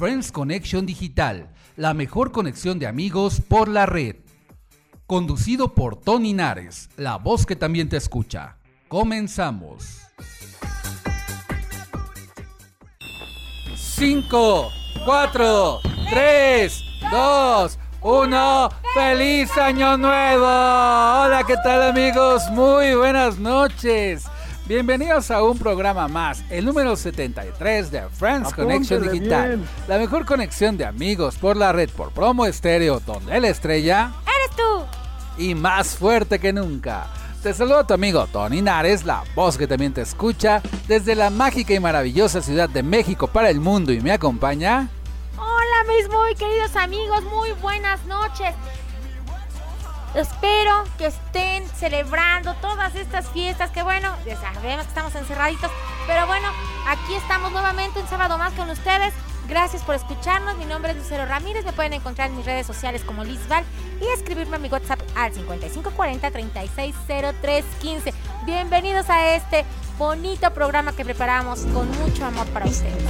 Friends 0.00 0.32
Connection 0.32 0.86
Digital, 0.86 1.50
la 1.76 1.92
mejor 1.92 2.32
conexión 2.32 2.78
de 2.78 2.86
amigos 2.86 3.42
por 3.46 3.68
la 3.68 3.84
red. 3.84 4.16
Conducido 5.06 5.74
por 5.74 5.94
Tony 5.94 6.32
Nares, 6.32 6.88
la 6.96 7.16
voz 7.16 7.44
que 7.44 7.54
también 7.54 7.90
te 7.90 7.98
escucha. 7.98 8.56
Comenzamos. 8.88 10.00
5, 13.76 14.70
4, 15.04 15.80
3, 16.08 16.84
2, 17.12 17.78
1. 18.00 18.68
¡Feliz 18.94 19.58
Año 19.58 19.98
Nuevo! 19.98 20.46
Hola, 20.46 21.44
¿qué 21.46 21.56
tal 21.62 21.82
amigos? 21.82 22.44
Muy 22.52 22.94
buenas 22.94 23.38
noches. 23.38 24.24
Bienvenidos 24.70 25.32
a 25.32 25.42
un 25.42 25.58
programa 25.58 26.06
más, 26.06 26.44
el 26.48 26.64
número 26.64 26.94
73 26.94 27.90
de 27.90 28.02
Friends 28.08 28.54
Connection 28.54 29.02
Digital. 29.02 29.58
La 29.88 29.98
mejor 29.98 30.24
conexión 30.24 30.76
de 30.76 30.84
amigos 30.84 31.34
por 31.38 31.56
la 31.56 31.72
red 31.72 31.90
por 31.90 32.12
promo 32.12 32.46
estéreo, 32.46 33.00
donde 33.00 33.40
la 33.40 33.48
estrella 33.48 34.12
eres 34.22 34.56
tú. 34.56 35.42
Y 35.42 35.56
más 35.56 35.96
fuerte 35.96 36.38
que 36.38 36.52
nunca. 36.52 37.08
Te 37.42 37.52
saluda 37.52 37.84
tu 37.84 37.94
amigo 37.94 38.28
Tony 38.28 38.62
Nares, 38.62 39.04
la 39.04 39.24
voz 39.34 39.58
que 39.58 39.66
también 39.66 39.92
te 39.92 40.02
escucha 40.02 40.62
desde 40.86 41.16
la 41.16 41.30
mágica 41.30 41.74
y 41.74 41.80
maravillosa 41.80 42.40
ciudad 42.40 42.68
de 42.68 42.84
México 42.84 43.26
para 43.26 43.50
el 43.50 43.58
mundo 43.58 43.92
y 43.92 44.00
me 44.00 44.12
acompaña. 44.12 44.88
Hola 45.36 45.84
mis 45.88 46.08
muy 46.08 46.32
queridos 46.36 46.76
amigos, 46.76 47.24
muy 47.24 47.50
buenas 47.60 48.06
noches. 48.06 48.54
Espero 50.14 50.84
que 50.98 51.06
estén 51.06 51.68
celebrando 51.68 52.54
todas 52.54 52.96
estas 52.96 53.28
fiestas 53.28 53.70
que 53.70 53.82
bueno, 53.82 54.12
ya 54.26 54.36
sabemos 54.40 54.84
que 54.84 54.88
estamos 54.88 55.14
encerraditos, 55.14 55.70
pero 56.06 56.26
bueno, 56.26 56.48
aquí 56.88 57.14
estamos 57.14 57.52
nuevamente 57.52 58.00
un 58.00 58.08
sábado 58.08 58.36
más 58.36 58.52
con 58.54 58.68
ustedes. 58.70 59.14
Gracias 59.48 59.82
por 59.82 59.96
escucharnos. 59.96 60.56
Mi 60.58 60.64
nombre 60.64 60.92
es 60.92 60.96
Lucero 60.96 61.26
Ramírez. 61.26 61.64
Me 61.64 61.72
pueden 61.72 61.92
encontrar 61.92 62.30
en 62.30 62.36
mis 62.36 62.46
redes 62.46 62.66
sociales 62.66 63.02
como 63.02 63.24
Lizval 63.24 63.64
y 64.00 64.06
escribirme 64.06 64.56
a 64.56 64.58
mi 64.60 64.68
WhatsApp 64.68 65.00
al 65.16 65.32
5540 65.32 66.30
360315. 66.30 68.14
Bienvenidos 68.46 69.10
a 69.10 69.34
este 69.34 69.64
bonito 69.98 70.52
programa 70.52 70.92
que 70.92 71.04
preparamos 71.04 71.60
con 71.72 71.90
mucho 71.98 72.24
amor 72.24 72.46
para 72.48 72.66
ustedes. 72.66 73.02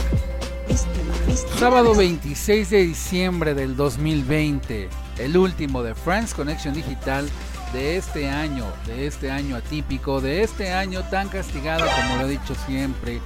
Sábado 1.58 1.94
26 1.94 2.70
de 2.70 2.78
diciembre 2.78 3.54
del 3.54 3.76
2020, 3.76 4.88
el 5.24 5.36
último 5.36 5.82
de 5.82 5.94
Friends 5.94 6.34
Connection 6.34 6.74
Digital 6.74 7.28
de 7.72 7.96
este 7.96 8.28
año, 8.28 8.64
de 8.86 9.06
este 9.06 9.30
año 9.30 9.56
atípico, 9.56 10.20
de 10.20 10.42
este 10.42 10.72
año 10.72 11.02
tan 11.10 11.28
castigado 11.28 11.84
como 11.86 12.16
lo 12.16 12.26
he 12.26 12.30
dicho 12.30 12.54
siempre, 12.66 13.20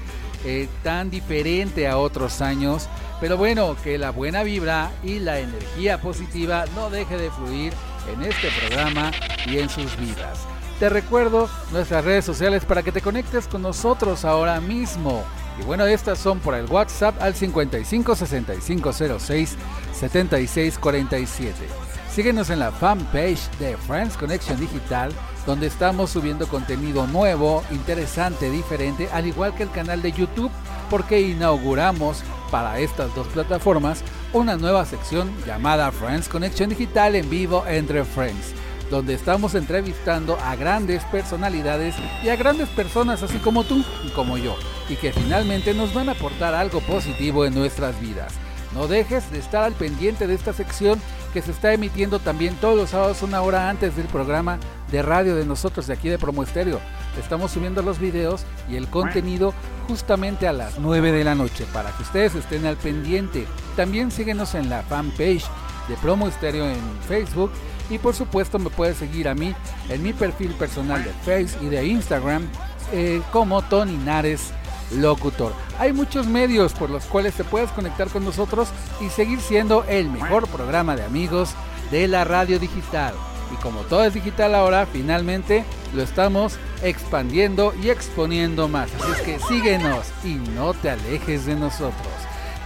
eh, 0.44 0.68
tan 0.82 1.10
diferente 1.10 1.88
a 1.88 1.96
otros 1.96 2.40
años, 2.40 2.88
pero 3.20 3.36
bueno, 3.38 3.76
que 3.82 3.96
la 3.96 4.10
buena 4.10 4.42
vibra 4.42 4.90
y 5.02 5.18
la 5.20 5.38
energía 5.38 6.00
positiva 6.00 6.64
no 6.74 6.90
deje 6.90 7.16
de 7.16 7.30
fluir 7.30 7.72
en 8.12 8.22
este 8.22 8.48
programa 8.60 9.10
y 9.46 9.58
en 9.58 9.70
sus 9.70 9.96
vidas. 9.98 10.40
Te 10.78 10.88
recuerdo 10.88 11.48
nuestras 11.72 12.04
redes 12.04 12.24
sociales 12.24 12.64
para 12.64 12.82
que 12.82 12.92
te 12.92 13.00
conectes 13.00 13.46
con 13.46 13.62
nosotros 13.62 14.24
ahora 14.24 14.60
mismo. 14.60 15.22
Y 15.58 15.62
bueno, 15.62 15.86
estas 15.86 16.18
son 16.18 16.40
por 16.40 16.54
el 16.54 16.66
WhatsApp 16.66 17.14
al 17.22 17.34
55 17.34 18.16
65 18.16 18.92
06 18.92 19.56
76 19.92 20.78
47. 20.78 21.83
Síguenos 22.14 22.48
en 22.50 22.60
la 22.60 22.70
fanpage 22.70 23.50
de 23.58 23.76
Friends 23.76 24.16
Connection 24.16 24.60
Digital, 24.60 25.10
donde 25.46 25.66
estamos 25.66 26.10
subiendo 26.10 26.46
contenido 26.46 27.08
nuevo, 27.08 27.64
interesante, 27.72 28.50
diferente, 28.50 29.08
al 29.12 29.26
igual 29.26 29.52
que 29.56 29.64
el 29.64 29.70
canal 29.72 30.00
de 30.00 30.12
YouTube, 30.12 30.52
porque 30.90 31.20
inauguramos 31.20 32.22
para 32.52 32.78
estas 32.78 33.12
dos 33.16 33.26
plataformas 33.26 34.04
una 34.32 34.56
nueva 34.56 34.84
sección 34.86 35.28
llamada 35.44 35.90
Friends 35.90 36.28
Connection 36.28 36.68
Digital 36.70 37.16
en 37.16 37.28
vivo 37.28 37.64
entre 37.66 38.04
Friends 38.04 38.54
donde 38.90 39.14
estamos 39.14 39.56
entrevistando 39.56 40.38
a 40.44 40.54
grandes 40.54 41.02
personalidades 41.04 41.96
y 42.22 42.28
a 42.28 42.36
grandes 42.36 42.68
personas 42.68 43.24
así 43.24 43.38
como 43.38 43.64
tú 43.64 43.82
y 44.06 44.10
como 44.10 44.38
yo, 44.38 44.56
y 44.88 44.94
que 44.94 45.10
finalmente 45.10 45.74
nos 45.74 45.92
van 45.94 46.10
a 46.10 46.12
aportar 46.12 46.54
algo 46.54 46.80
positivo 46.80 47.44
en 47.44 47.54
nuestras 47.54 47.98
vidas. 48.00 48.34
No 48.74 48.88
dejes 48.88 49.30
de 49.30 49.38
estar 49.38 49.62
al 49.62 49.72
pendiente 49.72 50.26
de 50.26 50.34
esta 50.34 50.52
sección 50.52 51.00
que 51.32 51.42
se 51.42 51.52
está 51.52 51.72
emitiendo 51.72 52.18
también 52.18 52.56
todos 52.56 52.76
los 52.76 52.90
sábados 52.90 53.22
una 53.22 53.40
hora 53.40 53.70
antes 53.70 53.96
del 53.96 54.06
programa 54.06 54.58
de 54.90 55.02
radio 55.02 55.36
de 55.36 55.46
nosotros 55.46 55.86
de 55.86 55.94
aquí 55.94 56.08
de 56.08 56.18
Promo 56.18 56.42
Estéreo. 56.42 56.80
Estamos 57.18 57.52
subiendo 57.52 57.82
los 57.82 57.98
videos 57.98 58.44
y 58.68 58.76
el 58.76 58.88
contenido 58.88 59.54
justamente 59.88 60.48
a 60.48 60.52
las 60.52 60.78
9 60.78 61.12
de 61.12 61.24
la 61.24 61.34
noche 61.34 61.66
para 61.72 61.90
que 61.92 62.02
ustedes 62.02 62.34
estén 62.34 62.66
al 62.66 62.76
pendiente. 62.76 63.46
También 63.76 64.10
síguenos 64.10 64.54
en 64.54 64.68
la 64.68 64.82
fanpage 64.82 65.44
de 65.88 65.96
Promo 66.02 66.26
Estéreo 66.26 66.66
en 66.66 66.80
Facebook 67.06 67.52
y 67.90 67.98
por 67.98 68.14
supuesto 68.14 68.58
me 68.58 68.70
puedes 68.70 68.96
seguir 68.96 69.28
a 69.28 69.34
mí 69.34 69.54
en 69.88 70.02
mi 70.02 70.12
perfil 70.12 70.52
personal 70.52 71.04
de 71.04 71.12
Facebook 71.24 71.64
y 71.64 71.68
de 71.68 71.86
Instagram 71.86 72.48
eh, 72.92 73.22
como 73.32 73.62
Tony 73.62 73.96
Nares 73.96 74.52
Locutor. 74.92 75.52
Hay 75.78 75.92
muchos 75.92 76.26
medios 76.26 76.72
por 76.72 76.90
los 76.90 77.04
cuales 77.04 77.34
te 77.34 77.44
puedes 77.44 77.70
conectar 77.70 78.08
con 78.08 78.24
nosotros 78.24 78.68
y 79.00 79.08
seguir 79.08 79.40
siendo 79.40 79.84
el 79.84 80.10
mejor 80.10 80.46
programa 80.48 80.96
de 80.96 81.04
amigos 81.04 81.50
de 81.90 82.08
la 82.08 82.24
radio 82.24 82.58
digital. 82.58 83.14
Y 83.52 83.56
como 83.56 83.80
todo 83.82 84.04
es 84.04 84.14
digital 84.14 84.54
ahora, 84.54 84.86
finalmente 84.86 85.64
lo 85.94 86.02
estamos 86.02 86.58
expandiendo 86.82 87.72
y 87.82 87.90
exponiendo 87.90 88.68
más. 88.68 88.90
Así 88.94 89.12
es 89.12 89.20
que 89.20 89.38
síguenos 89.38 90.06
y 90.24 90.34
no 90.34 90.74
te 90.74 90.90
alejes 90.90 91.46
de 91.46 91.54
nosotros. 91.54 92.12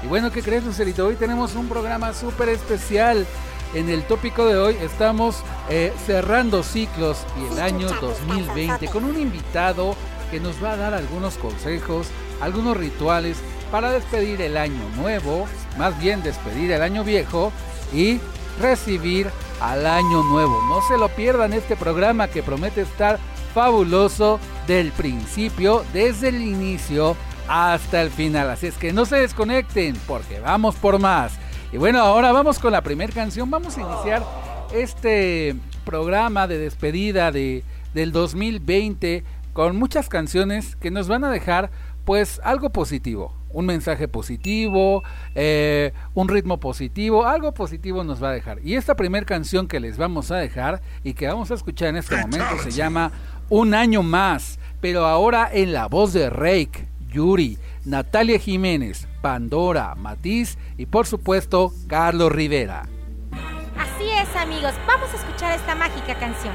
Y 0.03 0.07
bueno, 0.07 0.31
¿qué 0.31 0.43
crees, 0.43 0.65
Lucerito? 0.65 1.07
Hoy 1.07 1.17
tenemos 1.17 1.55
un 1.55 1.69
programa 1.69 2.13
súper 2.15 2.51
especial. 2.51 3.27
En 3.75 3.91
el 3.91 4.03
tópico 4.05 4.47
de 4.47 4.57
hoy 4.57 4.77
estamos 4.81 5.43
eh, 5.69 5.93
cerrando 6.07 6.63
ciclos 6.63 7.19
y 7.39 7.53
el 7.53 7.61
año 7.61 7.89
2020 8.01 8.89
con 8.89 9.05
un 9.05 9.21
invitado 9.21 9.95
que 10.31 10.41
nos 10.41 10.63
va 10.63 10.73
a 10.73 10.77
dar 10.77 10.95
algunos 10.95 11.37
consejos, 11.37 12.09
algunos 12.41 12.77
rituales 12.77 13.39
para 13.71 13.91
despedir 13.91 14.41
el 14.43 14.57
año 14.57 14.83
nuevo, 14.97 15.47
más 15.77 15.99
bien 15.99 16.23
despedir 16.23 16.73
el 16.73 16.83
año 16.83 17.05
viejo 17.05 17.53
y 17.93 18.21
recibir 18.61 19.31
al 19.61 19.87
año 19.87 20.23
nuevo. 20.23 20.63
No 20.69 20.81
se 20.83 20.97
lo 20.97 21.09
pierdan 21.09 21.53
este 21.53 21.77
programa 21.77 22.29
que 22.29 22.43
promete 22.43 22.83
estar 22.83 23.19
fabuloso 23.55 24.39
del 24.67 24.93
principio, 24.93 25.85
desde 25.93 26.29
el 26.29 26.43
inicio 26.43 27.17
hasta 27.49 28.03
el 28.03 28.11
final. 28.11 28.51
Así 28.51 28.67
es 28.67 28.77
que 28.77 28.93
no 28.93 29.05
se 29.07 29.17
desconecten 29.17 29.97
porque 30.07 30.41
vamos 30.41 30.75
por 30.77 30.99
más. 30.99 31.33
Y 31.73 31.77
bueno, 31.77 32.01
ahora 32.01 32.33
vamos 32.33 32.59
con 32.59 32.73
la 32.73 32.83
primera 32.83 33.13
canción. 33.13 33.51
Vamos 33.51 33.77
a 33.77 33.81
iniciar 33.81 34.25
este 34.73 35.57
programa 35.85 36.47
de 36.47 36.59
despedida 36.59 37.33
de, 37.33 37.65
del 37.95 38.13
2020 38.13 39.25
con 39.53 39.77
muchas 39.77 40.09
canciones 40.09 40.77
que 40.77 40.91
nos 40.91 41.09
van 41.09 41.25
a 41.25 41.31
dejar 41.31 41.71
pues 42.05 42.41
algo 42.43 42.71
positivo, 42.71 43.35
un 43.51 43.67
mensaje 43.67 44.09
positivo, 44.09 45.03
eh, 45.35 45.93
un 46.15 46.29
ritmo 46.29 46.59
positivo, 46.59 47.27
algo 47.27 47.53
positivo 47.53 48.03
nos 48.03 48.23
va 48.23 48.31
a 48.31 48.33
dejar. 48.33 48.61
Y 48.65 48.77
esta 48.77 48.95
primera 48.95 49.27
canción 49.27 49.69
que 49.69 49.79
les 49.79 49.99
vamos 49.99 50.31
a 50.31 50.37
dejar 50.37 50.81
y 51.05 51.13
que 51.13 51.27
vamos 51.27 51.51
a 51.51 51.55
escuchar 51.55 51.89
en 51.89 51.97
este 51.97 52.17
momento 52.17 52.59
se 52.63 52.71
llama 52.71 53.13
Un 53.51 53.75
año 53.75 54.03
más, 54.03 54.59
pero 54.81 55.05
ahora 55.05 55.51
en 55.53 55.75
la 55.75 55.87
voz 55.87 56.15
de 56.15 56.31
Rake, 56.31 56.89
Yuri, 57.09 57.59
Natalia 57.85 58.39
Jiménez, 58.39 59.07
Pandora, 59.21 59.95
Matiz 59.95 60.57
y 60.79 60.87
por 60.87 61.07
supuesto 61.07 61.73
Carlos 61.89 62.33
Rivera. 62.33 62.89
Así 63.77 64.09
es 64.11 64.35
amigos, 64.35 64.73
vamos 64.87 65.13
a 65.13 65.17
escuchar 65.17 65.55
esta 65.55 65.75
mágica 65.75 66.19
canción. 66.19 66.55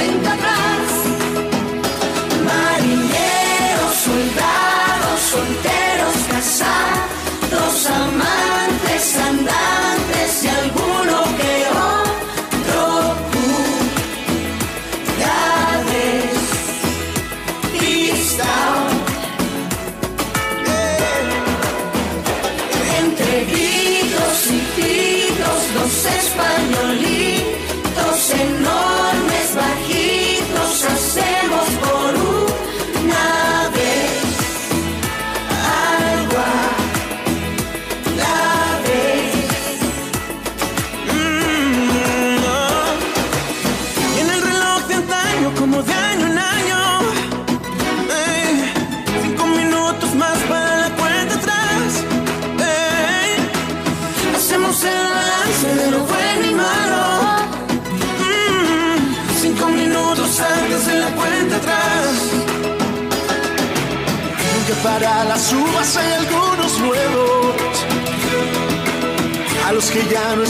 cuenta 0.00 0.32
atrás. 0.32 0.92
Marineros, 2.48 3.94
soldados, 4.06 5.20
solteros, 5.30 6.16
casados, 6.30 6.89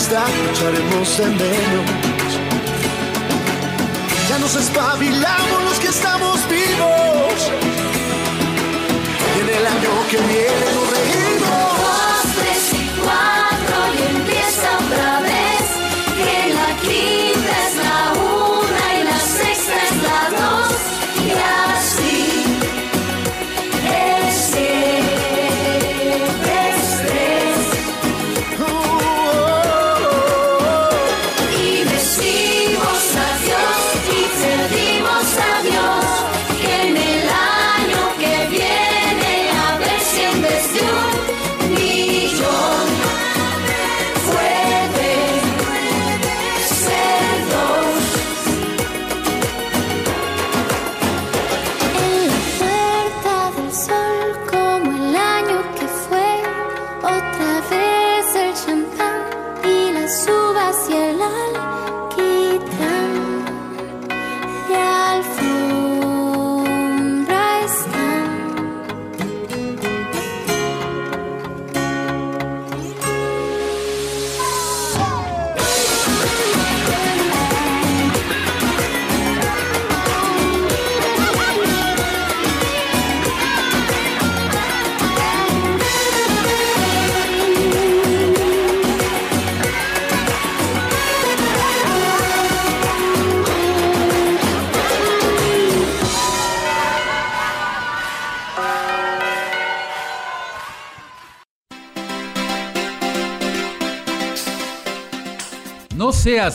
echaremos 0.09 1.19
de 1.19 1.27
menos. 1.27 1.87
Ya 4.29 4.39
nos 4.39 4.57
espabilamos 4.57 5.65
los 5.65 5.79
que 5.79 5.89
estamos 5.89 6.41
vivos. 6.49 7.53
Y 9.37 9.41
en 9.41 9.49
el 9.59 9.67
año 9.67 9.91
que 10.11 10.17
viene 10.17 10.75
nos 10.75 10.91
reímos. 10.91 11.20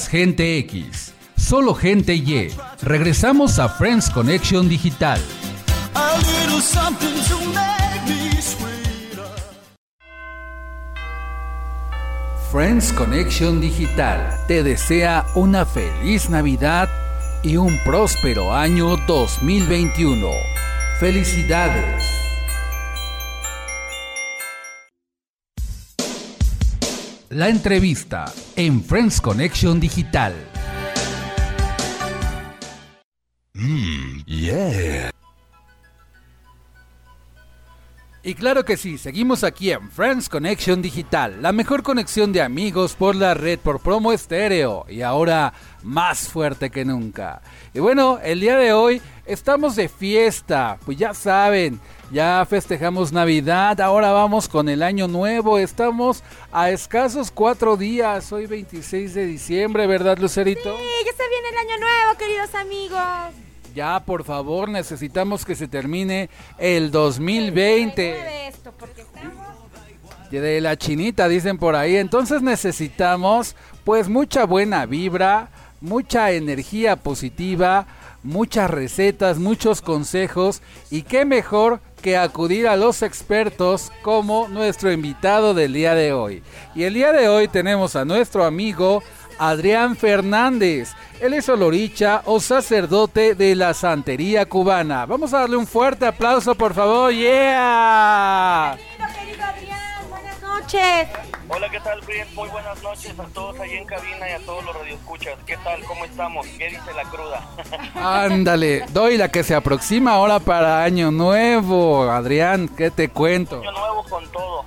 Gente 0.03 0.57
X, 0.59 1.13
solo 1.37 1.73
gente 1.73 2.15
Y. 2.15 2.49
Regresamos 2.81 3.59
a 3.59 3.69
Friends 3.69 4.09
Connection 4.09 4.67
Digital. 4.67 5.19
Friends 12.51 12.91
Connection 12.91 13.61
Digital 13.61 14.45
te 14.47 14.63
desea 14.63 15.25
una 15.33 15.65
feliz 15.65 16.29
Navidad 16.29 16.89
y 17.41 17.55
un 17.55 17.79
próspero 17.85 18.53
año 18.53 18.97
2021. 19.07 20.27
Felicidades. 20.99 22.04
La 27.35 27.49
entrevista 27.49 28.31
en 28.55 28.81
Friends 28.81 29.19
Connection 29.19 29.77
Digital. 29.77 30.33
Y 38.23 38.33
claro 38.35 38.63
que 38.63 38.77
sí, 38.77 38.97
seguimos 38.97 39.43
aquí 39.43 39.69
en 39.71 39.91
Friends 39.91 40.29
Connection 40.29 40.81
Digital, 40.81 41.41
la 41.41 41.51
mejor 41.51 41.83
conexión 41.83 42.31
de 42.31 42.41
amigos 42.41 42.95
por 42.95 43.17
la 43.17 43.33
red 43.33 43.59
por 43.59 43.81
promo 43.81 44.13
estéreo 44.13 44.85
y 44.87 45.01
ahora 45.01 45.53
más 45.83 46.29
fuerte 46.29 46.69
que 46.69 46.85
nunca. 46.85 47.41
Y 47.73 47.79
bueno, 47.79 48.17
el 48.23 48.39
día 48.39 48.57
de 48.57 48.71
hoy 48.71 49.01
estamos 49.25 49.75
de 49.75 49.89
fiesta, 49.89 50.79
pues 50.85 50.97
ya 50.97 51.13
saben, 51.13 51.81
ya 52.11 52.45
festejamos 52.47 53.11
Navidad, 53.11 53.79
ahora 53.81 54.11
vamos 54.11 54.47
con 54.47 54.69
el 54.69 54.83
año 54.83 55.07
nuevo, 55.07 55.57
estamos 55.57 56.23
a 56.51 56.69
escasos 56.69 57.31
cuatro 57.31 57.77
días, 57.77 58.31
hoy 58.31 58.45
26 58.45 59.13
de 59.13 59.25
diciembre, 59.25 59.87
¿verdad 59.87 60.17
Lucerito? 60.17 60.77
Sí, 60.77 60.83
ya 61.05 61.11
se 61.11 61.29
viene 61.29 61.49
el 61.49 61.57
año 61.57 61.79
nuevo, 61.79 62.17
queridos 62.17 62.55
amigos. 62.55 63.45
Ya, 63.73 63.99
por 63.99 64.23
favor, 64.23 64.69
necesitamos 64.69 65.43
que 65.43 65.55
se 65.55 65.67
termine 65.67 66.29
el 66.57 66.91
2020. 66.91 68.09
Mueve 68.09 68.47
esto, 68.47 68.73
porque 68.79 69.01
estamos... 69.01 69.45
De 70.31 70.59
la 70.59 70.75
chinita, 70.77 71.27
dicen 71.29 71.57
por 71.57 71.75
ahí. 71.75 71.95
Entonces 71.95 72.41
necesitamos, 72.41 73.55
pues, 73.83 74.09
mucha 74.09 74.45
buena 74.45 74.85
vibra, 74.85 75.49
mucha 75.81 76.31
energía 76.31 76.97
positiva, 76.97 77.87
muchas 78.23 78.69
recetas, 78.69 79.37
muchos 79.37 79.81
consejos. 79.81 80.61
Y 80.89 81.03
qué 81.03 81.25
mejor 81.25 81.79
que 82.05 82.17
acudir 82.17 82.67
a 82.67 82.75
los 82.75 83.01
expertos 83.01 83.91
como 84.03 84.47
nuestro 84.47 84.91
invitado 84.91 85.55
del 85.55 85.73
día 85.73 85.95
de 85.95 86.13
hoy. 86.13 86.43
Y 86.75 86.83
el 86.83 86.93
día 86.93 87.11
de 87.11 87.27
hoy 87.27 87.47
tenemos 87.47 87.95
a 87.95 88.05
nuestro 88.05 88.45
amigo 88.45 89.01
Adrián 89.39 89.95
Fernández. 89.95 90.91
Él 91.19 91.33
es 91.33 91.49
oloricha 91.49 92.21
o 92.25 92.39
sacerdote 92.39 93.33
de 93.33 93.55
la 93.55 93.73
santería 93.73 94.45
cubana. 94.45 95.07
Vamos 95.07 95.33
a 95.33 95.39
darle 95.39 95.57
un 95.57 95.65
fuerte 95.65 96.05
aplauso, 96.05 96.53
por 96.53 96.75
favor. 96.75 97.11
¡Yeah! 97.11 98.77
Noches. 100.75 101.09
Hola, 101.47 101.69
¿qué 101.69 101.79
tal, 101.79 102.01
Brian? 102.01 102.27
Muy 102.35 102.49
buenas 102.49 102.81
noches 102.83 103.19
a 103.19 103.23
todos 103.25 103.59
ahí 103.59 103.71
en 103.75 103.85
cabina 103.85 104.29
y 104.29 104.33
a 104.33 104.39
todos 104.39 104.63
los 104.65 104.75
radioescuchas. 104.75 105.37
¿Qué 105.45 105.57
tal? 105.57 105.83
¿Cómo 105.83 106.05
estamos? 106.05 106.47
¿Qué 106.57 106.69
dice 106.69 106.93
la 106.95 107.03
cruda? 107.03 107.47
Ándale, 108.25 108.85
doy 108.91 109.17
la 109.17 109.29
que 109.29 109.43
se 109.43 109.55
aproxima 109.55 110.13
ahora 110.13 110.39
para 110.39 110.83
Año 110.83 111.11
Nuevo. 111.11 112.09
Adrián, 112.09 112.67
¿qué 112.67 112.91
te 112.91 113.09
cuento? 113.09 113.61
Año 113.61 113.71
nuevo 113.71 114.03
con 114.09 114.31
todo. 114.31 114.65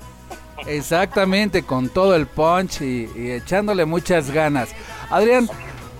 Exactamente, 0.66 1.62
con 1.62 1.88
todo 1.88 2.14
el 2.14 2.26
punch 2.26 2.82
y, 2.82 3.10
y 3.16 3.30
echándole 3.32 3.84
muchas 3.84 4.30
ganas. 4.30 4.70
Adrián, 5.10 5.48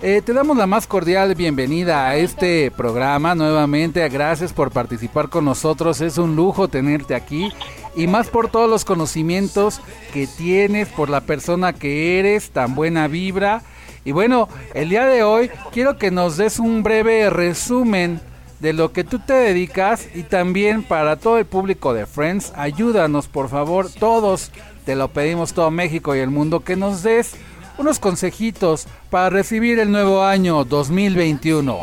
eh, 0.01 0.21
te 0.23 0.31
damos 0.31 0.55
la 0.55 0.65
más 0.65 0.87
cordial 0.87 1.35
bienvenida 1.35 2.07
a 2.07 2.15
este 2.15 2.71
programa 2.71 3.35
nuevamente. 3.35 4.07
Gracias 4.07 4.53
por 4.53 4.71
participar 4.71 5.27
con 5.27 5.43
nosotros. 5.43 5.99
Es 5.99 6.17
un 6.17 6.37
lujo 6.37 6.69
tenerte 6.69 7.15
aquí 7.15 7.51
y 7.99 8.07
más 8.07 8.29
por 8.29 8.49
todos 8.49 8.69
los 8.69 8.85
conocimientos 8.85 9.81
que 10.13 10.25
tienes, 10.25 10.87
por 10.87 11.09
la 11.09 11.19
persona 11.19 11.73
que 11.73 12.17
eres, 12.17 12.51
tan 12.51 12.73
buena 12.73 13.09
vibra. 13.09 13.61
Y 14.05 14.13
bueno, 14.13 14.47
el 14.73 14.87
día 14.87 15.05
de 15.05 15.23
hoy 15.23 15.51
quiero 15.73 15.97
que 15.97 16.09
nos 16.09 16.37
des 16.37 16.59
un 16.59 16.81
breve 16.81 17.29
resumen 17.29 18.21
de 18.61 18.71
lo 18.71 18.93
que 18.93 19.03
tú 19.03 19.19
te 19.19 19.33
dedicas 19.33 20.07
y 20.15 20.23
también 20.23 20.83
para 20.83 21.17
todo 21.17 21.39
el 21.39 21.45
público 21.45 21.93
de 21.93 22.05
Friends, 22.05 22.53
ayúdanos 22.55 23.27
por 23.27 23.49
favor, 23.49 23.91
todos, 23.91 24.53
te 24.85 24.95
lo 24.95 25.09
pedimos 25.09 25.51
todo 25.51 25.69
México 25.69 26.15
y 26.15 26.19
el 26.19 26.29
mundo, 26.29 26.61
que 26.61 26.77
nos 26.77 27.03
des 27.03 27.35
unos 27.77 27.99
consejitos 27.99 28.87
para 29.09 29.29
recibir 29.29 29.77
el 29.77 29.91
nuevo 29.91 30.23
año 30.23 30.63
2021. 30.63 31.79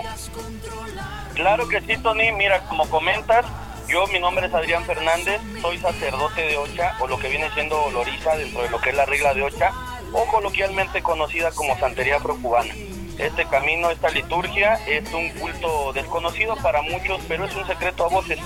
Claro 1.35 1.68
que 1.68 1.82
sí, 1.82 1.99
Tony. 2.02 2.32
Mira, 2.32 2.62
como 2.68 2.88
comentas, 2.88 3.44
yo, 3.88 4.06
mi 4.08 4.18
nombre 4.18 4.46
es 4.46 4.54
Adrián 4.54 4.84
Fernández, 4.84 5.40
soy 5.60 5.78
sacerdote 5.78 6.42
de 6.42 6.56
Ocha, 6.56 6.96
o 7.00 7.06
lo 7.06 7.18
que 7.18 7.28
viene 7.28 7.50
siendo 7.54 7.80
Oloriza 7.84 8.36
dentro 8.36 8.62
de 8.62 8.70
lo 8.70 8.80
que 8.80 8.90
es 8.90 8.96
la 8.96 9.06
regla 9.06 9.34
de 9.34 9.42
Ocha, 9.42 9.72
o 10.12 10.26
coloquialmente 10.26 11.02
conocida 11.02 11.50
como 11.52 11.78
Santería 11.78 12.16
Afrocubana. 12.16 12.74
Este 13.18 13.46
camino, 13.46 13.90
esta 13.90 14.10
liturgia, 14.10 14.74
es 14.86 15.12
un 15.12 15.30
culto 15.30 15.92
desconocido 15.92 16.56
para 16.56 16.82
muchos, 16.82 17.20
pero 17.28 17.44
es 17.44 17.54
un 17.54 17.66
secreto 17.66 18.04
a 18.04 18.08
voces, 18.08 18.38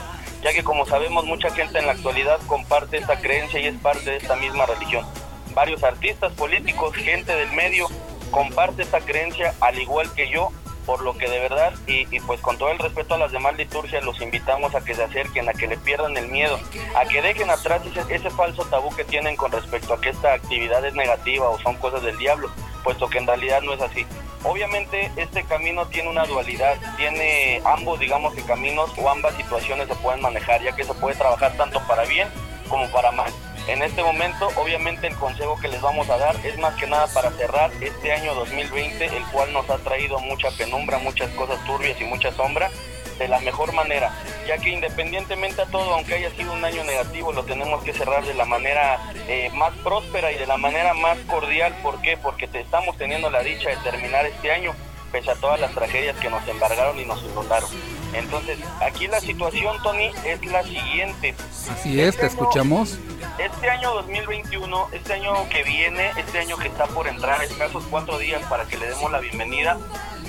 ya 0.43 0.53
que 0.53 0.63
como 0.63 0.87
sabemos, 0.87 1.25
mucha 1.25 1.51
gente 1.51 1.79
en 1.79 1.87
la 1.87 1.93
actualidad 1.93 2.39
comparte 2.47 2.99
esta 2.99 3.21
creencia 3.21 3.61
y 3.61 3.67
es 3.67 3.77
parte 3.77 4.11
de 4.11 4.17
esta 4.19 4.37
misma 4.37 4.67
religión. 4.67 5.07
Varios 5.55 5.83
artistas, 5.83 6.33
políticos, 6.33 6.95
gente 6.95 7.35
del 7.35 7.51
medio, 7.53 7.89
comparte 8.31 8.83
esta 8.83 9.01
creencia 9.01 9.55
al 9.61 9.79
igual 9.79 10.13
que 10.15 10.31
yo, 10.31 10.51
por 10.87 11.03
lo 11.03 11.17
que 11.17 11.29
de 11.29 11.41
verdad, 11.41 11.73
y, 11.87 12.07
y, 12.15 12.21
pues 12.21 12.41
con 12.41 12.59
todo 12.59 12.71
el 12.71 12.79
respeto 12.79 13.15
a 13.15 13.19
las 13.19 13.33
demás 13.33 13.57
liturgias, 13.57 14.05
los 14.05 14.21
invitamos 14.21 14.75
a 14.75 14.85
que 14.85 14.95
se 14.95 15.03
acerquen, 15.03 15.49
a 15.49 15.53
que 15.53 15.67
le 15.67 15.77
pierdan 15.77 16.17
el 16.17 16.29
miedo, 16.29 16.59
a 16.97 17.05
que 17.07 17.23
dejen 17.23 17.51
atrás 17.51 17.83
ese, 17.87 18.15
ese 18.15 18.31
falso 18.31 18.65
tabú 18.65 18.95
que 18.95 19.05
tienen 19.05 19.37
con 19.37 19.53
respecto 19.53 19.95
a 19.95 20.01
que 20.01 20.11
esta 20.11 20.35
actividad 20.35 20.85
es 20.85 20.95
negativa 20.95 21.49
o 21.49 21.59
son 21.61 21.77
cosas 21.77 22.03
del 22.03 22.19
diablo, 22.19 22.51
puesto 22.83 23.09
que 23.09 23.19
en 23.19 23.27
realidad 23.27 23.63
no 23.63 23.75
es 23.75 23.81
así. 23.81 24.07
Obviamente 24.43 25.13
este 25.17 25.45
camino 25.45 25.87
tiene 25.87 26.09
una 26.09 26.25
dualidad, 26.25 26.77
tiene 26.97 27.61
ambos, 27.65 28.01
digamos 28.01 28.35
que 28.35 28.43
caminos 28.43 28.91
o 28.97 29.11
ambas 29.11 29.35
situaciones 29.35 29.87
se 29.87 29.95
pueden 29.97 30.23
manejar, 30.23 30.63
ya 30.63 30.75
que 30.75 30.85
se 30.85 30.95
puede 30.95 31.15
trabajar 31.17 31.53
tanto 31.57 31.81
para 31.87 32.05
bien 32.05 32.29
como 32.69 32.91
para 32.91 33.11
mal. 33.13 33.31
En 33.71 33.83
este 33.83 34.03
momento, 34.03 34.49
obviamente, 34.57 35.07
el 35.07 35.15
consejo 35.15 35.57
que 35.61 35.69
les 35.69 35.81
vamos 35.81 36.11
a 36.11 36.19
dar 36.19 36.35
es 36.45 36.59
más 36.59 36.75
que 36.75 36.89
nada 36.89 37.07
para 37.15 37.31
cerrar 37.31 37.71
este 37.81 38.13
año 38.13 38.35
2020, 38.35 39.05
el 39.05 39.25
cual 39.27 39.53
nos 39.53 39.71
ha 39.71 39.79
traído 39.79 40.19
mucha 40.19 40.51
penumbra, 40.51 40.99
muchas 40.99 41.31
cosas 41.35 41.65
turbias 41.65 42.01
y 42.01 42.05
mucha 42.05 42.33
sombra, 42.33 42.69
de 43.17 43.29
la 43.29 43.39
mejor 43.39 43.73
manera, 43.73 44.13
ya 44.49 44.59
que 44.59 44.71
independientemente 44.71 45.63
a 45.63 45.67
todo, 45.67 45.95
aunque 45.95 46.15
haya 46.15 46.31
sido 46.31 46.53
un 46.53 46.65
año 46.65 46.83
negativo, 46.83 47.33
lo 47.33 47.45
tenemos 47.45 47.85
que 47.85 47.93
cerrar 47.93 48.25
de 48.25 48.35
la 48.35 48.45
manera 48.45 48.99
eh, 49.29 49.51
más 49.55 49.73
próspera 49.85 50.33
y 50.33 50.37
de 50.37 50.49
la 50.49 50.57
manera 50.57 50.93
más 50.95 51.17
cordial. 51.29 51.73
¿Por 51.81 52.03
qué? 52.03 52.17
Porque 52.17 52.49
te 52.49 52.59
estamos 52.59 52.97
teniendo 52.97 53.31
la 53.31 53.41
dicha 53.41 53.69
de 53.71 53.77
terminar 53.77 54.27
este 54.27 54.51
año 54.51 54.75
pese 55.13 55.31
a 55.31 55.37
todas 55.37 55.61
las 55.61 55.73
tragedias 55.73 56.17
que 56.17 56.29
nos 56.29 56.47
embargaron 56.49 56.99
y 56.99 57.05
nos 57.05 57.23
inundaron. 57.23 57.71
Entonces, 58.13 58.59
aquí 58.81 59.07
la 59.07 59.21
situación, 59.21 59.77
Tony, 59.83 60.11
es 60.25 60.45
la 60.47 60.63
siguiente. 60.63 61.35
Así 61.71 62.01
es, 62.01 62.17
te 62.17 62.27
escuchamos. 62.27 62.99
Este 63.39 63.71
año 63.71 63.95
2021, 63.95 64.89
este 64.93 65.15
año 65.15 65.49
que 65.49 65.63
viene, 65.63 66.11
este 66.17 66.41
año 66.41 66.57
que 66.57 66.69
está 66.69 66.87
por 66.87 67.07
entrar, 67.07 67.43
escasos 67.43 67.85
cuatro 67.91 68.19
días 68.19 68.43
para 68.49 68.65
que 68.67 68.77
le 68.77 68.89
demos 68.89 69.11
la 69.11 69.21
bienvenida, 69.21 69.79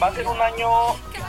va 0.01 0.07
a 0.07 0.13
ser 0.13 0.27
un 0.27 0.39
año 0.41 0.69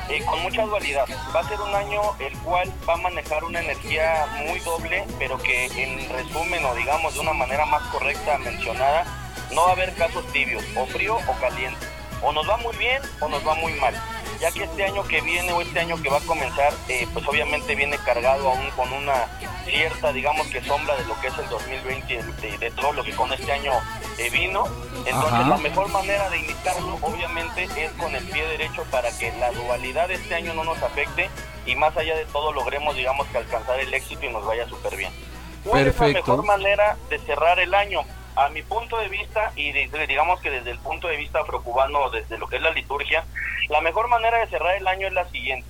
eh, 0.09 0.23
con 0.27 0.43
mucha 0.43 0.65
dualidad. 0.65 1.07
Va 1.35 1.41
a 1.41 1.49
ser 1.49 1.61
un 1.61 1.75
año 1.75 2.01
el 2.21 2.37
cual 2.39 2.73
va 2.89 2.95
a 2.95 2.99
manejar 2.99 3.45
una 3.45 3.61
energía 3.61 4.27
muy 4.47 4.61
doble, 4.61 5.05
pero 5.19 5.39
que 5.39 5.67
en 5.67 6.09
resumen 6.11 6.65
o 6.65 6.75
digamos 6.75 7.15
de 7.15 7.21
una 7.21 7.33
manera 7.33 7.67
más 7.67 7.83
correcta 7.89 8.39
mencionada, 8.39 9.05
no 9.53 9.63
va 9.63 9.71
a 9.71 9.73
haber 9.73 9.95
casos 9.95 10.27
tibios, 10.33 10.65
o 10.77 10.87
frío 10.87 11.17
o 11.17 11.41
caliente 11.41 11.93
o 12.23 12.33
nos 12.33 12.49
va 12.49 12.57
muy 12.59 12.75
bien 12.77 13.03
o 13.21 13.29
nos 13.29 13.47
va 13.47 13.55
muy 13.55 13.73
mal. 13.75 13.95
Ya 14.43 14.51
que 14.51 14.65
este 14.65 14.83
año 14.83 15.05
que 15.05 15.21
viene 15.21 15.53
o 15.53 15.61
este 15.61 15.79
año 15.79 16.03
que 16.03 16.11
va 16.11 16.19
a 16.19 16.23
comenzar, 16.23 16.73
eh, 16.89 17.07
pues 17.13 17.25
obviamente 17.29 17.77
viene 17.77 17.97
cargado 17.99 18.51
aún 18.51 18.69
con 18.73 18.93
una 18.93 19.29
cierta, 19.65 20.13
digamos 20.13 20.49
que 20.49 20.61
sombra 20.65 20.97
de 20.97 21.05
lo 21.05 21.15
que 21.21 21.29
es 21.29 21.39
el 21.39 21.49
2020 21.49 22.13
y 22.13 22.17
de, 22.17 22.59
de 22.59 22.71
todo 22.73 22.93
lo 22.93 23.05
que 23.05 23.13
con 23.13 23.33
este 23.33 23.53
año 23.53 23.71
eh, 24.19 24.31
vino. 24.31 24.65
Entonces 25.07 25.33
Ajá. 25.33 25.49
la 25.49 25.59
mejor 25.59 25.89
manera 25.91 26.29
de 26.29 26.41
iniciarlo 26.41 26.99
obviamente 27.03 27.69
es 27.77 27.93
con 27.93 28.17
el 28.17 28.25
pie 28.25 28.45
derecho 28.49 28.83
para 28.91 29.17
que 29.17 29.31
la 29.39 29.53
dualidad 29.53 30.09
de 30.09 30.15
este 30.15 30.35
año 30.35 30.55
no 30.55 30.65
nos 30.65 30.83
afecte 30.83 31.31
y 31.65 31.77
más 31.77 31.97
allá 31.97 32.17
de 32.17 32.25
todo 32.25 32.53
logremos, 32.53 32.97
digamos 32.97 33.29
que 33.29 33.39
alcanzar 33.39 33.79
el 33.79 33.95
éxito 33.95 34.27
y 34.27 34.33
nos 34.33 34.45
vaya 34.45 34.69
súper 34.69 34.97
bien. 34.97 35.13
¿Cuál 35.63 35.87
es 35.87 35.95
la 35.95 36.01
Perfecto. 36.01 36.33
mejor 36.33 36.45
manera 36.45 36.97
de 37.09 37.21
cerrar 37.21 37.61
el 37.61 37.73
año? 37.75 38.01
A 38.37 38.49
mi 38.49 38.63
punto 38.63 38.99
de 38.99 39.09
vista, 39.09 39.53
y 39.57 39.73
desde- 39.73 40.07
digamos 40.07 40.41
que 40.41 40.51
desde 40.51 40.71
el 40.71 40.79
punto 40.79 41.09
de 41.09 41.17
vista 41.17 41.41
afrocubano, 41.41 42.09
desde 42.11 42.39
lo 42.39 42.47
que 42.47 42.57
es 42.57 42.63
la 42.63 42.71
liturgia, 42.71 43.25
la 43.69 43.81
mejor 43.81 44.09
manera 44.09 44.39
de 44.39 44.47
cerrar 44.47 44.75
el 44.77 44.87
año 44.87 45.07
es 45.07 45.13
la 45.13 45.29
siguiente. 45.31 45.67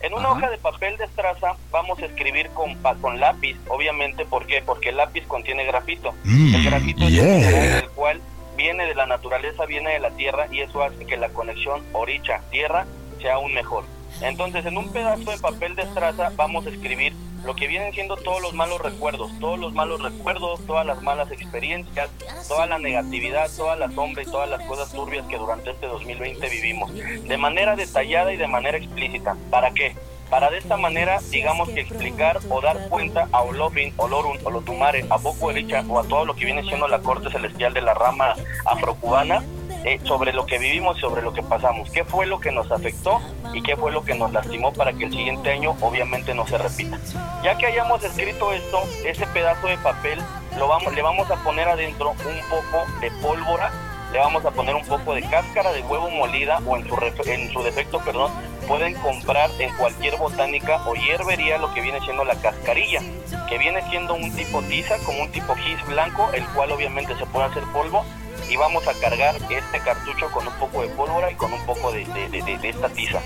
En 0.00 0.14
una 0.14 0.28
Ajá. 0.28 0.32
hoja 0.38 0.50
de 0.50 0.58
papel 0.58 0.96
de 0.96 1.04
estraza 1.04 1.56
vamos 1.70 1.98
a 1.98 2.06
escribir 2.06 2.48
con, 2.50 2.74
con 3.00 3.18
lápiz, 3.20 3.56
obviamente, 3.68 4.24
¿por 4.24 4.46
qué? 4.46 4.62
Porque 4.62 4.90
el 4.90 4.96
lápiz 4.96 5.26
contiene 5.26 5.64
grafito. 5.64 6.14
el 6.24 6.64
grafito 6.64 7.04
es 7.04 7.82
el 7.82 7.88
cual 7.90 8.20
viene 8.56 8.86
de 8.86 8.94
la 8.94 9.06
naturaleza, 9.06 9.66
viene 9.66 9.90
de 9.90 9.98
la 9.98 10.10
tierra 10.12 10.46
y 10.52 10.60
eso 10.60 10.82
hace 10.82 11.04
que 11.04 11.16
la 11.16 11.28
conexión 11.30 11.82
oricha-tierra 11.92 12.86
sea 13.20 13.34
aún 13.34 13.52
mejor. 13.52 13.84
Entonces, 14.20 14.66
en 14.66 14.76
un 14.76 14.90
pedazo 14.90 15.30
de 15.30 15.38
papel 15.38 15.76
de 15.76 15.82
estraza 15.82 16.32
vamos 16.36 16.66
a 16.66 16.70
escribir 16.70 17.14
lo 17.44 17.54
que 17.54 17.68
vienen 17.68 17.92
siendo 17.92 18.16
todos 18.16 18.42
los 18.42 18.52
malos 18.52 18.80
recuerdos, 18.80 19.30
todos 19.38 19.58
los 19.58 19.72
malos 19.72 20.02
recuerdos, 20.02 20.60
todas 20.66 20.84
las 20.84 21.02
malas 21.02 21.30
experiencias, 21.30 22.10
toda 22.48 22.66
la 22.66 22.78
negatividad, 22.78 23.48
toda 23.56 23.76
la 23.76 23.90
sombra 23.90 24.22
y 24.22 24.26
todas 24.26 24.50
las 24.50 24.62
cosas 24.66 24.92
turbias 24.92 25.26
que 25.28 25.38
durante 25.38 25.70
este 25.70 25.86
2020 25.86 26.48
vivimos, 26.48 26.92
de 26.94 27.36
manera 27.36 27.76
detallada 27.76 28.32
y 28.32 28.36
de 28.36 28.48
manera 28.48 28.78
explícita. 28.78 29.36
¿Para 29.50 29.70
qué? 29.70 29.94
Para 30.28 30.50
de 30.50 30.58
esta 30.58 30.76
manera, 30.76 31.20
digamos 31.30 31.70
que 31.70 31.80
explicar 31.80 32.38
o 32.50 32.60
dar 32.60 32.88
cuenta 32.88 33.28
a 33.32 33.40
Olofin, 33.40 33.94
Olorun, 33.96 34.38
Olotumare, 34.44 35.06
a 35.08 35.16
Boco 35.16 35.50
Ericha 35.50 35.84
o 35.88 35.98
a 35.98 36.04
todo 36.04 36.26
lo 36.26 36.34
que 36.34 36.44
viene 36.44 36.62
siendo 36.64 36.86
la 36.86 36.98
corte 36.98 37.30
celestial 37.30 37.72
de 37.72 37.80
la 37.80 37.94
rama 37.94 38.34
afrocubana 38.66 39.42
eh, 39.88 39.98
sobre 40.04 40.34
lo 40.34 40.44
que 40.44 40.58
vivimos 40.58 40.98
y 40.98 41.00
sobre 41.00 41.22
lo 41.22 41.32
que 41.32 41.42
pasamos. 41.42 41.88
¿Qué 41.88 42.04
fue 42.04 42.26
lo 42.26 42.40
que 42.40 42.52
nos 42.52 42.70
afectó 42.70 43.22
y 43.54 43.62
qué 43.62 43.74
fue 43.74 43.90
lo 43.90 44.04
que 44.04 44.14
nos 44.14 44.30
lastimó 44.34 44.70
para 44.70 44.92
que 44.92 45.04
el 45.04 45.10
siguiente 45.10 45.50
año 45.50 45.74
obviamente 45.80 46.34
no 46.34 46.46
se 46.46 46.58
repita? 46.58 46.98
Ya 47.42 47.56
que 47.56 47.64
hayamos 47.64 48.04
escrito 48.04 48.52
esto, 48.52 48.82
ese 49.06 49.26
pedazo 49.28 49.66
de 49.66 49.78
papel 49.78 50.18
lo 50.58 50.68
vamos, 50.68 50.94
le 50.94 51.00
vamos 51.00 51.30
a 51.30 51.36
poner 51.36 51.66
adentro 51.68 52.10
un 52.10 52.40
poco 52.50 52.84
de 53.00 53.10
pólvora, 53.22 53.72
le 54.12 54.18
vamos 54.18 54.44
a 54.44 54.50
poner 54.50 54.74
un 54.74 54.84
poco 54.84 55.14
de 55.14 55.22
cáscara 55.22 55.72
de 55.72 55.80
huevo 55.80 56.10
molida 56.10 56.60
o 56.66 56.76
en 56.76 56.86
su, 56.86 56.94
en 57.24 57.50
su 57.50 57.62
defecto, 57.62 57.98
perdón, 58.00 58.30
pueden 58.66 58.92
comprar 58.96 59.48
en 59.58 59.74
cualquier 59.76 60.18
botánica 60.18 60.82
o 60.86 60.94
hierbería 60.96 61.56
lo 61.56 61.72
que 61.72 61.80
viene 61.80 61.98
siendo 62.02 62.26
la 62.26 62.34
cascarilla, 62.34 63.00
que 63.48 63.56
viene 63.56 63.80
siendo 63.88 64.12
un 64.12 64.36
tipo 64.36 64.60
tiza, 64.64 64.98
como 65.06 65.22
un 65.22 65.30
tipo 65.30 65.54
gis 65.54 65.82
blanco, 65.86 66.28
el 66.34 66.44
cual 66.48 66.72
obviamente 66.72 67.16
se 67.16 67.24
puede 67.24 67.46
hacer 67.46 67.62
polvo 67.72 68.04
y 68.48 68.56
vamos 68.56 68.86
a 68.88 68.94
cargar 68.94 69.36
este 69.36 69.80
cartucho 69.80 70.30
con 70.30 70.46
un 70.46 70.54
poco 70.54 70.82
de 70.82 70.88
pólvora 70.88 71.30
y 71.30 71.34
con 71.34 71.52
un 71.52 71.64
poco 71.66 71.92
de, 71.92 72.04
de- 72.04 72.28
de- 72.58 72.68
esta 72.68 72.88
tiza. 72.88 73.20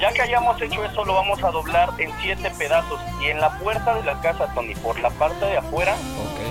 Ya 0.00 0.12
que 0.12 0.22
hayamos 0.22 0.60
hecho 0.60 0.84
eso, 0.84 1.04
lo 1.04 1.14
vamos 1.14 1.42
a 1.42 1.50
doblar 1.50 1.90
en 1.98 2.10
siete 2.20 2.50
pedazos. 2.58 3.00
Y 3.20 3.26
en 3.26 3.40
la 3.40 3.58
puerta 3.58 3.94
de 3.94 4.02
la 4.02 4.20
casa, 4.20 4.52
Tony, 4.54 4.74
por 4.74 4.98
la 5.00 5.10
parte 5.10 5.46
de 5.46 5.56
afuera, 5.56 5.96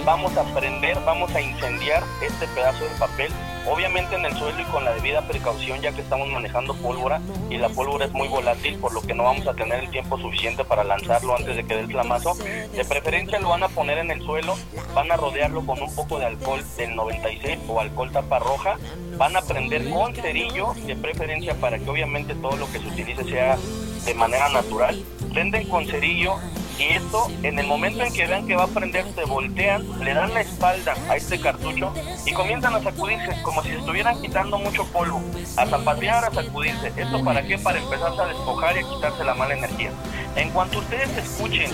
vamos 0.05 0.35
a 0.35 0.43
prender, 0.53 1.00
vamos 1.05 1.33
a 1.33 1.41
incendiar 1.41 2.03
este 2.21 2.47
pedazo 2.47 2.83
de 2.83 2.89
papel, 3.00 3.31
obviamente 3.69 4.15
en 4.15 4.25
el 4.25 4.33
suelo 4.33 4.59
y 4.59 4.65
con 4.65 4.83
la 4.83 4.93
debida 4.93 5.21
precaución, 5.27 5.81
ya 5.81 5.93
que 5.93 6.01
estamos 6.01 6.27
manejando 6.27 6.73
pólvora 6.75 7.21
y 7.50 7.57
la 7.57 7.69
pólvora 7.69 8.05
es 8.05 8.12
muy 8.12 8.27
volátil, 8.27 8.77
por 8.79 8.93
lo 8.93 9.01
que 9.01 9.13
no 9.13 9.23
vamos 9.23 9.47
a 9.47 9.53
tener 9.53 9.83
el 9.83 9.89
tiempo 9.89 10.17
suficiente 10.17 10.65
para 10.65 10.83
lanzarlo 10.83 11.35
antes 11.35 11.55
de 11.55 11.63
que 11.63 11.75
dé 11.75 11.81
el 11.81 11.88
flamazo. 11.88 12.35
De 12.35 12.85
preferencia 12.85 13.39
lo 13.39 13.50
van 13.50 13.63
a 13.63 13.69
poner 13.69 13.97
en 14.00 14.12
el 14.12 14.21
suelo, 14.23 14.55
van 14.93 15.12
a 15.12 15.15
rodearlo 15.15 15.65
con 15.65 15.81
un 15.81 15.93
poco 15.95 16.19
de 16.19 16.25
alcohol 16.25 16.63
del 16.75 16.95
96 16.95 17.59
o 17.67 17.79
alcohol 17.79 18.12
tapa 18.12 18.39
roja, 18.39 18.77
van 19.17 19.35
a 19.35 19.41
prender 19.41 19.89
con 19.89 20.13
cerillo, 20.13 20.73
de 20.85 20.95
preferencia 20.95 21.55
para 21.55 21.79
que 21.79 21.89
obviamente 21.89 22.35
todo 22.35 22.57
lo 22.57 22.69
que 22.71 22.79
se 22.79 22.88
utilice 22.88 23.23
sea 23.33 23.57
de 24.05 24.13
manera 24.13 24.47
natural. 24.49 25.03
Prenden 25.33 25.67
con 25.67 25.87
cerillo 25.87 26.35
y 26.77 26.83
esto, 26.83 27.27
en 27.41 27.57
el 27.57 27.67
momento 27.67 28.03
en 28.03 28.13
que 28.13 28.27
vean 28.27 28.47
que 28.47 28.55
va 28.55 28.63
a 28.63 28.67
prender, 28.67 29.05
se 29.13 29.25
voltean, 29.25 29.83
le 30.03 30.13
dan 30.13 30.33
la 30.33 30.41
espalda 30.41 30.95
a 31.09 31.15
este 31.15 31.39
cartucho 31.39 31.93
y 32.25 32.33
comienzan 32.33 32.75
a 32.75 32.81
sacudirse 32.81 33.41
como 33.43 33.63
si 33.63 33.69
estuvieran 33.69 34.21
quitando 34.21 34.57
mucho 34.59 34.85
polvo, 34.85 35.21
a 35.57 35.65
zapatear, 35.65 36.25
a 36.25 36.31
sacudirse. 36.31 36.91
¿Esto 36.95 37.23
para 37.23 37.43
qué? 37.43 37.57
Para 37.57 37.79
empezarse 37.79 38.21
a 38.21 38.25
despojar 38.25 38.75
y 38.75 38.79
a 38.79 38.89
quitarse 38.89 39.23
la 39.23 39.33
mala 39.33 39.55
energía. 39.55 39.91
En 40.35 40.49
cuanto 40.51 40.79
ustedes 40.79 41.09
escuchen 41.17 41.71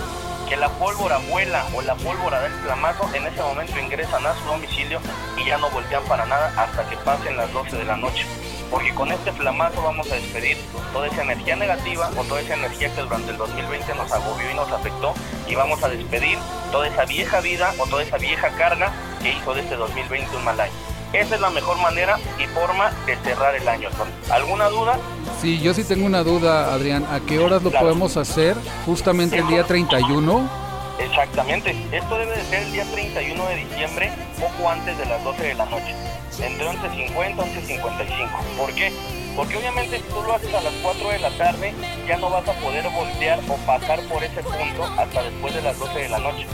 que 0.48 0.56
la 0.56 0.70
pólvora 0.70 1.18
vuela 1.30 1.66
o 1.76 1.82
la 1.82 1.96
pólvora 1.96 2.40
da 2.40 2.48
el 2.48 2.54
flamazo, 2.54 3.10
en 3.14 3.26
ese 3.26 3.42
momento 3.42 3.80
ingresan 3.80 4.26
a 4.26 4.34
su 4.36 4.46
domicilio 4.46 5.00
y 5.38 5.46
ya 5.46 5.58
no 5.58 5.70
voltean 5.70 6.04
para 6.06 6.26
nada 6.26 6.54
hasta 6.58 6.90
que 6.90 6.98
pasen 6.98 7.38
las 7.38 7.52
12 7.52 7.78
de 7.78 7.86
la 7.86 7.98
noche 7.98 8.26
porque 8.70 8.94
con 8.94 9.12
este 9.12 9.32
flamazo 9.32 9.82
vamos 9.82 10.12
a 10.12 10.16
despedir 10.16 10.58
toda 10.94 11.08
esa 11.08 11.24
energía 11.24 11.56
negativa 11.56 12.10
o 12.18 12.24
toda 12.24 12.42
esa 12.42 12.56
energía 12.56 12.94
que 12.94 13.02
durante 13.02 13.32
el 13.32 13.38
2020 13.38 13.96
nos 13.96 14.12
agobió 14.12 14.52
y 14.52 14.54
nos 14.54 14.72
afectó 14.72 15.14
y 15.48 15.56
vamos 15.56 15.84
a 15.84 15.90
despedir 15.90 16.38
toda 16.72 16.88
esa 16.88 17.06
vieja 17.06 17.42
vida 17.42 17.74
o 17.78 17.88
toda 17.88 18.04
esa 18.04 18.18
vieja 18.18 18.50
carga 18.52 18.92
que 19.22 19.32
hizo 19.34 19.54
de 19.54 19.62
este 19.62 19.76
2020 19.76 20.36
un 20.36 20.44
mal 20.44 20.60
año. 20.60 20.74
Esa 21.14 21.36
es 21.36 21.42
la 21.42 21.50
mejor 21.50 21.78
manera 21.80 22.18
y 22.38 22.46
forma 22.48 22.92
de 23.08 23.16
cerrar 23.18 23.56
el 23.56 23.68
año. 23.68 23.90
¿Alguna 24.30 24.70
duda? 24.70 24.98
Sí, 25.42 25.60
yo 25.60 25.74
sí 25.74 25.84
tengo 25.84 26.06
una 26.06 26.24
duda, 26.24 26.72
Adrián. 26.72 27.06
¿A 27.12 27.20
qué 27.20 27.40
horas 27.40 27.64
lo 27.64 27.72
podemos 27.72 28.16
hacer? 28.16 28.56
Justamente 28.86 29.40
el 29.40 29.48
día 29.48 29.64
31. 29.64 30.69
Exactamente. 31.00 31.76
Esto 31.92 32.18
debe 32.18 32.36
de 32.36 32.44
ser 32.44 32.64
el 32.64 32.72
día 32.72 32.86
31 32.92 33.46
de 33.48 33.56
diciembre, 33.56 34.12
poco 34.40 34.70
antes 34.70 34.98
de 34.98 35.06
las 35.06 35.24
12 35.24 35.44
de 35.44 35.54
la 35.56 35.66
noche 35.66 35.96
entre 36.42 36.68
11.50 36.68 37.36
11.55. 37.36 38.30
¿Por 38.58 38.74
qué? 38.74 38.92
Porque 39.36 39.58
obviamente 39.58 39.98
si 39.98 40.04
tú 40.04 40.22
lo 40.22 40.34
haces 40.34 40.54
a 40.54 40.62
las 40.62 40.74
4 40.82 41.10
de 41.10 41.20
la 41.20 41.30
tarde, 41.32 41.74
ya 42.08 42.18
no 42.18 42.30
vas 42.30 42.48
a 42.48 42.54
poder 42.54 42.88
voltear 42.90 43.40
o 43.50 43.56
pasar 43.66 44.02
por 44.04 44.24
ese 44.24 44.42
punto 44.44 44.84
hasta 44.98 45.24
después 45.24 45.54
de 45.56 45.62
las 45.62 45.78
12 45.78 46.00
de 46.00 46.10
la 46.10 46.20
noche. 46.20 46.46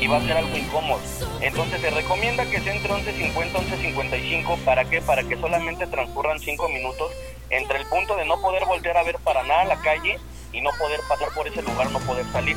Y 0.00 0.08
va 0.08 0.16
a 0.16 0.22
ser 0.22 0.36
algo 0.36 0.56
incómodo. 0.56 1.00
Entonces 1.40 1.80
se 1.80 1.90
recomienda 1.90 2.44
que 2.46 2.60
sea 2.60 2.74
entre 2.74 2.92
11.50 2.92 3.52
11.55. 3.52 4.58
¿Para 4.64 4.84
qué? 4.84 5.00
Para 5.00 5.22
que 5.22 5.36
solamente 5.36 5.86
transcurran 5.86 6.40
5 6.40 6.68
minutos 6.68 7.12
entre 7.50 7.78
el 7.78 7.86
punto 7.86 8.16
de 8.16 8.24
no 8.24 8.40
poder 8.40 8.64
voltear 8.64 8.96
a 8.96 9.04
ver 9.04 9.18
para 9.18 9.44
nada 9.44 9.64
la 9.64 9.76
calle 9.80 10.18
y 10.52 10.60
no 10.60 10.70
poder 10.78 11.00
pasar 11.08 11.28
por 11.34 11.46
ese 11.46 11.62
lugar, 11.62 11.90
no 11.90 12.00
poder 12.00 12.26
salir. 12.32 12.56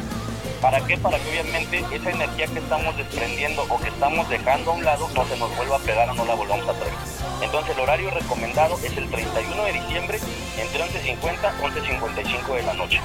¿Para 0.66 0.84
qué? 0.84 0.98
Para 0.98 1.20
que 1.20 1.30
obviamente 1.30 1.86
esa 1.92 2.10
energía 2.10 2.48
que 2.48 2.58
estamos 2.58 2.98
desprendiendo 2.98 3.62
o 3.70 3.80
que 3.80 3.90
estamos 3.90 4.28
dejando 4.28 4.72
a 4.72 4.74
un 4.74 4.84
lado 4.84 5.08
no 5.14 5.24
se 5.28 5.38
nos 5.38 5.56
vuelva 5.56 5.76
a 5.76 5.80
pegar 5.80 6.10
o 6.10 6.16
no 6.16 6.26
la 6.26 6.34
volvamos 6.34 6.68
a 6.68 6.74
traer. 6.74 6.96
Entonces 7.44 7.76
el 7.76 7.84
horario 7.84 8.10
recomendado 8.10 8.76
es 8.84 8.98
el 8.98 9.08
31 9.08 9.64
de 9.64 9.74
diciembre 9.74 10.20
entre 10.58 10.84
11.50 10.84 11.14
y 11.14 11.62
11.55 11.62 12.56
de 12.56 12.64
la 12.64 12.74
noche. 12.74 13.00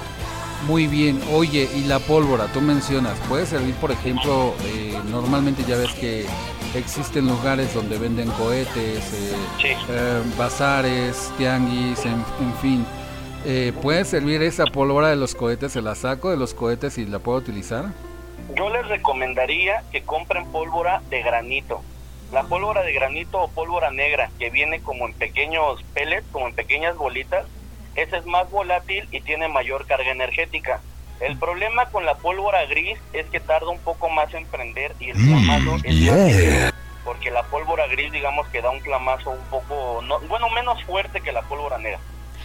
Muy 0.67 0.87
bien, 0.87 1.21
oye, 1.35 1.69
y 1.77 1.85
la 1.85 1.99
pólvora, 1.99 2.47
tú 2.47 2.63
mencionas, 2.63 3.19
puede 3.29 3.45
servir, 3.45 3.75
por 3.75 3.93
ejemplo, 3.93 4.55
eh, 4.65 4.99
normalmente 5.11 5.63
ya 5.69 5.77
ves 5.77 5.93
que 5.93 6.25
existen 6.75 7.27
lugares 7.27 7.75
donde 7.75 7.99
venden 7.99 8.31
cohetes, 8.31 9.13
eh, 9.13 9.37
eh, 9.63 10.23
bazares, 10.39 11.31
tianguis, 11.37 12.07
en 12.07 12.55
fin. 12.63 12.87
Eh, 13.47 13.73
¿Puede 13.81 14.05
servir 14.05 14.43
esa 14.43 14.67
pólvora 14.67 15.09
de 15.09 15.17
los 15.17 15.35
cohetes? 15.35 15.73
¿Se 15.73 15.81
la 15.81 15.95
saco 15.95 16.31
de 16.31 16.37
los 16.37 16.53
cohetes 16.53 16.99
y 16.99 17.07
la 17.07 17.21
puedo 17.21 17.39
utilizar? 17.39 17.87
Yo 18.55 18.69
les 18.69 18.87
recomendaría 18.89 19.83
que 19.93 20.03
compren 20.03 20.45
pólvora 20.53 21.01
de 21.09 21.23
granito. 21.23 21.83
La 22.33 22.43
pólvora 22.45 22.83
de 22.83 22.93
granito 22.93 23.41
o 23.41 23.49
pólvora 23.49 23.91
negra, 23.91 24.31
que 24.39 24.51
viene 24.51 24.81
como 24.81 25.07
en 25.07 25.15
pequeños 25.15 25.83
pellets, 25.95 26.27
como 26.31 26.49
en 26.49 26.55
pequeñas 26.55 26.97
bolitas, 26.97 27.47
esa 27.97 28.19
es 28.19 28.27
más 28.27 28.51
volátil 28.51 29.09
y 29.11 29.21
tiene 29.23 29.49
mayor 29.49 29.87
carga 29.87 30.11
energética. 30.11 30.81
El 31.21 31.39
problema 31.39 31.87
con 31.87 32.05
la 32.05 32.17
pólvora 32.17 32.65
gris 32.67 32.99
es 33.13 33.27
que 33.27 33.41
tarda 33.41 33.69
un 33.69 33.81
poco 33.81 34.09
más 34.11 34.33
en 34.35 34.47
prender 34.47 34.95
y 35.01 35.11
el 35.11 35.17
flamazo 35.17 35.77
es 35.85 36.01
más 36.03 36.73
porque 37.05 37.31
la 37.31 37.43
pólvora 37.45 37.87
gris 37.89 38.13
digamos 38.13 38.47
que 38.49 38.61
da 38.61 38.71
un 38.71 38.81
flamazo 38.81 39.31
un 39.31 39.45
poco, 39.51 40.03
no, 40.03 40.21
bueno, 40.21 40.49
menos 40.51 40.83
fuerte 40.85 41.21
que 41.21 41.33
la 41.33 41.43
pólvora 41.43 41.79
negra. 41.79 41.99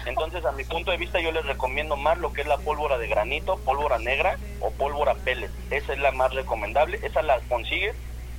Entonces, 0.06 0.46
a 0.46 0.52
mi 0.52 0.64
punto 0.64 0.92
de 0.92 0.98
vista, 0.98 1.20
yo 1.20 1.32
les 1.32 1.46
recomiendo 1.46 1.96
más 1.96 2.18
lo 2.18 2.32
que 2.34 2.42
es 2.42 2.48
la 2.48 2.58
pólvora 2.58 2.98
de 2.98 3.08
granito, 3.08 3.58
pólvora 3.66 3.98
negra 4.00 4.38
o 4.60 4.72
pólvora 4.72 5.16
pellet. 5.16 5.50
Esa 5.72 5.94
es 5.94 6.00
la 6.00 6.12
más 6.12 6.34
recomendable. 6.34 7.00
Esa 7.04 7.22
la 7.22 7.40
consigues 7.50 7.96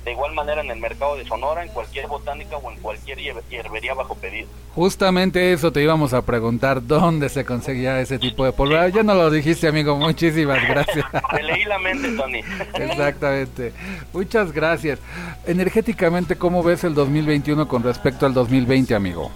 de 0.07 0.13
igual 0.13 0.33
manera 0.33 0.61
en 0.61 0.71
el 0.71 0.79
mercado 0.79 1.17
de 1.17 1.25
Sonora, 1.25 1.63
en 1.63 1.69
cualquier 1.69 2.07
botánica 2.07 2.55
o 2.55 2.71
en 2.71 2.79
cualquier 2.79 3.17
hierbería 3.17 3.93
bajo 3.93 4.15
pedido. 4.15 4.47
Justamente 4.73 5.51
eso 5.51 5.73
te 5.73 5.83
íbamos 5.83 6.13
a 6.13 6.21
preguntar, 6.21 6.81
¿dónde 6.87 7.27
se 7.27 7.43
conseguía 7.43 7.99
ese 7.99 8.17
tipo 8.17 8.45
de 8.45 8.53
pólvora? 8.53 8.87
Ya 8.87 9.03
no 9.03 9.15
lo 9.15 9.29
dijiste, 9.29 9.67
amigo, 9.67 9.97
muchísimas 9.97 10.65
gracias. 10.65 11.05
Te 11.35 11.43
leí 11.43 11.65
la 11.65 11.77
mente, 11.79 12.15
Tony. 12.15 12.39
Exactamente. 12.75 13.73
Muchas 14.13 14.53
gracias. 14.53 14.99
Energéticamente, 15.45 16.37
¿cómo 16.37 16.63
ves 16.63 16.85
el 16.85 16.93
2021 16.93 17.67
con 17.67 17.83
respecto 17.83 18.25
al 18.25 18.33
2020, 18.33 18.95
amigo? 18.95 19.29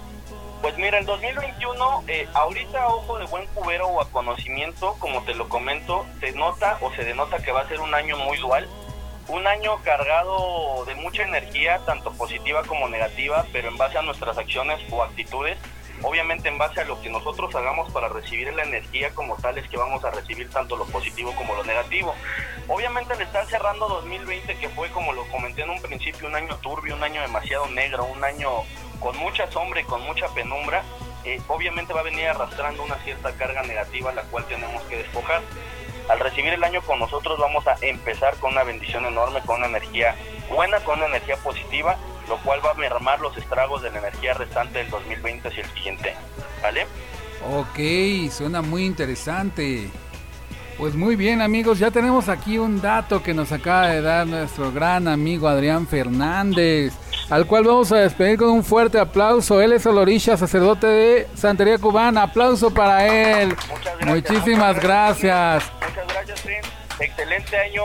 Mira, 0.92 1.00
el 1.00 1.06
2021, 1.06 2.04
eh, 2.06 2.28
ahorita 2.34 2.86
ojo 2.88 3.18
de 3.18 3.24
buen 3.24 3.46
cubero 3.54 3.86
o 3.86 4.02
a 4.02 4.10
conocimiento, 4.10 4.94
como 4.98 5.24
te 5.24 5.32
lo 5.32 5.48
comento, 5.48 6.04
se 6.20 6.32
nota 6.32 6.76
o 6.82 6.92
se 6.92 7.02
denota 7.02 7.38
que 7.38 7.50
va 7.50 7.62
a 7.62 7.68
ser 7.68 7.80
un 7.80 7.94
año 7.94 8.18
muy 8.18 8.36
dual, 8.36 8.68
un 9.28 9.46
año 9.46 9.80
cargado 9.82 10.84
de 10.84 10.94
mucha 10.96 11.22
energía, 11.22 11.80
tanto 11.86 12.12
positiva 12.12 12.62
como 12.64 12.90
negativa, 12.90 13.46
pero 13.54 13.68
en 13.68 13.78
base 13.78 13.96
a 13.96 14.02
nuestras 14.02 14.36
acciones 14.36 14.80
o 14.90 15.02
actitudes, 15.02 15.56
obviamente 16.02 16.50
en 16.50 16.58
base 16.58 16.82
a 16.82 16.84
lo 16.84 17.00
que 17.00 17.08
nosotros 17.08 17.54
hagamos 17.54 17.90
para 17.90 18.10
recibir 18.10 18.52
la 18.52 18.64
energía 18.64 19.14
como 19.14 19.36
tal 19.36 19.56
es 19.56 19.66
que 19.70 19.78
vamos 19.78 20.04
a 20.04 20.10
recibir 20.10 20.50
tanto 20.50 20.76
lo 20.76 20.84
positivo 20.84 21.34
como 21.36 21.54
lo 21.54 21.64
negativo. 21.64 22.14
Obviamente 22.68 23.16
le 23.16 23.24
están 23.24 23.46
cerrando 23.46 23.88
2020 23.88 24.58
que 24.58 24.68
fue 24.68 24.90
como 24.90 25.14
lo 25.14 25.26
comenté 25.28 25.62
en 25.62 25.70
un 25.70 25.80
principio 25.80 26.28
un 26.28 26.36
año 26.36 26.54
turbio, 26.58 26.96
un 26.96 27.02
año 27.02 27.22
demasiado 27.22 27.66
negro, 27.68 28.04
un 28.04 28.22
año 28.22 28.50
con 29.02 29.16
mucha 29.18 29.50
sombra 29.50 29.80
y 29.80 29.84
con 29.84 30.02
mucha 30.02 30.28
penumbra, 30.28 30.82
eh, 31.24 31.40
obviamente 31.48 31.92
va 31.92 32.00
a 32.00 32.04
venir 32.04 32.26
arrastrando 32.26 32.82
una 32.82 32.96
cierta 33.04 33.32
carga 33.32 33.62
negativa 33.62 34.12
la 34.12 34.22
cual 34.22 34.44
tenemos 34.46 34.82
que 34.84 34.96
despojar. 34.98 35.42
Al 36.08 36.18
recibir 36.18 36.52
el 36.52 36.64
año 36.64 36.82
con 36.82 36.98
nosotros 36.98 37.38
vamos 37.38 37.66
a 37.66 37.76
empezar 37.80 38.36
con 38.36 38.52
una 38.52 38.64
bendición 38.64 39.04
enorme, 39.06 39.40
con 39.46 39.58
una 39.58 39.66
energía 39.66 40.16
buena, 40.50 40.80
con 40.80 40.98
una 40.98 41.06
energía 41.06 41.36
positiva, 41.36 41.96
lo 42.28 42.38
cual 42.38 42.60
va 42.64 42.72
a 42.72 42.74
mermar 42.74 43.20
los 43.20 43.36
estragos 43.36 43.82
de 43.82 43.90
la 43.90 43.98
energía 43.98 44.34
restante 44.34 44.78
del 44.78 44.90
2020 44.90 45.48
hacia 45.48 45.62
el 45.62 45.70
siguiente. 45.70 46.14
¿Vale? 46.60 46.86
Ok, 47.50 48.30
suena 48.30 48.62
muy 48.62 48.84
interesante. 48.84 49.90
Pues 50.76 50.94
muy 50.94 51.16
bien 51.16 51.40
amigos, 51.40 51.78
ya 51.78 51.90
tenemos 51.90 52.28
aquí 52.28 52.58
un 52.58 52.80
dato 52.80 53.22
que 53.22 53.34
nos 53.34 53.52
acaba 53.52 53.88
de 53.88 54.00
dar 54.00 54.26
nuestro 54.26 54.72
gran 54.72 55.06
amigo 55.06 55.46
Adrián 55.46 55.86
Fernández 55.86 56.94
al 57.32 57.46
cual 57.46 57.64
vamos 57.64 57.90
a 57.92 57.96
despedir 57.96 58.36
con 58.36 58.50
un 58.50 58.62
fuerte 58.62 58.98
aplauso. 59.00 59.62
Él 59.62 59.72
es 59.72 59.86
Olorisha, 59.86 60.36
sacerdote 60.36 60.86
de 60.86 61.28
Santería 61.34 61.78
Cubana. 61.78 62.24
Aplauso 62.24 62.74
para 62.74 63.06
él. 63.06 63.56
Muchísimas 64.04 64.78
gracias. 64.78 65.64
Muchas 65.80 66.08
gracias, 66.08 66.40
Prince. 66.42 66.68
Excelente 67.00 67.56
año. 67.56 67.84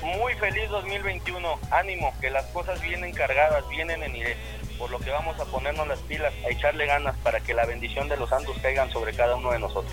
Muy 0.00 0.34
feliz 0.34 0.70
2021. 0.70 1.58
Ánimo, 1.72 2.14
que 2.20 2.30
las 2.30 2.44
cosas 2.46 2.80
vienen 2.82 3.12
cargadas, 3.12 3.68
vienen 3.68 4.00
en 4.04 4.14
iré. 4.14 4.36
Por 4.78 4.92
lo 4.92 5.00
que 5.00 5.10
vamos 5.10 5.40
a 5.40 5.44
ponernos 5.46 5.88
las 5.88 5.98
pilas, 5.98 6.32
a 6.46 6.50
echarle 6.50 6.86
ganas 6.86 7.16
para 7.24 7.40
que 7.40 7.52
la 7.52 7.66
bendición 7.66 8.08
de 8.08 8.16
los 8.16 8.30
santos 8.30 8.56
caigan 8.62 8.92
sobre 8.92 9.12
cada 9.12 9.34
uno 9.34 9.50
de 9.50 9.58
nosotros. 9.58 9.92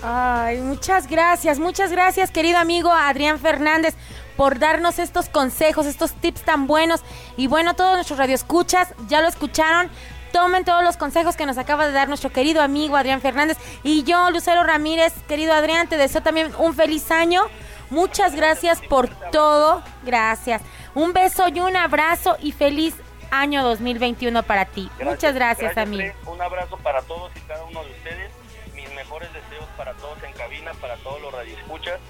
Ay, 0.00 0.58
muchas 0.58 1.08
gracias, 1.08 1.58
muchas 1.58 1.90
gracias, 1.90 2.30
querido 2.30 2.58
amigo 2.58 2.92
Adrián 2.92 3.40
Fernández 3.40 3.96
por 4.36 4.58
darnos 4.58 4.98
estos 4.98 5.28
consejos, 5.28 5.86
estos 5.86 6.12
tips 6.12 6.42
tan 6.42 6.66
buenos. 6.66 7.02
Y 7.36 7.46
bueno, 7.46 7.74
todos 7.74 7.94
nuestros 7.94 8.18
radioescuchas 8.18 8.94
ya 9.08 9.20
lo 9.20 9.28
escucharon. 9.28 9.90
Tomen 10.32 10.64
todos 10.64 10.82
los 10.82 10.96
consejos 10.96 11.36
que 11.36 11.46
nos 11.46 11.58
acaba 11.58 11.86
de 11.86 11.92
dar 11.92 12.08
nuestro 12.08 12.30
querido 12.30 12.60
amigo 12.60 12.96
Adrián 12.96 13.20
Fernández. 13.20 13.56
Y 13.84 14.02
yo, 14.02 14.30
Lucero 14.30 14.64
Ramírez, 14.64 15.12
querido 15.28 15.52
Adrián, 15.52 15.88
te 15.88 15.96
deseo 15.96 16.22
también 16.22 16.52
un 16.58 16.74
feliz 16.74 17.10
año. 17.12 17.42
Muchas 17.90 18.34
gracias 18.34 18.80
por 18.80 19.08
todo. 19.30 19.82
Gracias. 20.02 20.62
Un 20.94 21.12
beso 21.12 21.46
y 21.48 21.60
un 21.60 21.76
abrazo 21.76 22.36
y 22.40 22.50
feliz 22.50 22.94
año 23.30 23.62
2021 23.62 24.42
para 24.42 24.64
ti. 24.64 24.90
Muchas 25.02 25.34
gracias, 25.34 25.76
amigo. 25.76 26.12
Un 26.26 26.40
abrazo 26.40 26.76
para 26.78 27.02
todos 27.02 27.30
y 27.36 27.40
cada 27.40 27.62
uno 27.64 27.84
de 27.84 27.90
ustedes. 27.92 28.32
Mis 28.74 28.92
mejores 28.94 29.32
deseos 29.32 29.66
para 29.76 29.92
todos 29.94 30.20
en 30.24 30.32
cabina, 30.32 30.72
para 30.80 30.96
todos 30.96 31.20
los 31.22 31.32
radioescuchas. 31.32 32.00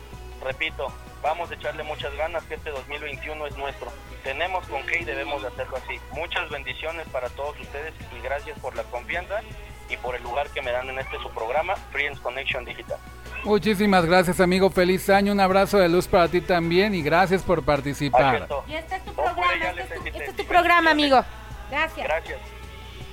Repito, 0.44 0.92
vamos 1.22 1.50
a 1.50 1.54
echarle 1.54 1.83
muchas 1.85 2.14
ganas 2.16 2.44
que 2.44 2.54
este 2.54 2.70
2021 2.70 3.46
es 3.46 3.57
nuestro. 3.57 3.90
Tenemos 4.22 4.66
con 4.66 4.85
qué 4.87 5.00
y 5.00 5.04
debemos 5.04 5.40
de 5.40 5.48
hacerlo 5.48 5.78
así. 5.78 5.98
Muchas 6.12 6.50
bendiciones 6.50 7.09
para 7.09 7.30
todos 7.30 7.59
ustedes 7.59 7.94
y 8.14 8.20
gracias 8.22 8.59
por 8.59 8.76
la 8.76 8.83
confianza 8.85 9.40
y 9.88 9.96
por 9.96 10.14
el 10.14 10.22
lugar 10.22 10.48
que 10.50 10.61
me 10.61 10.70
dan 10.70 10.88
en 10.90 10.98
este 10.98 11.18
su 11.18 11.30
programa, 11.30 11.76
Friends 11.92 12.20
Connection 12.20 12.64
Digital. 12.64 12.98
Muchísimas 13.44 14.04
gracias, 14.04 14.38
amigo. 14.40 14.70
Feliz 14.70 15.09
año. 15.09 15.33
Un 15.33 15.40
abrazo 15.40 15.78
de 15.78 15.88
luz 15.88 16.07
para 16.09 16.28
ti 16.28 16.40
también 16.40 16.94
y 16.94 17.02
gracias 17.02 17.42
por 17.42 17.64
participar. 17.64 18.46
Y 18.66 18.74
este 18.74 18.96
es 18.96 19.04
tu 19.04 19.12
programa, 19.14 19.70
este, 19.70 20.09
este 20.09 20.24
es 20.24 20.37
tu, 20.37 20.44
programa, 20.44 20.90
amigo. 20.90 21.24
Gracias. 21.70 22.07
Gracias. 22.07 22.40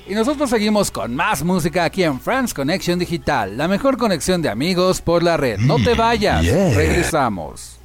Y 0.07 0.13
nosotros 0.13 0.49
seguimos 0.49 0.91
con 0.91 1.15
más 1.15 1.43
música 1.43 1.83
aquí 1.83 2.03
en 2.03 2.19
Friends 2.19 2.53
Connection 2.53 2.99
Digital, 2.99 3.57
la 3.57 3.67
mejor 3.67 3.97
conexión 3.97 4.41
de 4.41 4.49
amigos 4.49 5.01
por 5.01 5.23
la 5.23 5.37
red. 5.37 5.59
No 5.59 5.77
te 5.77 5.93
vayas, 5.93 6.45
regresamos. 6.45 7.80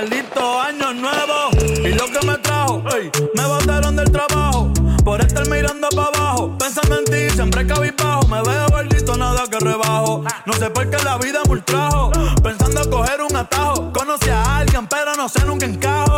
Maldito 0.00 0.58
año 0.58 0.94
nuevo. 0.94 1.50
Y 1.84 1.92
lo 1.92 2.06
que 2.06 2.26
me 2.26 2.38
trajo, 2.38 2.82
me 3.34 3.46
botaron 3.46 3.96
del 3.96 4.10
trabajo. 4.10 4.72
Por 5.04 5.20
estar 5.20 5.46
mirando 5.46 5.88
para 5.90 6.08
abajo, 6.08 6.56
pensando 6.56 7.00
en 7.00 7.04
ti, 7.04 7.34
siempre 7.34 7.66
cabizbajo, 7.66 8.26
me 8.28 8.40
veo 8.42 8.68
gordito, 8.68 9.16
nada 9.16 9.44
que 9.50 9.58
rebajo, 9.58 10.24
no 10.46 10.52
sé 10.54 10.70
por 10.70 10.88
qué 10.88 10.96
la 11.04 11.16
vida 11.18 11.40
me 11.46 11.52
ultrajo, 11.52 12.12
pensando 12.42 12.88
coger 12.88 13.20
un 13.22 13.34
atajo, 13.34 13.92
conocí 13.92 14.28
a 14.28 14.58
alguien 14.58 14.86
pero 14.86 15.14
no 15.16 15.28
sé 15.28 15.44
nunca 15.46 15.64
encajo, 15.66 16.09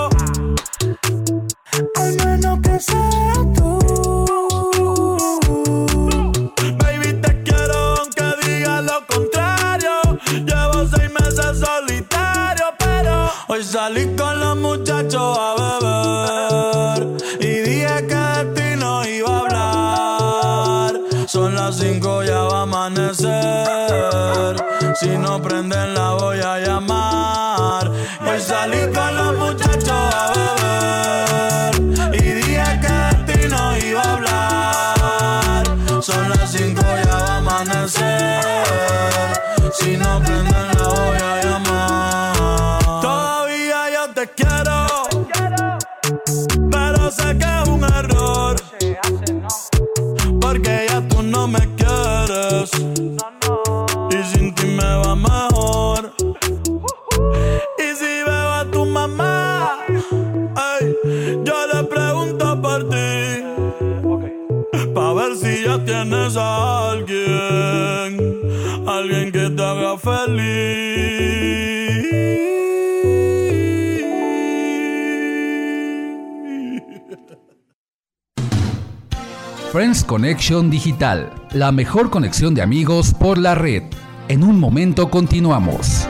Digital, 80.42 81.32
la 81.52 81.70
mejor 81.70 82.10
conexión 82.10 82.52
de 82.52 82.62
amigos 82.62 83.14
por 83.14 83.38
la 83.38 83.54
red. 83.54 83.84
En 84.26 84.42
un 84.42 84.58
momento 84.58 85.08
continuamos. 85.08 86.08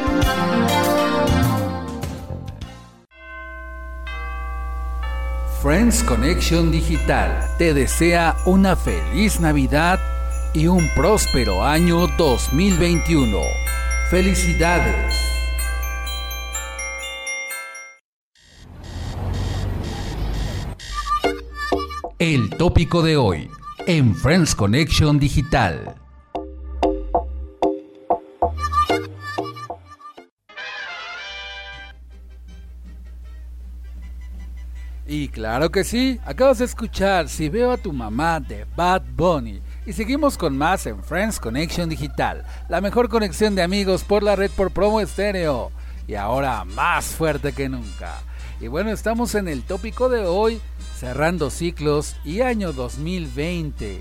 Friends 5.60 6.02
Connection 6.04 6.72
Digital 6.72 7.46
te 7.58 7.74
desea 7.74 8.34
una 8.46 8.74
feliz 8.74 9.38
Navidad 9.38 10.00
y 10.54 10.66
un 10.66 10.88
próspero 10.96 11.62
año 11.62 12.06
2021. 12.16 13.38
Felicidades. 14.08 15.14
El 22.18 22.48
tópico 22.48 23.02
de 23.02 23.18
hoy 23.18 23.50
en 23.86 24.14
Friends 24.14 24.54
Connection 24.54 25.18
Digital. 25.18 25.94
Y 35.06 35.28
claro 35.28 35.70
que 35.70 35.84
sí, 35.84 36.20
acabas 36.24 36.58
de 36.58 36.64
escuchar 36.64 37.28
Si 37.28 37.48
veo 37.48 37.72
a 37.72 37.76
tu 37.76 37.92
mamá 37.92 38.40
de 38.40 38.66
Bad 38.76 39.02
Bunny. 39.14 39.60
Y 39.84 39.92
seguimos 39.92 40.38
con 40.38 40.56
más 40.56 40.86
en 40.86 41.02
Friends 41.02 41.40
Connection 41.40 41.88
Digital, 41.88 42.44
la 42.68 42.80
mejor 42.80 43.08
conexión 43.08 43.54
de 43.56 43.62
amigos 43.62 44.04
por 44.04 44.22
la 44.22 44.36
red 44.36 44.50
por 44.52 44.70
promo 44.70 45.00
estéreo. 45.00 45.72
Y 46.06 46.14
ahora 46.14 46.64
más 46.64 47.06
fuerte 47.06 47.52
que 47.52 47.68
nunca. 47.68 48.22
Y 48.62 48.68
bueno, 48.68 48.90
estamos 48.90 49.34
en 49.34 49.48
el 49.48 49.64
tópico 49.64 50.08
de 50.08 50.24
hoy, 50.24 50.60
cerrando 50.94 51.50
ciclos 51.50 52.14
y 52.24 52.42
año 52.42 52.72
2020. 52.72 54.00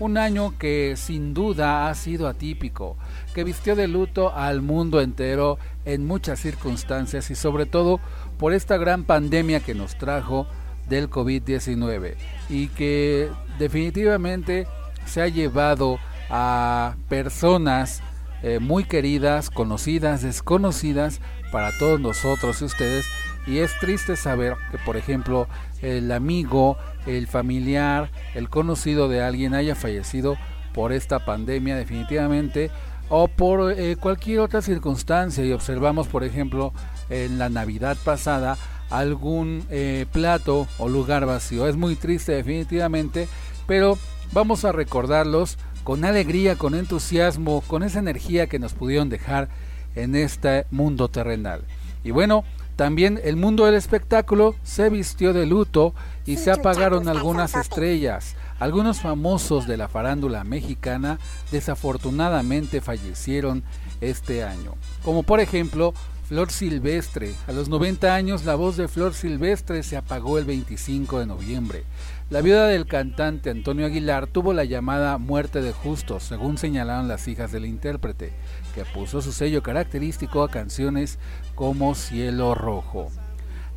Un 0.00 0.18
año 0.18 0.52
que 0.58 0.96
sin 0.98 1.32
duda 1.32 1.88
ha 1.88 1.94
sido 1.94 2.28
atípico, 2.28 2.98
que 3.34 3.42
vistió 3.42 3.74
de 3.74 3.88
luto 3.88 4.30
al 4.34 4.60
mundo 4.60 5.00
entero 5.00 5.58
en 5.86 6.04
muchas 6.06 6.40
circunstancias 6.40 7.30
y 7.30 7.34
sobre 7.34 7.64
todo 7.64 8.00
por 8.38 8.52
esta 8.52 8.76
gran 8.76 9.04
pandemia 9.04 9.60
que 9.60 9.74
nos 9.74 9.96
trajo 9.96 10.46
del 10.90 11.08
COVID-19 11.08 12.16
y 12.50 12.68
que 12.68 13.30
definitivamente 13.58 14.66
se 15.06 15.22
ha 15.22 15.28
llevado 15.28 15.98
a 16.28 16.96
personas 17.08 18.02
eh, 18.42 18.58
muy 18.58 18.84
queridas, 18.84 19.48
conocidas, 19.48 20.20
desconocidas 20.20 21.22
para 21.50 21.70
todos 21.78 21.98
nosotros 21.98 22.60
y 22.60 22.66
ustedes 22.66 23.06
Y 23.46 23.58
es 23.58 23.76
triste 23.80 24.16
saber 24.16 24.54
que, 24.70 24.78
por 24.78 24.96
ejemplo, 24.96 25.48
el 25.80 26.12
amigo, 26.12 26.76
el 27.06 27.26
familiar, 27.26 28.10
el 28.34 28.48
conocido 28.48 29.08
de 29.08 29.22
alguien 29.22 29.54
haya 29.54 29.74
fallecido 29.74 30.36
por 30.72 30.92
esta 30.92 31.24
pandemia 31.24 31.76
definitivamente 31.76 32.70
o 33.08 33.28
por 33.28 33.72
eh, 33.72 33.96
cualquier 33.96 34.40
otra 34.40 34.62
circunstancia. 34.62 35.44
Y 35.44 35.52
observamos, 35.52 36.08
por 36.08 36.24
ejemplo, 36.24 36.72
en 37.10 37.38
la 37.38 37.48
Navidad 37.48 37.96
pasada 38.04 38.56
algún 38.90 39.64
eh, 39.70 40.06
plato 40.12 40.68
o 40.78 40.88
lugar 40.88 41.26
vacío. 41.26 41.66
Es 41.66 41.76
muy 41.76 41.96
triste 41.96 42.32
definitivamente, 42.32 43.28
pero 43.66 43.98
vamos 44.32 44.64
a 44.64 44.72
recordarlos 44.72 45.58
con 45.82 46.04
alegría, 46.04 46.56
con 46.56 46.74
entusiasmo, 46.74 47.62
con 47.62 47.82
esa 47.82 47.98
energía 47.98 48.46
que 48.46 48.58
nos 48.58 48.74
pudieron 48.74 49.08
dejar 49.08 49.48
en 49.94 50.14
este 50.14 50.66
mundo 50.70 51.08
terrenal. 51.08 51.62
Y 52.04 52.10
bueno, 52.10 52.44
también 52.76 53.20
el 53.22 53.36
mundo 53.36 53.66
del 53.66 53.74
espectáculo 53.74 54.54
se 54.62 54.88
vistió 54.88 55.32
de 55.32 55.46
luto 55.46 55.94
y 56.24 56.36
se 56.36 56.50
apagaron 56.50 57.08
algunas 57.08 57.54
estrellas. 57.54 58.34
Algunos 58.58 59.00
famosos 59.00 59.66
de 59.66 59.76
la 59.76 59.88
farándula 59.88 60.44
mexicana 60.44 61.18
desafortunadamente 61.50 62.80
fallecieron 62.80 63.62
este 64.00 64.44
año, 64.44 64.74
como 65.04 65.22
por 65.22 65.40
ejemplo 65.40 65.92
Flor 66.28 66.50
Silvestre. 66.50 67.34
A 67.46 67.52
los 67.52 67.68
90 67.68 68.14
años 68.14 68.44
la 68.44 68.54
voz 68.54 68.76
de 68.76 68.88
Flor 68.88 69.12
Silvestre 69.12 69.82
se 69.82 69.96
apagó 69.96 70.38
el 70.38 70.44
25 70.46 71.18
de 71.18 71.26
noviembre. 71.26 71.84
La 72.30 72.40
viuda 72.40 72.68
del 72.68 72.86
cantante 72.86 73.50
Antonio 73.50 73.84
Aguilar 73.84 74.26
tuvo 74.26 74.54
la 74.54 74.64
llamada 74.64 75.18
muerte 75.18 75.60
de 75.60 75.72
justos, 75.72 76.22
según 76.22 76.56
señalaron 76.56 77.06
las 77.06 77.28
hijas 77.28 77.52
del 77.52 77.66
intérprete, 77.66 78.32
que 78.74 78.84
puso 78.84 79.22
su 79.22 79.32
sello 79.32 79.62
característico 79.62 80.42
a 80.42 80.50
canciones 80.50 81.18
como 81.54 81.94
Cielo 81.94 82.54
Rojo. 82.54 83.10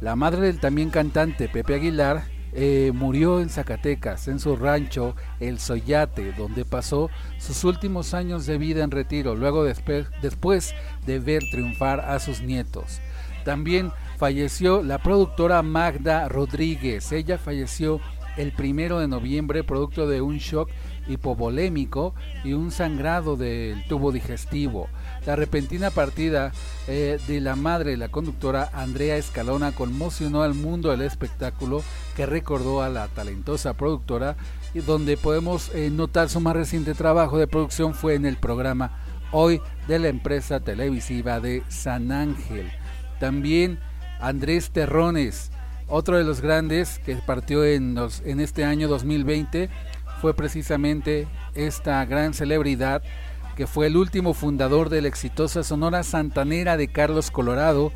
La 0.01 0.15
madre 0.15 0.41
del 0.47 0.59
también 0.59 0.89
cantante 0.89 1.47
Pepe 1.47 1.75
Aguilar 1.75 2.23
eh, 2.57 2.91
murió 2.93 3.41
en 3.41 3.49
Zacatecas, 3.49 4.29
en 4.29 4.39
su 4.39 4.55
rancho 4.55 5.15
El 5.41 5.59
Soyate, 5.59 6.31
donde 6.33 6.63
pasó 6.63 7.09
sus 7.37 7.65
últimos 7.65 8.13
años 8.13 8.45
de 8.45 8.57
vida 8.57 8.83
en 8.83 8.91
retiro, 8.91 9.35
luego 9.35 9.65
después 9.65 10.73
de 11.05 11.19
ver 11.19 11.43
triunfar 11.51 11.99
a 11.99 12.17
sus 12.19 12.41
nietos. 12.41 13.01
También 13.43 13.91
falleció 14.17 14.83
la 14.83 14.99
productora 14.99 15.61
Magda 15.63 16.29
Rodríguez. 16.29 17.11
Ella 17.11 17.37
falleció 17.37 17.99
el 18.37 18.53
primero 18.53 18.99
de 18.99 19.07
noviembre 19.07 19.63
producto 19.63 20.07
de 20.07 20.21
un 20.21 20.37
shock 20.37 20.69
hipovolémico 21.07 22.13
y 22.43 22.53
un 22.53 22.71
sangrado 22.71 23.35
del 23.37 23.85
tubo 23.87 24.11
digestivo. 24.11 24.87
La 25.25 25.35
repentina 25.35 25.89
partida 25.89 26.51
eh, 26.87 27.17
de 27.27 27.41
la 27.41 27.55
madre 27.55 27.91
de 27.91 27.97
la 27.97 28.09
conductora 28.09 28.69
Andrea 28.73 29.17
Escalona 29.17 29.71
conmocionó 29.71 30.43
al 30.43 30.53
mundo 30.53 30.91
del 30.91 31.01
espectáculo 31.01 31.83
que 32.15 32.25
recordó 32.25 32.81
a 32.81 32.89
la 32.89 33.07
talentosa 33.07 33.73
productora 33.73 34.35
y 34.73 34.79
donde 34.79 35.17
podemos 35.17 35.73
eh, 35.73 35.89
notar 35.89 36.29
su 36.29 36.39
más 36.39 36.55
reciente 36.55 36.93
trabajo 36.93 37.37
de 37.37 37.47
producción 37.47 37.93
fue 37.93 38.15
en 38.15 38.25
el 38.25 38.37
programa 38.37 38.91
Hoy 39.31 39.61
de 39.87 39.99
la 39.99 40.07
empresa 40.07 40.59
televisiva 40.59 41.39
de 41.39 41.63
San 41.67 42.11
Ángel. 42.11 42.71
También 43.19 43.79
Andrés 44.21 44.69
Terrones, 44.71 45.51
otro 45.87 46.17
de 46.17 46.23
los 46.23 46.41
grandes 46.41 46.99
que 46.99 47.15
partió 47.15 47.65
en, 47.65 47.97
en 48.23 48.39
este 48.39 48.63
año 48.63 48.87
2020 48.87 49.69
fue 50.25 50.33
precisamente 50.33 51.27
esta 51.53 52.03
gran 52.05 52.33
celebridad 52.33 53.03
que 53.55 53.67
fue 53.67 53.85
el 53.85 53.95
último 53.95 54.33
fundador 54.33 54.89
de 54.89 55.03
la 55.03 55.07
exitosa 55.07 55.61
Sonora 55.61 56.01
Santanera 56.01 56.77
de 56.77 56.87
Carlos 56.87 57.29
Colorado 57.29 57.91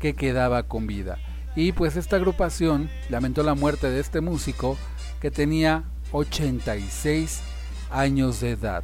que 0.00 0.14
quedaba 0.14 0.64
con 0.64 0.88
vida. 0.88 1.18
Y 1.54 1.70
pues 1.70 1.94
esta 1.94 2.16
agrupación 2.16 2.90
lamentó 3.08 3.44
la 3.44 3.54
muerte 3.54 3.88
de 3.88 4.00
este 4.00 4.20
músico 4.20 4.76
que 5.20 5.30
tenía 5.30 5.84
86 6.10 7.40
años 7.92 8.40
de 8.40 8.50
edad. 8.50 8.82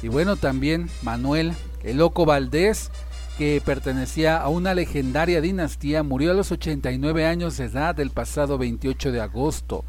Y 0.00 0.06
bueno, 0.06 0.36
también 0.36 0.90
Manuel 1.02 1.54
El 1.82 1.96
Loco 1.96 2.24
Valdés 2.24 2.92
que 3.36 3.60
pertenecía 3.64 4.36
a 4.36 4.48
una 4.48 4.74
legendaria 4.74 5.40
dinastía, 5.40 6.04
murió 6.04 6.30
a 6.30 6.34
los 6.34 6.52
89 6.52 7.26
años 7.26 7.56
de 7.56 7.64
edad 7.64 7.98
el 7.98 8.10
pasado 8.10 8.58
28 8.58 9.10
de 9.10 9.20
agosto. 9.20 9.84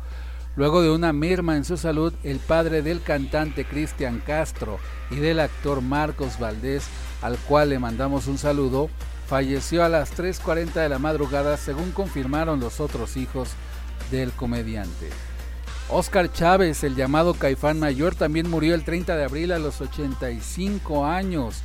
Luego 0.56 0.82
de 0.84 0.92
una 0.92 1.14
merma 1.14 1.56
en 1.58 1.66
su 1.66 1.78
salud, 1.78 2.14
el 2.24 2.38
padre 2.40 2.82
del 2.84 3.02
cantante 3.02 3.66
Cristian 3.66 4.20
Castro 4.20 4.78
y 5.10 5.16
del 5.16 5.40
actor 5.40 5.82
Marcos 5.82 6.38
Valdés, 6.40 6.86
al 7.22 7.38
cual 7.38 7.70
le 7.70 7.80
mandamos 7.80 8.28
un 8.28 8.38
saludo, 8.38 8.90
falleció 9.28 9.84
a 9.84 9.90
las 9.90 10.16
3.40 10.16 10.74
de 10.74 10.90
la 10.90 11.00
madrugada 11.00 11.58
según 11.58 11.92
confirmaron 11.92 12.60
los 12.60 12.80
otros 12.80 13.18
hijos 13.18 13.50
del 14.12 14.32
comediante. 14.32 15.10
Oscar 15.90 16.32
Chávez, 16.32 16.84
el 16.84 16.96
llamado 16.96 17.34
Caifán 17.34 17.80
Mayor, 17.80 18.14
también 18.14 18.50
murió 18.50 18.76
el 18.76 18.84
30 18.84 19.16
de 19.18 19.24
abril 19.24 19.52
a 19.52 19.60
los 19.60 19.82
85 19.82 21.06
años 21.06 21.64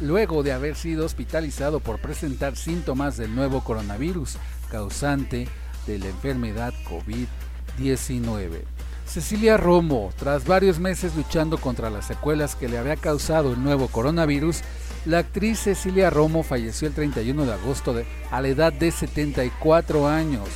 luego, 0.00 0.42
de 0.42 0.52
haber 0.52 0.74
sido 0.74 1.04
hospitalizado 1.04 1.80
por 1.80 2.00
presentar 2.00 2.56
síntomas 2.56 3.16
del 3.16 3.34
nuevo 3.34 3.62
coronavirus 3.62 4.36
causante 4.70 5.48
de 5.86 5.98
la 5.98 6.06
enfermedad 6.06 6.72
COVID-19. 6.88 7.39
Cecilia 9.06 9.56
Romo, 9.56 10.12
tras 10.16 10.44
varios 10.44 10.78
meses 10.78 11.16
luchando 11.16 11.58
contra 11.58 11.90
las 11.90 12.06
secuelas 12.06 12.54
que 12.54 12.68
le 12.68 12.78
había 12.78 12.96
causado 12.96 13.52
el 13.52 13.62
nuevo 13.62 13.88
coronavirus, 13.88 14.60
la 15.04 15.18
actriz 15.18 15.60
Cecilia 15.60 16.10
Romo 16.10 16.42
falleció 16.42 16.86
el 16.86 16.94
31 16.94 17.44
de 17.44 17.52
agosto 17.52 17.94
a 18.30 18.40
la 18.40 18.48
edad 18.48 18.72
de 18.72 18.90
74 18.90 20.06
años 20.06 20.48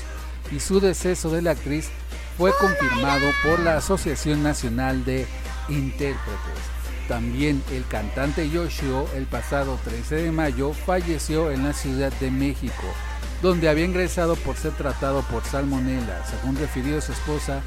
y 0.53 0.61
su 0.61 0.81
deceso 0.81 1.31
de 1.31 1.43
la 1.43 1.53
actriz 1.53 1.89
fue 2.37 2.53
confirmado 2.61 3.27
por 3.43 3.59
la 3.61 3.79
Asociación 3.79 4.43
Nacional 4.43 5.05
de 5.05 5.27
Intérpretes. 5.69 6.75
También 7.09 7.63
el 7.73 7.87
cantante 7.87 8.49
Yoshio 8.49 9.07
el 9.15 9.27
pasado 9.27 9.79
13 9.85 10.17
de 10.17 10.33
mayo 10.33 10.73
falleció 10.73 11.51
en 11.51 11.65
la 11.65 11.73
Ciudad 11.73 12.13
de 12.21 12.31
México, 12.31 12.85
donde 13.43 13.69
había 13.69 13.85
ingresado 13.85 14.37
por 14.37 14.57
ser 14.57 14.73
tratado 14.73 15.23
por 15.23 15.45
salmonela, 15.45 16.25
según 16.27 16.57
refirió 16.57 17.01
su 17.01 17.13
esposa 17.13 17.63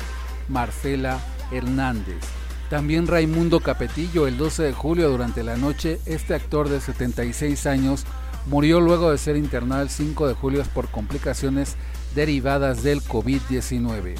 Marcela 0.49 1.19
Hernández. 1.51 2.23
También 2.69 3.07
Raimundo 3.07 3.59
Capetillo 3.59 4.27
el 4.27 4.37
12 4.37 4.63
de 4.63 4.73
julio 4.73 5.09
durante 5.09 5.43
la 5.43 5.55
noche, 5.55 5.99
este 6.05 6.33
actor 6.33 6.67
de 6.67 6.81
76 6.81 7.65
años 7.65 8.05
murió 8.45 8.81
luego 8.81 9.11
de 9.11 9.17
ser 9.17 9.37
internado 9.37 9.81
el 9.81 9.89
5 9.89 10.27
de 10.27 10.33
julio 10.33 10.63
por 10.73 10.89
complicaciones 10.89 11.75
derivadas 12.15 12.83
del 12.83 13.01
COVID-19. 13.01 14.15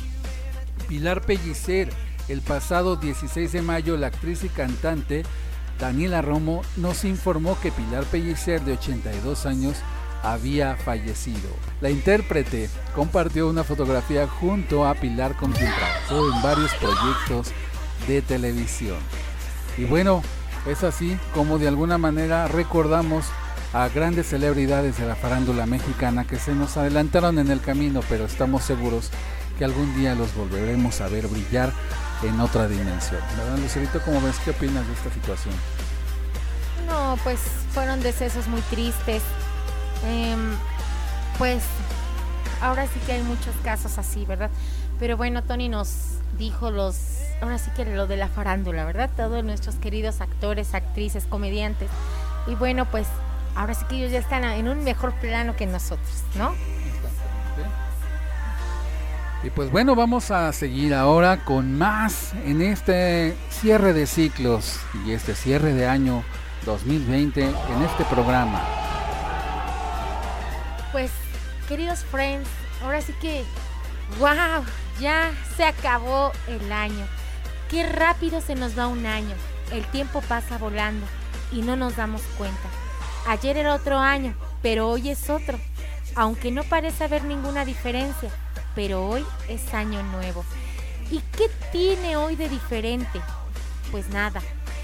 Pilar 0.88 1.22
Pellicer 1.22 1.90
el 2.28 2.42
pasado 2.42 2.98
16 2.98 3.52
de 3.52 3.62
mayo, 3.62 3.96
la 3.96 4.08
actriz 4.08 4.44
y 4.44 4.50
cantante 4.50 5.24
Daniela 5.80 6.22
Romo 6.22 6.62
nos 6.76 7.06
informó 7.06 7.58
que 7.62 7.72
Pilar 7.72 8.04
Pellicer, 8.06 8.62
de 8.62 8.74
82 8.74 9.46
años, 9.46 9.78
había 10.34 10.76
fallecido. 10.76 11.50
La 11.82 11.90
intérprete 11.90 12.70
compartió 12.96 13.50
una 13.50 13.64
fotografía 13.64 14.28
junto 14.28 14.86
a 14.86 14.96
Pilar 14.96 15.36
con 15.36 15.52
quien 15.52 15.72
en 16.10 16.42
varios 16.42 16.74
proyectos 16.76 17.52
de 18.08 18.22
televisión. 18.22 18.98
Y 19.78 19.86
bueno, 19.86 20.22
es 20.66 20.84
así 20.84 21.18
como 21.34 21.58
de 21.60 21.68
alguna 21.68 21.98
manera 21.98 22.48
recordamos 22.48 23.26
a 23.74 23.90
grandes 23.90 24.28
celebridades 24.28 24.98
de 24.98 25.06
la 25.06 25.16
farándula 25.16 25.66
mexicana 25.66 26.26
que 26.26 26.38
se 26.38 26.54
nos 26.54 26.78
adelantaron 26.78 27.38
en 27.40 27.52
el 27.52 27.62
camino, 27.62 28.02
pero 28.10 28.26
estamos 28.26 28.64
seguros 28.64 29.12
que 29.58 29.66
algún 29.66 29.96
día 29.96 30.16
los 30.16 30.34
volveremos 30.36 31.02
a 31.02 31.08
ver 31.08 31.28
brillar 31.28 31.72
en 32.24 32.40
otra 32.40 32.68
dimensión. 32.68 33.22
¿Verdad, 33.38 33.58
Lucerito? 33.58 34.02
¿Cómo 34.02 34.22
ves? 34.22 34.36
¿Qué 34.44 34.52
opinas 34.52 34.86
de 34.88 34.94
esta 34.94 35.12
situación? 35.12 35.54
No, 36.88 37.18
pues 37.24 37.40
fueron 37.74 38.02
decesos 38.02 38.48
muy 38.48 38.62
tristes. 38.62 39.22
Em, 40.06 40.56
pues 41.38 41.64
ahora 42.62 42.88
sí 42.88 43.00
que 43.06 43.14
hay 43.14 43.24
muchos 43.24 43.56
casos 43.64 43.98
así, 43.98 44.26
¿verdad? 44.26 44.50
Pero 45.00 45.18
bueno, 45.18 45.44
Tony 45.44 45.70
nos 45.70 46.18
dijo 46.38 46.72
los, 46.72 46.98
ahora 47.42 47.58
sí 47.58 47.72
que 47.76 47.86
lo 47.86 48.08
de 48.08 48.18
la 48.18 48.28
farándula, 48.28 48.86
¿verdad? 48.86 49.10
Todos 49.16 49.44
nuestros 49.44 49.76
queridos 49.76 50.22
actores, 50.22 50.74
actrices, 50.74 51.26
comediantes. 51.26 51.90
Y 52.48 52.56
bueno, 52.56 52.86
pues 52.86 53.08
ahora 53.56 53.74
sí 53.74 53.86
que 53.90 53.98
ellos 53.98 54.12
ya 54.12 54.20
están 54.20 54.44
en 54.44 54.68
un 54.68 54.84
mejor 54.84 55.14
plano 55.16 55.56
que 55.56 55.66
nosotros, 55.66 56.24
¿no? 56.36 56.54
Y 59.44 59.50
pues 59.52 59.72
bueno, 59.72 59.96
vamos 59.96 60.32
a 60.32 60.52
seguir 60.52 60.96
ahora 60.96 61.46
con 61.46 61.78
más 61.78 62.34
en 62.46 62.62
este 62.62 63.36
cierre 63.50 63.94
de 63.94 64.08
ciclos 64.08 64.80
y 65.06 65.12
este 65.12 65.36
cierre 65.36 65.74
de 65.74 65.88
año 65.88 66.24
2020 66.66 67.44
en 67.44 67.82
este 67.84 68.04
programa. 68.06 68.62
Pues, 70.98 71.12
queridos 71.68 72.04
friends, 72.06 72.50
ahora 72.84 73.02
sí 73.04 73.14
que, 73.22 73.44
wow, 74.18 74.66
ya 75.00 75.32
se 75.56 75.64
acabó 75.64 76.32
el 76.48 76.72
año. 76.72 77.06
Qué 77.70 77.88
rápido 77.88 78.42
se 78.42 78.56
nos 78.56 78.76
va 78.76 78.88
un 78.88 79.06
año. 79.06 79.36
El 79.72 79.86
tiempo 79.92 80.24
pasa 80.28 80.58
volando 80.58 81.06
y 81.52 81.62
no 81.62 81.76
nos 81.76 81.98
damos 81.98 82.24
cuenta. 82.36 82.68
Ayer 83.28 83.58
era 83.58 83.76
otro 83.76 84.00
año, 84.00 84.34
pero 84.64 84.90
hoy 84.90 85.12
es 85.12 85.30
otro. 85.30 85.60
aunque 86.16 86.50
no 86.50 86.64
parece 86.64 87.04
haber 87.04 87.26
ninguna 87.26 87.64
diferencia, 87.64 88.32
pero 88.74 89.08
hoy 89.08 89.24
es 89.48 89.76
año 89.76 90.02
nuevo. 90.02 90.44
¿Y 91.12 91.20
qué 91.38 91.48
tiene 91.72 92.18
hoy 92.18 92.36
de 92.36 92.50
diferente? 92.50 93.22
Pues 93.92 94.10
nada, 94.10 94.42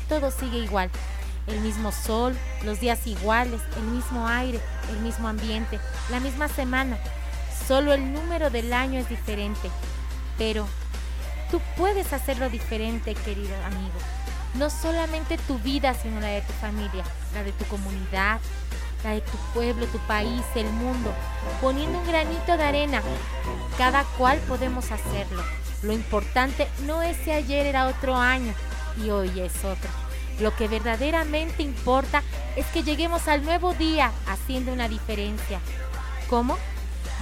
todo 0.08 0.30
sigue 0.30 0.60
igual. 0.60 0.92
El 1.48 1.60
mismo 1.62 1.92
sol, 1.92 2.38
los 2.64 2.80
días 2.80 3.08
iguales, 3.08 3.62
el 3.78 3.86
mismo 3.86 4.28
aire, 4.28 4.62
el 4.90 5.00
mismo 5.00 5.28
ambiente, 5.28 5.80
la 6.10 6.20
misma 6.20 6.48
semana. 6.48 6.98
Solo 7.68 7.94
el 7.94 8.14
número 8.14 8.50
del 8.50 8.74
año 8.74 9.00
es 9.00 9.10
diferente. 9.10 9.70
Pero 10.38 10.68
tú 11.52 11.62
puedes 11.78 12.14
hacerlo 12.14 12.50
diferente, 12.50 13.16
querido 13.16 13.56
amigo. 13.66 13.94
No 14.56 14.70
solamente 14.70 15.38
tu 15.38 15.58
vida, 15.60 15.94
sino 15.94 16.20
la 16.20 16.28
de 16.28 16.42
tu 16.42 16.54
familia, 16.54 17.04
la 17.34 17.44
de 17.44 17.52
tu 17.54 17.66
comunidad, 17.66 18.40
la 19.04 19.12
de 19.12 19.22
tu 19.22 19.38
pueblo, 19.54 19.86
tu 19.88 20.00
país, 20.00 20.44
el 20.56 20.70
mundo. 20.70 21.14
Poniendo 21.62 22.00
un 22.00 22.08
granito 22.08 22.58
de 22.58 22.64
arena. 22.64 23.02
Cada 23.78 24.04
cual 24.18 24.38
podemos 24.48 24.92
hacerlo. 24.92 25.44
Lo 25.82 25.94
importante 25.94 26.68
no 26.86 27.02
es 27.02 27.18
si 27.18 27.32
ayer 27.32 27.66
era 27.66 27.88
otro 27.88 28.16
año 28.16 28.54
y 29.04 29.10
hoy 29.10 29.40
es 29.40 29.66
otro. 29.66 30.03
Lo 30.40 30.56
que 30.56 30.68
verdaderamente 30.68 31.64
importa 31.64 32.24
es 32.56 32.66
que 32.68 32.84
lleguemos 32.84 33.28
al 33.28 33.44
nuevo 33.44 33.74
día 33.74 34.12
haciendo 34.28 34.74
una 34.74 34.88
diferencia. 34.88 35.60
¿Cómo? 36.30 36.58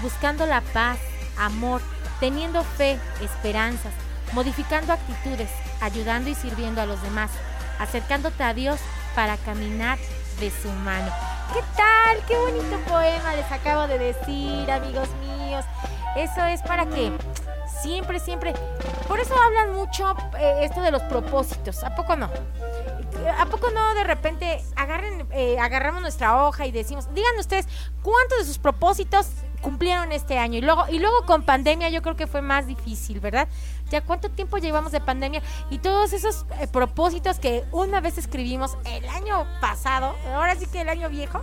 Buscando 0.02 0.45
la 0.45 0.62
paz, 0.62 0.97
amor, 1.38 1.82
teniendo 2.19 2.63
fe, 2.63 3.00
esperanzas, 3.21 3.93
modificando 4.34 4.93
actitudes, 4.93 5.50
ayudando 5.82 6.30
y 6.30 6.36
sirviendo 6.36 6.82
a 6.82 6.86
los 6.86 7.02
demás, 7.02 7.32
acercándote 7.80 8.43
a 8.43 8.54
Dios 8.54 8.80
para 9.15 9.38
caminar 9.38 9.97
de 10.39 10.52
su 10.52 10.69
mano. 10.69 11.12
¿Qué 11.54 11.62
tal? 11.76 12.17
Qué 12.28 12.38
bonito 12.38 12.78
poema 12.88 13.36
les 13.36 13.52
acabo 13.52 13.88
de 13.88 13.97
decir, 13.97 14.71
amigos 14.71 15.10
míos. 15.19 15.65
Eso 16.15 16.45
es 16.45 16.62
para 16.62 16.86
que 16.86 17.12
siempre, 17.82 18.19
siempre. 18.19 18.54
Por 19.08 19.19
eso 19.19 19.34
hablan 19.41 19.74
mucho 19.74 20.15
eh, 20.39 20.60
esto 20.62 20.82
de 20.82 20.91
los 20.91 21.02
propósitos. 21.04 21.84
¿A 21.84 21.95
poco 21.95 22.15
no? 22.15 22.30
¿A 23.38 23.45
poco 23.45 23.69
no 23.71 23.93
de 23.93 24.03
repente 24.03 24.63
agarren, 24.75 25.27
eh, 25.31 25.60
agarramos 25.60 26.01
nuestra 26.01 26.43
hoja 26.43 26.65
y 26.65 26.71
decimos, 26.71 27.13
digan 27.13 27.38
ustedes, 27.39 27.67
¿cuántos 28.01 28.39
de 28.39 28.45
sus 28.45 28.57
propósitos 28.57 29.27
cumplieron 29.62 30.12
este 30.12 30.38
año? 30.38 30.57
Y 30.57 30.62
luego, 30.62 30.86
y 30.89 30.99
luego 30.99 31.25
con 31.25 31.43
pandemia 31.43 31.89
yo 31.89 32.01
creo 32.01 32.15
que 32.15 32.27
fue 32.27 32.41
más 32.41 32.67
difícil, 32.67 33.19
¿verdad? 33.19 33.47
Ya 33.89 34.01
cuánto 34.01 34.31
tiempo 34.31 34.57
llevamos 34.57 34.91
de 34.91 35.01
pandemia 35.01 35.41
y 35.69 35.79
todos 35.79 36.13
esos 36.13 36.45
eh, 36.60 36.67
propósitos 36.67 37.39
que 37.39 37.63
una 37.71 37.99
vez 37.99 38.17
escribimos 38.17 38.77
el 38.86 39.07
año 39.10 39.45
pasado, 39.60 40.15
ahora 40.34 40.55
sí 40.55 40.65
que 40.65 40.81
el 40.81 40.89
año 40.89 41.10
viejo, 41.10 41.41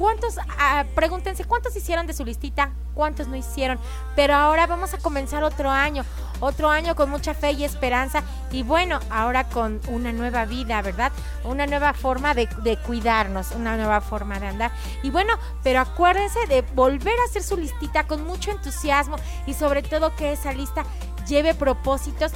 ¿Cuántos, 0.00 0.36
ah, 0.58 0.86
pregúntense, 0.94 1.44
cuántos 1.44 1.76
hicieron 1.76 2.06
de 2.06 2.14
su 2.14 2.24
listita? 2.24 2.72
¿Cuántos 2.94 3.28
no 3.28 3.36
hicieron? 3.36 3.78
Pero 4.16 4.34
ahora 4.34 4.66
vamos 4.66 4.94
a 4.94 4.98
comenzar 4.98 5.44
otro 5.44 5.68
año, 5.68 6.06
otro 6.40 6.70
año 6.70 6.96
con 6.96 7.10
mucha 7.10 7.34
fe 7.34 7.52
y 7.52 7.64
esperanza 7.64 8.22
y 8.50 8.62
bueno, 8.62 8.98
ahora 9.10 9.50
con 9.50 9.78
una 9.88 10.10
nueva 10.10 10.46
vida, 10.46 10.80
¿verdad? 10.80 11.12
Una 11.44 11.66
nueva 11.66 11.92
forma 11.92 12.32
de, 12.32 12.48
de 12.62 12.78
cuidarnos, 12.78 13.50
una 13.50 13.76
nueva 13.76 14.00
forma 14.00 14.40
de 14.40 14.46
andar. 14.46 14.72
Y 15.02 15.10
bueno, 15.10 15.34
pero 15.62 15.80
acuérdense 15.80 16.46
de 16.48 16.62
volver 16.62 17.12
a 17.20 17.28
hacer 17.28 17.42
su 17.42 17.58
listita 17.58 18.06
con 18.06 18.24
mucho 18.24 18.52
entusiasmo 18.52 19.16
y 19.46 19.52
sobre 19.52 19.82
todo 19.82 20.16
que 20.16 20.32
esa 20.32 20.54
lista 20.54 20.82
lleve 21.28 21.52
propósitos 21.52 22.32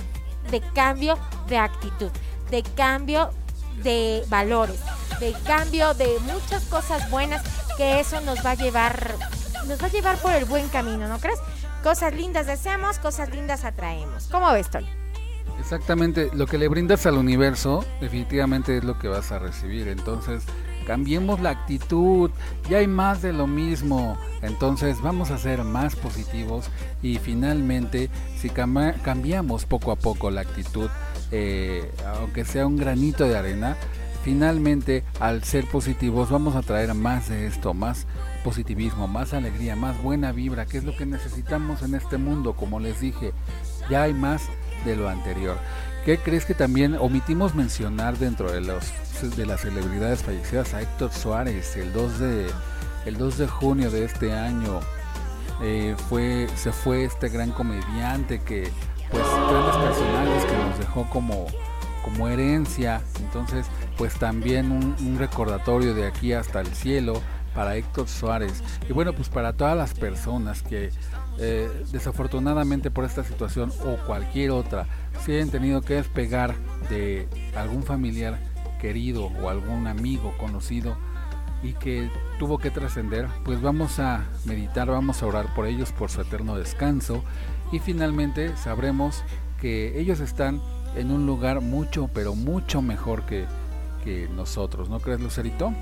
de 0.50 0.60
cambio 0.60 1.18
de 1.48 1.56
actitud, 1.56 2.10
de 2.50 2.62
cambio 2.62 3.30
de 3.82 4.22
valores, 4.28 4.80
de 5.20 5.34
cambio 5.46 5.94
de 5.94 6.18
muchas 6.20 6.64
cosas 6.64 7.10
buenas 7.10 7.42
que 7.76 8.00
eso 8.00 8.20
nos 8.20 8.44
va 8.44 8.52
a 8.52 8.54
llevar 8.54 9.14
nos 9.66 9.82
va 9.82 9.86
a 9.86 9.90
llevar 9.90 10.18
por 10.18 10.32
el 10.32 10.44
buen 10.44 10.68
camino, 10.68 11.08
¿no 11.08 11.18
crees? 11.18 11.38
Cosas 11.82 12.14
lindas 12.14 12.46
deseamos, 12.46 12.98
cosas 12.98 13.30
lindas 13.30 13.64
atraemos. 13.64 14.28
¿Cómo 14.30 14.52
ves, 14.52 14.70
Tony? 14.70 14.88
Exactamente, 15.58 16.30
lo 16.34 16.46
que 16.46 16.58
le 16.58 16.68
brindas 16.68 17.06
al 17.06 17.16
universo 17.16 17.84
definitivamente 18.00 18.76
es 18.76 18.84
lo 18.84 18.98
que 18.98 19.08
vas 19.08 19.32
a 19.32 19.38
recibir. 19.38 19.88
Entonces, 19.88 20.42
cambiemos 20.86 21.40
la 21.40 21.50
actitud, 21.50 22.30
ya 22.68 22.78
hay 22.78 22.86
más 22.86 23.22
de 23.22 23.32
lo 23.32 23.46
mismo. 23.46 24.18
Entonces, 24.42 25.00
vamos 25.00 25.30
a 25.30 25.38
ser 25.38 25.64
más 25.64 25.96
positivos 25.96 26.66
y 27.02 27.18
finalmente, 27.18 28.10
si 28.36 28.50
cambiamos 28.50 29.64
poco 29.64 29.92
a 29.92 29.96
poco 29.96 30.30
la 30.30 30.42
actitud, 30.42 30.90
eh, 31.30 31.90
aunque 32.18 32.44
sea 32.44 32.66
un 32.66 32.76
granito 32.76 33.24
de 33.24 33.36
arena, 33.36 33.76
finalmente 34.24 35.04
al 35.20 35.44
ser 35.44 35.66
positivos 35.66 36.30
vamos 36.30 36.56
a 36.56 36.62
traer 36.62 36.94
más 36.94 37.28
de 37.28 37.46
esto, 37.46 37.74
más 37.74 38.06
positivismo, 38.42 39.06
más 39.06 39.34
alegría, 39.34 39.76
más 39.76 40.02
buena 40.02 40.32
vibra, 40.32 40.64
que 40.64 40.78
es 40.78 40.84
lo 40.84 40.96
que 40.96 41.04
necesitamos 41.04 41.82
en 41.82 41.94
este 41.94 42.16
mundo, 42.16 42.54
como 42.54 42.80
les 42.80 43.00
dije, 43.00 43.32
ya 43.90 44.04
hay 44.04 44.14
más 44.14 44.48
de 44.86 44.96
lo 44.96 45.10
anterior. 45.10 45.58
¿Qué 46.06 46.18
crees 46.18 46.46
que 46.46 46.54
también 46.54 46.96
omitimos 46.96 47.54
mencionar 47.54 48.18
dentro 48.18 48.50
de 48.50 48.62
los 48.62 48.92
de 49.36 49.46
las 49.46 49.60
celebridades 49.60 50.22
fallecidas 50.22 50.74
a 50.74 50.82
Héctor 50.82 51.10
Suárez 51.12 51.76
el 51.76 51.92
2 51.94 52.18
de 52.18 52.46
el 53.06 53.16
2 53.16 53.38
de 53.38 53.46
junio 53.46 53.90
de 53.90 54.04
este 54.04 54.34
año 54.34 54.80
eh, 55.62 55.94
fue 56.10 56.46
se 56.56 56.72
fue 56.72 57.04
este 57.04 57.30
gran 57.30 57.52
comediante 57.52 58.40
que 58.40 58.70
pues 59.10 59.22
grandes 59.22 59.76
personajes 59.76 60.44
que 60.44 60.56
nos 60.56 60.78
dejó 60.78 61.08
como 61.08 61.46
como 62.04 62.28
herencia. 62.28 63.02
Entonces 63.18 63.66
pues 63.96 64.14
también 64.14 64.72
un, 64.72 65.18
recordatorio 65.18 65.94
de 65.94 66.06
aquí 66.06 66.32
hasta 66.32 66.60
el 66.60 66.68
cielo 66.68 67.20
para 67.54 67.76
Héctor 67.76 68.08
Suárez. 68.08 68.62
Y 68.88 68.92
bueno 68.92 69.12
pues 69.12 69.28
para 69.28 69.52
todas 69.52 69.76
las 69.76 69.94
personas 69.94 70.62
que 70.62 70.90
eh, 71.38 71.68
desafortunadamente 71.92 72.90
por 72.90 73.04
esta 73.04 73.24
situación 73.24 73.72
o 73.84 73.96
cualquier 74.06 74.50
otra 74.50 74.86
se 75.24 75.36
hayan 75.36 75.50
tenido 75.50 75.80
que 75.82 75.94
despegar 75.94 76.54
de 76.88 77.28
algún 77.56 77.82
familiar 77.82 78.38
querido 78.80 79.26
o 79.26 79.48
algún 79.48 79.86
amigo 79.86 80.34
conocido 80.38 80.96
y 81.64 81.72
que 81.72 82.10
tuvo 82.38 82.58
que 82.58 82.70
trascender, 82.70 83.26
pues 83.44 83.62
vamos 83.62 83.98
a 83.98 84.24
meditar, 84.44 84.88
vamos 84.88 85.22
a 85.22 85.26
orar 85.26 85.54
por 85.54 85.66
ellos 85.66 85.92
por 85.92 86.10
su 86.10 86.20
eterno 86.20 86.56
descanso. 86.56 87.24
Y 87.72 87.78
finalmente 87.78 88.54
sabremos 88.56 89.24
que 89.60 89.98
ellos 89.98 90.20
están 90.20 90.60
en 90.94 91.10
un 91.10 91.26
lugar 91.26 91.62
mucho, 91.62 92.08
pero 92.12 92.34
mucho 92.34 92.82
mejor 92.82 93.24
que, 93.24 93.46
nosotros, 94.30 94.88
¿no 94.88 95.00
crees, 95.00 95.20
Lucerito? 95.20 95.72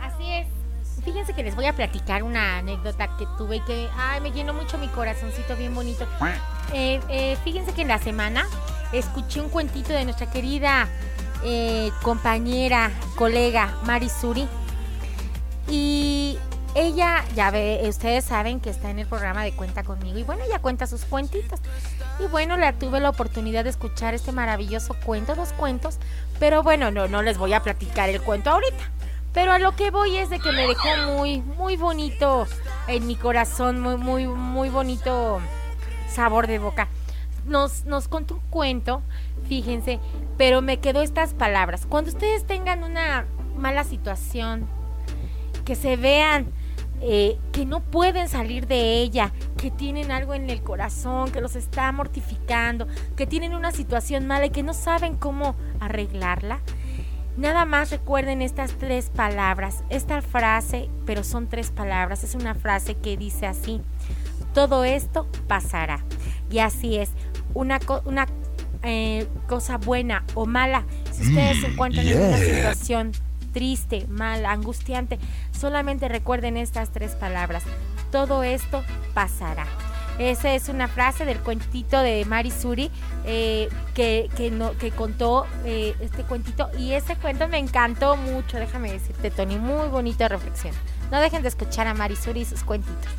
Así 0.00 0.30
es. 0.30 0.46
Fíjense 1.04 1.34
que 1.34 1.42
les 1.42 1.54
voy 1.54 1.66
a 1.66 1.74
platicar 1.74 2.22
una 2.22 2.58
anécdota 2.58 3.16
que 3.18 3.26
tuve 3.36 3.60
que, 3.64 3.88
ay, 3.96 4.20
me 4.20 4.32
llenó 4.32 4.54
mucho 4.54 4.78
mi 4.78 4.88
corazoncito, 4.88 5.54
bien 5.56 5.74
bonito. 5.74 6.06
Eh, 6.72 7.00
eh, 7.10 7.36
fíjense 7.44 7.72
que 7.72 7.82
en 7.82 7.88
la 7.88 7.98
semana 7.98 8.46
escuché 8.92 9.40
un 9.40 9.50
cuentito 9.50 9.92
de 9.92 10.04
nuestra 10.04 10.30
querida 10.30 10.88
eh, 11.44 11.90
compañera, 12.02 12.90
colega, 13.16 13.74
Mari 13.84 14.08
Suri. 14.08 14.48
Y 15.68 16.38
ella, 16.74 17.24
ya 17.36 17.50
ve, 17.50 17.80
ustedes 17.88 18.24
saben 18.24 18.58
que 18.58 18.70
está 18.70 18.90
en 18.90 18.98
el 18.98 19.06
programa 19.06 19.44
de 19.44 19.52
Cuenta 19.52 19.84
conmigo. 19.84 20.18
Y 20.18 20.24
bueno, 20.24 20.42
ella 20.44 20.58
cuenta 20.58 20.86
sus 20.86 21.04
cuentitos. 21.04 21.60
Y 22.18 22.26
bueno, 22.26 22.56
le 22.56 22.72
tuve 22.72 23.00
la 23.00 23.10
oportunidad 23.10 23.64
de 23.64 23.70
escuchar 23.70 24.14
este 24.14 24.32
maravilloso 24.32 24.94
cuento, 25.04 25.34
dos 25.36 25.52
cuentos. 25.52 25.98
Pero 26.40 26.62
bueno, 26.62 26.90
no, 26.90 27.06
no 27.06 27.22
les 27.22 27.38
voy 27.38 27.52
a 27.52 27.62
platicar 27.62 28.10
el 28.10 28.20
cuento 28.20 28.50
ahorita. 28.50 28.90
Pero 29.32 29.52
a 29.52 29.58
lo 29.58 29.76
que 29.76 29.90
voy 29.90 30.16
es 30.16 30.30
de 30.30 30.38
que 30.38 30.52
me 30.52 30.66
dejó 30.66 30.88
muy, 31.16 31.40
muy 31.40 31.76
bonito 31.76 32.46
en 32.88 33.06
mi 33.06 33.16
corazón, 33.16 33.80
muy, 33.80 33.96
muy, 33.96 34.26
muy 34.26 34.68
bonito 34.68 35.40
sabor 36.08 36.46
de 36.46 36.58
boca. 36.58 36.88
Nos, 37.46 37.84
nos 37.84 38.08
contó 38.08 38.34
un 38.34 38.40
cuento, 38.50 39.02
fíjense, 39.48 40.00
pero 40.38 40.62
me 40.62 40.78
quedó 40.78 41.02
estas 41.02 41.34
palabras. 41.34 41.86
Cuando 41.88 42.10
ustedes 42.10 42.46
tengan 42.46 42.84
una 42.84 43.26
mala 43.56 43.84
situación, 43.84 44.66
que 45.64 45.74
se 45.74 45.96
vean 45.96 46.52
eh, 47.06 47.38
que 47.52 47.66
no 47.66 47.80
pueden 47.80 48.30
salir 48.30 48.66
de 48.66 49.02
ella, 49.02 49.30
que 49.58 49.70
tienen 49.70 50.10
algo 50.10 50.32
en 50.32 50.48
el 50.48 50.62
corazón, 50.62 51.30
que 51.30 51.42
los 51.42 51.54
está 51.54 51.92
mortificando, 51.92 52.86
que 53.14 53.26
tienen 53.26 53.54
una 53.54 53.72
situación 53.72 54.26
mala 54.26 54.46
y 54.46 54.50
que 54.50 54.62
no 54.62 54.72
saben 54.72 55.14
cómo 55.14 55.54
arreglarla. 55.80 56.60
Nada 57.36 57.66
más 57.66 57.90
recuerden 57.90 58.40
estas 58.40 58.78
tres 58.78 59.10
palabras, 59.10 59.84
esta 59.90 60.22
frase, 60.22 60.88
pero 61.04 61.24
son 61.24 61.46
tres 61.46 61.70
palabras, 61.70 62.24
es 62.24 62.34
una 62.34 62.54
frase 62.54 62.94
que 62.94 63.18
dice 63.18 63.46
así, 63.46 63.82
todo 64.54 64.84
esto 64.84 65.28
pasará. 65.46 66.02
Y 66.50 66.60
así 66.60 66.96
es, 66.96 67.10
una, 67.52 67.80
una 68.06 68.28
eh, 68.82 69.28
cosa 69.46 69.76
buena 69.76 70.24
o 70.32 70.46
mala, 70.46 70.86
si 71.12 71.28
ustedes 71.28 71.60
se 71.60 71.66
encuentran 71.66 72.08
en 72.08 72.16
una 72.16 72.38
situación 72.38 73.12
triste, 73.54 74.06
mal, 74.08 74.44
angustiante, 74.44 75.18
solamente 75.58 76.08
recuerden 76.08 76.58
estas 76.58 76.90
tres 76.90 77.12
palabras. 77.12 77.62
Todo 78.10 78.42
esto 78.42 78.82
pasará. 79.14 79.64
Esa 80.18 80.54
es 80.54 80.68
una 80.68 80.86
frase 80.86 81.24
del 81.24 81.38
cuentito 81.38 82.00
de 82.00 82.24
Mari 82.24 82.50
Suri 82.52 82.90
eh, 83.24 83.68
que, 83.94 84.28
que, 84.36 84.50
no, 84.50 84.76
que 84.78 84.92
contó 84.92 85.44
eh, 85.64 85.94
este 85.98 86.22
cuentito 86.22 86.70
y 86.78 86.92
ese 86.92 87.16
cuento 87.16 87.48
me 87.48 87.58
encantó 87.58 88.16
mucho, 88.16 88.58
déjame 88.58 88.92
decirte 88.92 89.32
Tony, 89.32 89.56
muy 89.56 89.88
bonita 89.88 90.28
reflexión. 90.28 90.72
no 91.10 91.20
dejen 91.20 91.42
de 91.42 91.48
escuchar 91.48 91.88
a 91.88 91.94
Marisuri 91.94 92.42
y 92.42 92.44
sus 92.44 92.62
cuentitos. 92.62 93.10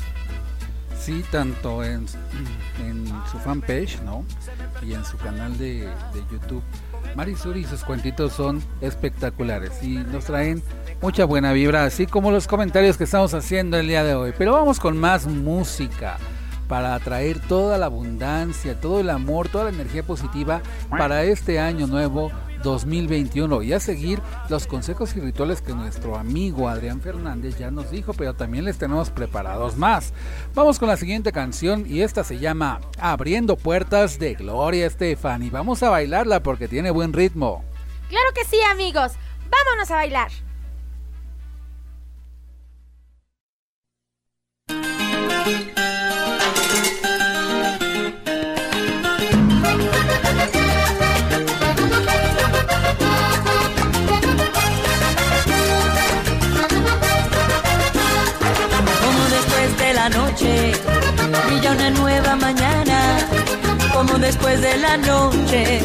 Sí, 0.98 1.22
tanto 1.30 1.84
en, 1.84 2.08
su 2.08 3.38
fanpage, 3.44 4.00
¿no? 4.02 4.24
Y 4.82 4.94
en 4.94 5.04
su 5.04 5.18
canal 5.18 5.56
de 5.58 5.88
YouTube. 6.32 6.62
Marisuri 7.16 7.60
y 7.60 7.64
sus 7.64 7.82
cuentitos 7.82 8.34
son 8.34 8.62
espectaculares 8.82 9.82
y 9.82 9.96
nos 9.96 10.26
traen 10.26 10.62
mucha 11.00 11.24
buena 11.24 11.52
vibra, 11.52 11.84
así 11.84 12.06
como 12.06 12.30
los 12.30 12.46
comentarios 12.46 12.98
que 12.98 13.04
estamos 13.04 13.32
haciendo 13.32 13.78
el 13.78 13.88
día 13.88 14.04
de 14.04 14.14
hoy. 14.14 14.34
Pero 14.36 14.52
vamos 14.52 14.78
con 14.78 14.98
más 14.98 15.26
música 15.26 16.18
para 16.68 16.94
atraer 16.94 17.40
toda 17.40 17.78
la 17.78 17.86
abundancia, 17.86 18.78
todo 18.78 19.00
el 19.00 19.08
amor, 19.08 19.48
toda 19.48 19.64
la 19.64 19.70
energía 19.70 20.02
positiva 20.02 20.60
para 20.90 21.24
este 21.24 21.58
año 21.58 21.86
nuevo 21.86 22.30
2021 22.66 23.62
y 23.62 23.72
a 23.72 23.80
seguir 23.80 24.20
los 24.48 24.66
consejos 24.66 25.16
y 25.16 25.20
rituales 25.20 25.62
que 25.62 25.72
nuestro 25.72 26.16
amigo 26.16 26.68
Adrián 26.68 27.00
Fernández 27.00 27.56
ya 27.58 27.70
nos 27.70 27.90
dijo, 27.90 28.12
pero 28.12 28.34
también 28.34 28.64
les 28.64 28.76
tenemos 28.76 29.10
preparados 29.10 29.76
más. 29.76 30.12
Vamos 30.54 30.78
con 30.78 30.88
la 30.88 30.96
siguiente 30.96 31.30
canción 31.30 31.86
y 31.88 32.02
esta 32.02 32.24
se 32.24 32.38
llama 32.38 32.80
Abriendo 32.98 33.56
Puertas 33.56 34.18
de 34.18 34.34
Gloria 34.34 34.86
Estefan 34.86 35.44
y 35.44 35.50
vamos 35.50 35.82
a 35.82 35.90
bailarla 35.90 36.42
porque 36.42 36.66
tiene 36.66 36.90
buen 36.90 37.12
ritmo. 37.12 37.64
Claro 38.08 38.26
que 38.34 38.44
sí, 38.44 38.58
amigos. 38.70 39.12
Vámonos 39.48 39.90
a 39.90 39.94
bailar. 39.94 40.30
La 64.86 64.96
noche 64.96 65.80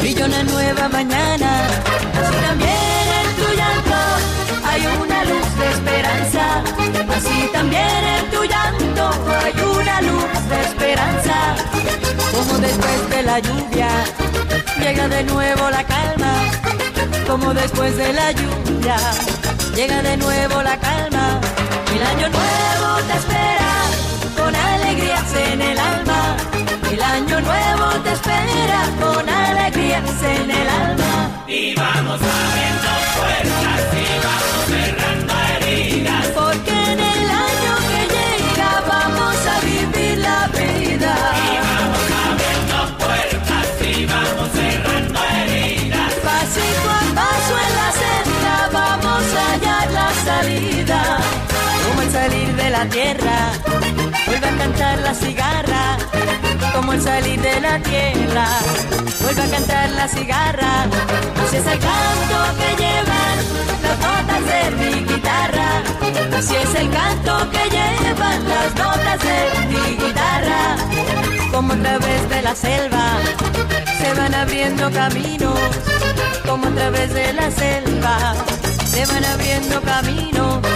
brilla 0.00 0.26
una 0.26 0.42
nueva 0.44 0.88
mañana. 0.88 1.50
Así 2.18 2.36
también 2.46 3.06
en 3.20 3.28
tu 3.40 3.48
llanto 3.58 4.00
hay 4.68 4.82
una 5.02 5.18
luz 5.30 5.48
de 5.60 5.66
esperanza. 5.76 6.44
Así 7.16 7.38
también 7.52 8.02
en 8.16 8.24
tu 8.32 8.40
llanto 8.52 9.04
hay 9.42 9.54
una 9.78 9.96
luz 10.08 10.32
de 10.50 10.58
esperanza. 10.68 11.36
Como 12.34 12.58
después 12.58 12.98
de 13.10 13.22
la 13.22 13.38
lluvia 13.40 13.90
llega 14.82 15.08
de 15.08 15.22
nuevo 15.24 15.70
la 15.70 15.84
calma. 15.84 16.32
Como 17.26 17.54
después 17.54 17.96
de 17.96 18.12
la 18.12 18.32
lluvia 18.32 18.96
llega 19.74 20.02
de 20.02 20.16
nuevo 20.16 20.62
la 20.62 20.76
calma. 20.78 21.40
El 21.94 22.02
año 22.12 22.28
nuevo 22.28 22.88
te 23.08 23.14
espera 23.18 23.65
con 24.46 24.54
alegrías 24.54 25.34
en 25.34 25.60
el 25.60 25.78
alma. 25.78 26.36
El 26.92 27.02
año 27.02 27.40
nuevo 27.40 27.86
te 28.04 28.12
espera 28.12 28.80
con 29.00 29.28
alegrías 29.28 30.22
en 30.22 30.50
el 30.50 30.68
alma. 30.68 31.12
Y 31.48 31.74
vamos 31.74 32.20
abriendo 32.36 32.90
puertas 33.16 33.82
y 34.02 34.08
vamos 34.26 34.62
cerrando 34.72 35.32
heridas. 35.50 36.26
Porque 36.38 36.74
en 36.92 37.00
el 37.14 37.24
año 37.48 37.72
que 37.90 38.02
llega 38.14 38.70
vamos 38.94 39.36
a 39.52 39.56
vivir 39.70 40.18
la 40.18 40.40
vida. 40.58 41.12
Y 41.46 41.54
vamos 41.68 42.06
abriendo 42.28 42.78
puertas 43.02 43.68
y 43.90 44.06
vamos 44.14 44.48
cerrando 44.60 45.18
heridas. 45.40 46.12
Pasito 46.28 46.88
a 46.98 47.04
paso 47.20 47.54
en 47.66 47.72
la 47.80 47.90
senda 48.02 48.54
vamos 48.80 49.24
a 49.40 49.44
hallar 49.52 49.86
la 49.90 50.08
salida. 50.28 51.00
Como 51.88 52.02
el 52.02 52.10
salir 52.12 52.54
de 52.54 52.70
la 52.70 52.84
tierra, 52.86 53.38
vuelve 54.46 54.62
a 54.62 54.66
cantar 54.66 54.98
la 55.00 55.14
cigarra. 55.14 55.96
Como 56.74 56.92
el 56.92 57.00
salir 57.00 57.40
de 57.40 57.60
la 57.60 57.78
tierra, 57.80 58.46
vuelve 59.20 59.42
a 59.42 59.50
cantar 59.50 59.90
la 59.90 60.08
cigarra. 60.08 60.84
Así 61.42 61.56
es 61.56 61.66
el 61.66 61.78
canto 61.78 62.38
que 62.58 62.82
llevan 62.82 63.38
las 63.82 63.98
notas 64.06 64.42
de 64.50 64.70
mi 64.76 65.04
guitarra. 65.04 65.70
Así 66.36 66.54
es 66.54 66.74
el 66.74 66.90
canto 66.90 67.50
que 67.50 67.70
llevan 67.70 68.48
las 68.48 68.74
notas 68.74 69.18
de 69.28 69.66
mi 69.68 69.96
guitarra. 69.96 70.76
Como 71.50 71.72
a 71.72 71.76
través 71.76 72.28
de 72.28 72.42
la 72.42 72.54
selva 72.54 73.06
se 73.98 74.14
van 74.14 74.34
abriendo 74.34 74.90
caminos. 74.90 75.58
Como 76.46 76.66
a 76.66 76.70
través 76.70 77.12
de 77.12 77.32
la 77.32 77.50
selva 77.50 78.34
se 78.84 79.06
van 79.06 79.24
abriendo 79.24 79.80
caminos. 79.82 80.75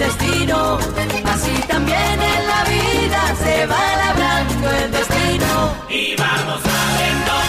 Así 0.00 1.50
también 1.66 1.98
en 1.98 2.46
la 2.46 2.64
vida 2.64 3.34
se 3.42 3.66
va 3.66 3.96
labrando 3.96 4.70
el 4.70 4.90
destino. 4.92 5.74
Y 5.88 6.14
vamos 6.16 6.62
abriendo 6.64 7.47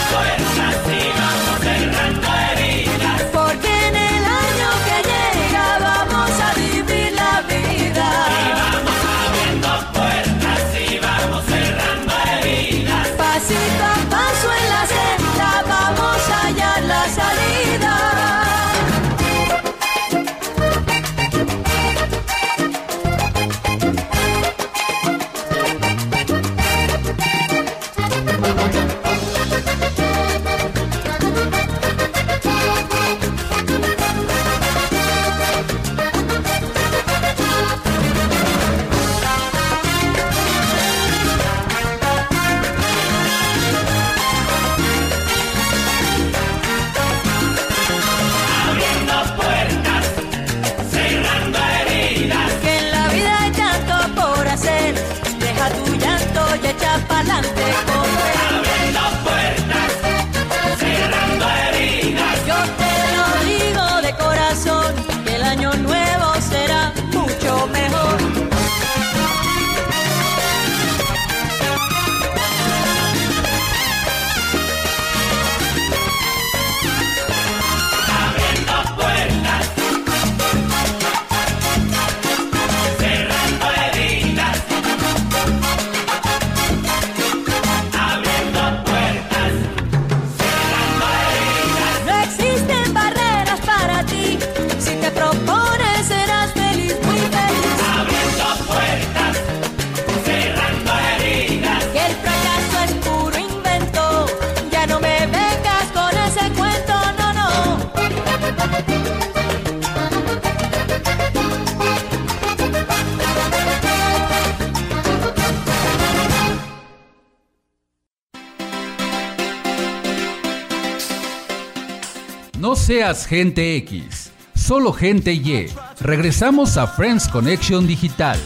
Gente 123.18 123.76
X, 123.78 124.32
solo 124.55 124.93
gente 124.93 125.34
Y. 125.34 125.68
Regresamos 125.99 126.78
a 126.78 126.86
Friends 126.86 127.28
Connection 127.28 127.88
Digital. 127.88 128.38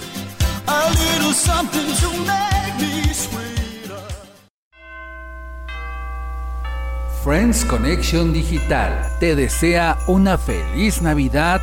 Friends 7.22 7.66
Connection 7.66 8.32
Digital 8.32 9.18
te 9.20 9.36
desea 9.36 9.97
una 10.07 10.38
feliz 10.38 11.01
Navidad 11.01 11.61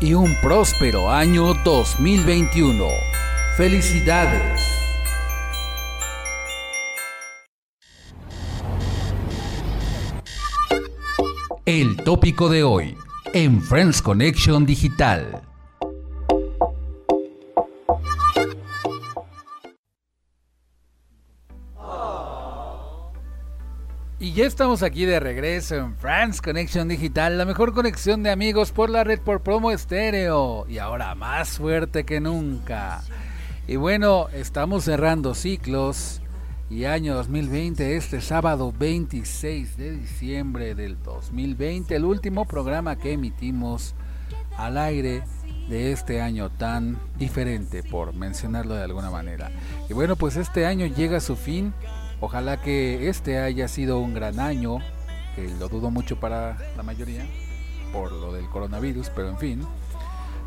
y 0.00 0.14
un 0.14 0.34
próspero 0.40 1.10
año 1.10 1.52
2021. 1.64 2.86
Felicidades. 3.58 4.67
El 11.70 11.96
tópico 11.96 12.48
de 12.48 12.62
hoy 12.62 12.96
en 13.34 13.60
Friends 13.60 14.00
Connection 14.00 14.64
Digital. 14.64 15.42
Y 24.18 24.32
ya 24.32 24.46
estamos 24.46 24.82
aquí 24.82 25.04
de 25.04 25.20
regreso 25.20 25.74
en 25.74 25.94
France 25.94 26.40
Connection 26.42 26.88
Digital, 26.88 27.36
la 27.36 27.44
mejor 27.44 27.74
conexión 27.74 28.22
de 28.22 28.30
amigos 28.30 28.72
por 28.72 28.88
la 28.88 29.04
red 29.04 29.20
por 29.20 29.42
promo 29.42 29.70
estéreo. 29.70 30.64
Y 30.70 30.78
ahora 30.78 31.14
más 31.14 31.58
fuerte 31.58 32.04
que 32.04 32.18
nunca. 32.18 33.02
Y 33.66 33.76
bueno, 33.76 34.28
estamos 34.32 34.84
cerrando 34.84 35.34
ciclos 35.34 36.22
y 36.70 36.84
año 36.84 37.14
2020, 37.14 37.96
este 37.96 38.20
sábado 38.20 38.72
26 38.78 39.76
de 39.76 39.96
diciembre 39.96 40.74
del 40.74 41.02
2020, 41.02 41.96
el 41.96 42.04
último 42.04 42.44
programa 42.44 42.96
que 42.96 43.12
emitimos 43.12 43.94
al 44.56 44.78
aire 44.78 45.22
de 45.68 45.92
este 45.92 46.20
año 46.20 46.50
tan 46.50 46.98
diferente, 47.18 47.82
por 47.82 48.14
mencionarlo 48.14 48.74
de 48.74 48.82
alguna 48.82 49.10
manera. 49.10 49.50
Y 49.88 49.94
bueno, 49.94 50.16
pues 50.16 50.36
este 50.36 50.66
año 50.66 50.86
llega 50.86 51.18
a 51.18 51.20
su 51.20 51.36
fin 51.36 51.72
Ojalá 52.20 52.60
que 52.60 53.08
este 53.08 53.38
haya 53.38 53.68
sido 53.68 54.00
un 54.00 54.12
gran 54.12 54.40
año, 54.40 54.78
que 55.36 55.48
lo 55.60 55.68
dudo 55.68 55.90
mucho 55.90 56.18
para 56.18 56.58
la 56.76 56.82
mayoría, 56.82 57.24
por 57.92 58.10
lo 58.10 58.32
del 58.32 58.48
coronavirus, 58.48 59.10
pero 59.14 59.28
en 59.28 59.38
fin. 59.38 59.60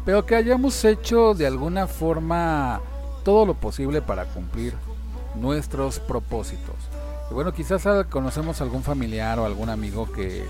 Pero 0.03 0.26
que 0.26 0.36
hayamos 0.36 0.84
hecho 0.84 1.34
de 1.34 1.47
alguna 1.47 1.88
forma 1.88 2.82
todo 3.24 3.45
lo 3.45 3.53
posible 3.53 4.01
para 4.01 4.26
cumplir 4.26 4.74
nuestros 5.36 5.99
propósitos. 5.99 6.75
Y 7.29 7.34
bueno, 7.34 7.53
quizás 7.53 7.88
conocemos 8.09 8.61
algún 8.61 8.84
familiar 8.84 9.39
o 9.39 9.45
algún 9.45 9.69
amigo 9.69 10.11
que 10.11 10.45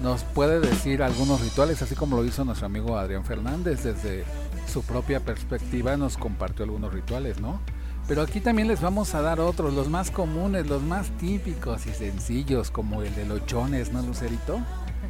nos 0.00 0.24
puede 0.24 0.60
decir 0.60 1.02
algunos 1.02 1.40
rituales, 1.40 1.80
así 1.82 1.94
como 1.94 2.16
lo 2.16 2.24
hizo 2.24 2.44
nuestro 2.44 2.66
amigo 2.66 2.98
Adrián 2.98 3.24
Fernández 3.24 3.82
desde 3.82 4.24
su 4.66 4.82
propia 4.82 5.20
perspectiva 5.20 5.96
nos 5.96 6.16
compartió 6.16 6.64
algunos 6.64 6.92
rituales, 6.92 7.40
¿no? 7.40 7.60
Pero 8.08 8.22
aquí 8.22 8.40
también 8.40 8.68
les 8.68 8.80
vamos 8.80 9.14
a 9.14 9.22
dar 9.22 9.40
otros, 9.40 9.74
los 9.74 9.88
más 9.88 10.10
comunes, 10.10 10.66
los 10.66 10.82
más 10.82 11.08
típicos 11.18 11.86
y 11.86 11.92
sencillos, 11.92 12.70
como 12.70 13.02
el 13.02 13.14
de 13.14 13.24
los 13.24 13.44
chones, 13.46 13.92
¿no, 13.92 14.02
Lucerito? 14.02 14.60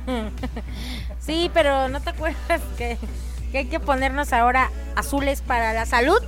sí, 1.18 1.50
pero 1.52 1.88
¿no 1.88 2.00
te 2.00 2.10
acuerdas 2.10 2.62
que, 2.78 2.96
hay 3.52 3.66
que 3.66 3.80
ponernos 3.80 4.32
ahora 4.32 4.70
azules 4.94 5.42
para 5.42 5.72
la 5.72 5.84
salud? 5.84 6.18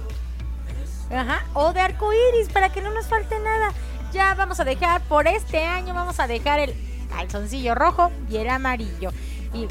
Ajá, 1.11 1.45
o 1.55 1.73
de 1.73 1.81
arco 1.81 2.13
iris 2.13 2.49
para 2.53 2.71
que 2.71 2.81
no 2.83 2.91
nos 2.93 3.07
falte 3.07 3.39
nada. 3.39 3.73
Ya 4.13 4.35
vamos 4.35 4.61
a 4.61 4.65
dejar, 4.65 5.03
por 5.03 5.27
este 5.27 5.65
año, 5.65 5.95
vamos 5.95 6.21
a 6.21 6.27
dejar 6.27 6.61
el 6.61 6.75
calzoncillo 7.11 7.75
rojo 7.75 8.11
y 8.29 8.37
el 8.37 8.49
amarillo. 8.49 9.11
Y, 9.53 9.69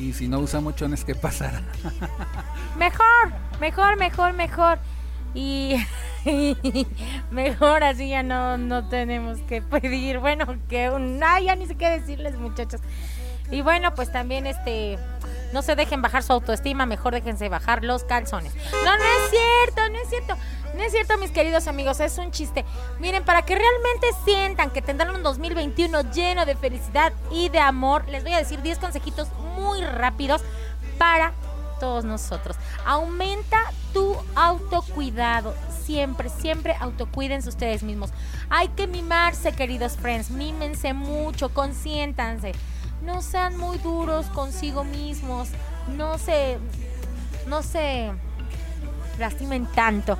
y 0.00 0.12
si 0.12 0.28
no 0.28 0.38
usamos 0.38 0.76
chones, 0.76 1.04
¿qué 1.04 1.14
pasará? 1.14 1.62
mejor, 2.76 3.32
mejor, 3.60 3.96
mejor, 3.96 4.32
mejor. 4.34 4.78
Y 5.34 5.76
mejor 7.30 7.84
así 7.84 8.08
ya 8.10 8.22
no, 8.22 8.58
no 8.58 8.88
tenemos 8.88 9.38
que 9.40 9.62
pedir, 9.62 10.18
bueno, 10.18 10.46
que 10.68 10.90
un, 10.90 11.20
ya 11.20 11.54
ni 11.56 11.66
sé 11.66 11.74
qué 11.74 11.88
decirles 11.88 12.36
muchachos. 12.36 12.80
Y 13.50 13.60
bueno, 13.62 13.94
pues 13.94 14.10
también 14.10 14.46
este, 14.46 14.98
no 15.52 15.62
se 15.62 15.76
dejen 15.76 16.00
bajar 16.00 16.22
su 16.22 16.32
autoestima, 16.32 16.86
mejor 16.86 17.12
déjense 17.14 17.48
bajar 17.48 17.84
los 17.84 18.04
calzones. 18.04 18.54
No, 18.54 18.96
no 18.96 19.04
es 19.04 19.30
cierto, 19.30 19.88
no 19.90 19.98
es 19.98 20.08
cierto. 20.08 20.36
No 20.74 20.82
es 20.82 20.92
cierto, 20.92 21.18
mis 21.18 21.30
queridos 21.30 21.68
amigos, 21.68 22.00
es 22.00 22.16
un 22.18 22.30
chiste. 22.30 22.64
Miren, 22.98 23.24
para 23.24 23.42
que 23.42 23.54
realmente 23.54 24.06
sientan 24.24 24.70
que 24.70 24.80
tendrán 24.80 25.14
un 25.14 25.22
2021 25.22 26.12
lleno 26.12 26.46
de 26.46 26.56
felicidad 26.56 27.12
y 27.30 27.50
de 27.50 27.58
amor, 27.58 28.08
les 28.08 28.22
voy 28.22 28.32
a 28.32 28.38
decir 28.38 28.62
10 28.62 28.78
consejitos 28.78 29.28
muy 29.56 29.82
rápidos 29.82 30.42
para 30.98 31.32
todos 31.78 32.04
nosotros. 32.04 32.56
Aumenta 32.86 33.58
tu 33.92 34.16
autocuidado. 34.34 35.54
Siempre, 35.84 36.28
siempre 36.28 36.76
autocuídense 36.78 37.48
ustedes 37.48 37.82
mismos. 37.82 38.10
Hay 38.48 38.68
que 38.68 38.86
mimarse, 38.86 39.52
queridos 39.52 39.96
friends. 39.96 40.30
Mímense 40.30 40.94
mucho, 40.94 41.52
consiéntanse. 41.52 42.52
No 43.02 43.20
sean 43.20 43.56
muy 43.58 43.78
duros 43.78 44.26
consigo 44.26 44.84
mismos. 44.84 45.48
No 45.88 46.18
se, 46.18 46.58
no 47.46 47.62
se 47.62 48.12
lastimen 49.18 49.66
tanto. 49.66 50.16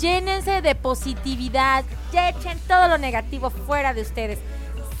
Llénense 0.00 0.62
de 0.62 0.74
positividad. 0.74 1.84
Echen 2.12 2.58
todo 2.66 2.88
lo 2.88 2.96
negativo 2.96 3.50
fuera 3.50 3.92
de 3.92 4.00
ustedes. 4.00 4.38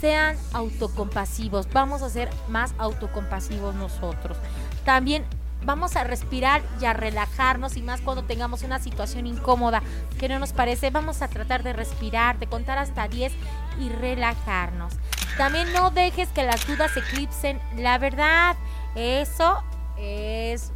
Sean 0.00 0.36
autocompasivos. 0.52 1.68
Vamos 1.72 2.02
a 2.02 2.10
ser 2.10 2.28
más 2.48 2.74
autocompasivos 2.78 3.74
nosotros. 3.74 4.36
También 4.84 5.24
vamos 5.64 5.96
a 5.96 6.04
respirar 6.04 6.62
y 6.80 6.84
a 6.84 6.92
relajarnos 6.92 7.76
y 7.76 7.82
más 7.82 8.00
cuando 8.00 8.24
tengamos 8.24 8.62
una 8.62 8.78
situación 8.78 9.26
incómoda 9.26 9.82
que 10.18 10.28
no 10.28 10.38
nos 10.38 10.52
parece, 10.52 10.90
vamos 10.90 11.22
a 11.22 11.28
tratar 11.28 11.62
de 11.62 11.72
respirar, 11.72 12.38
de 12.38 12.46
contar 12.46 12.78
hasta 12.78 13.08
10 13.08 13.32
y 13.78 13.88
relajarnos. 13.88 14.94
También 15.36 15.72
no 15.72 15.90
dejes 15.90 16.28
que 16.30 16.44
las 16.44 16.66
dudas 16.66 16.96
eclipsen 16.96 17.60
la 17.76 17.98
verdad. 17.98 18.56
Eso 18.94 19.62
es 19.98 20.72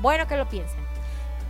bueno 0.00 0.26
que 0.26 0.36
lo 0.36 0.48
piensen. 0.48 0.77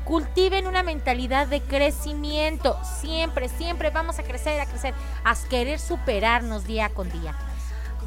Cultiven 0.08 0.66
una 0.66 0.82
mentalidad 0.82 1.48
de 1.48 1.60
crecimiento. 1.60 2.78
Siempre, 2.82 3.50
siempre 3.50 3.90
vamos 3.90 4.18
a 4.18 4.22
crecer, 4.22 4.58
a 4.58 4.64
crecer, 4.64 4.94
a 5.22 5.36
querer 5.50 5.78
superarnos 5.78 6.64
día 6.64 6.88
con 6.88 7.10
día. 7.10 7.34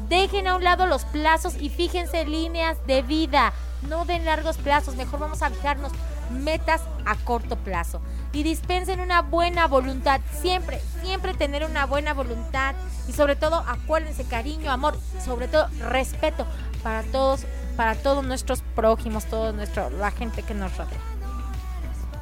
Dejen 0.08 0.48
a 0.48 0.56
un 0.56 0.64
lado 0.64 0.86
los 0.86 1.04
plazos 1.04 1.54
y 1.60 1.68
fíjense 1.68 2.24
líneas 2.24 2.76
de 2.88 3.02
vida. 3.02 3.52
No 3.88 4.04
den 4.04 4.24
largos 4.24 4.58
plazos, 4.58 4.96
mejor 4.96 5.20
vamos 5.20 5.42
a 5.42 5.50
fijarnos 5.50 5.92
metas 6.32 6.80
a 7.06 7.14
corto 7.14 7.54
plazo. 7.54 8.00
Y 8.32 8.42
dispensen 8.42 8.98
una 8.98 9.22
buena 9.22 9.68
voluntad. 9.68 10.20
Siempre, 10.40 10.80
siempre 11.04 11.34
tener 11.34 11.64
una 11.64 11.86
buena 11.86 12.14
voluntad. 12.14 12.74
Y 13.06 13.12
sobre 13.12 13.36
todo, 13.36 13.64
acuérdense, 13.68 14.24
cariño, 14.24 14.72
amor, 14.72 14.98
sobre 15.24 15.46
todo 15.46 15.68
respeto 15.78 16.48
para 16.82 17.04
todos, 17.04 17.46
para 17.76 17.94
todos 17.94 18.24
nuestros 18.24 18.60
prójimos, 18.74 19.26
toda 19.26 19.52
la 19.52 20.10
gente 20.10 20.42
que 20.42 20.54
nos 20.54 20.76
rodea. 20.76 21.11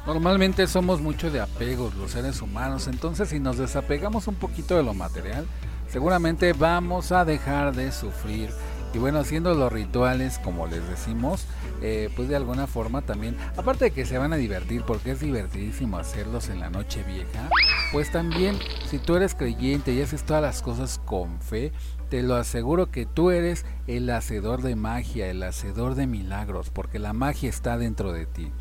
Normalmente 0.05 0.65
somos 0.65 0.99
mucho 0.99 1.29
de 1.29 1.41
apegos 1.41 1.93
los 1.95 2.11
seres 2.11 2.41
humanos, 2.41 2.87
entonces 2.87 3.29
si 3.29 3.39
nos 3.39 3.57
desapegamos 3.57 4.27
un 4.27 4.35
poquito 4.35 4.75
de 4.75 4.83
lo 4.83 4.93
material, 4.95 5.45
seguramente 5.89 6.53
vamos 6.53 7.11
a 7.11 7.23
dejar 7.23 7.75
de 7.75 7.91
sufrir 7.91 8.49
y 8.93 8.97
bueno, 8.97 9.19
haciendo 9.19 9.53
los 9.53 9.71
rituales, 9.71 10.37
como 10.39 10.67
les 10.67 10.85
decimos, 10.89 11.45
eh, 11.81 12.09
pues 12.15 12.27
de 12.27 12.35
alguna 12.35 12.67
forma 12.67 13.01
también, 13.01 13.37
aparte 13.55 13.85
de 13.85 13.91
que 13.91 14.05
se 14.05 14.17
van 14.17 14.33
a 14.33 14.37
divertir, 14.37 14.83
porque 14.85 15.11
es 15.11 15.21
divertidísimo 15.21 15.97
hacerlos 15.97 16.49
en 16.49 16.59
la 16.59 16.69
noche 16.69 17.03
vieja, 17.03 17.49
pues 17.93 18.11
también 18.11 18.57
si 18.89 18.99
tú 18.99 19.15
eres 19.15 19.33
creyente 19.33 19.93
y 19.93 20.01
haces 20.01 20.23
todas 20.23 20.41
las 20.41 20.61
cosas 20.61 20.99
con 21.05 21.39
fe, 21.39 21.71
te 22.09 22.21
lo 22.21 22.35
aseguro 22.35 22.91
que 22.91 23.05
tú 23.05 23.31
eres 23.31 23.65
el 23.87 24.09
hacedor 24.09 24.61
de 24.61 24.75
magia, 24.75 25.27
el 25.27 25.41
hacedor 25.43 25.95
de 25.95 26.07
milagros, 26.07 26.69
porque 26.69 26.99
la 26.99 27.13
magia 27.13 27.49
está 27.49 27.77
dentro 27.77 28.11
de 28.11 28.25
ti. 28.25 28.51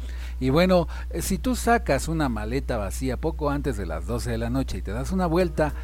Y 0.41 0.49
bueno, 0.51 0.89
eh, 1.11 1.23
si 1.23 1.39
tú 1.39 1.55
sacas 1.55 2.09
una 2.09 2.29
maleta 2.29 2.79
vacía 2.79 3.19
poco 3.19 3.51
antes 3.51 3.77
de 3.77 3.87
las 3.87 4.07
12 4.07 4.31
de 4.31 4.39
la 4.39 4.51
noche 4.51 4.79
y 4.79 4.83
te 4.83 4.93
das 4.93 5.13
una 5.13 5.27
vuelta 5.27 5.75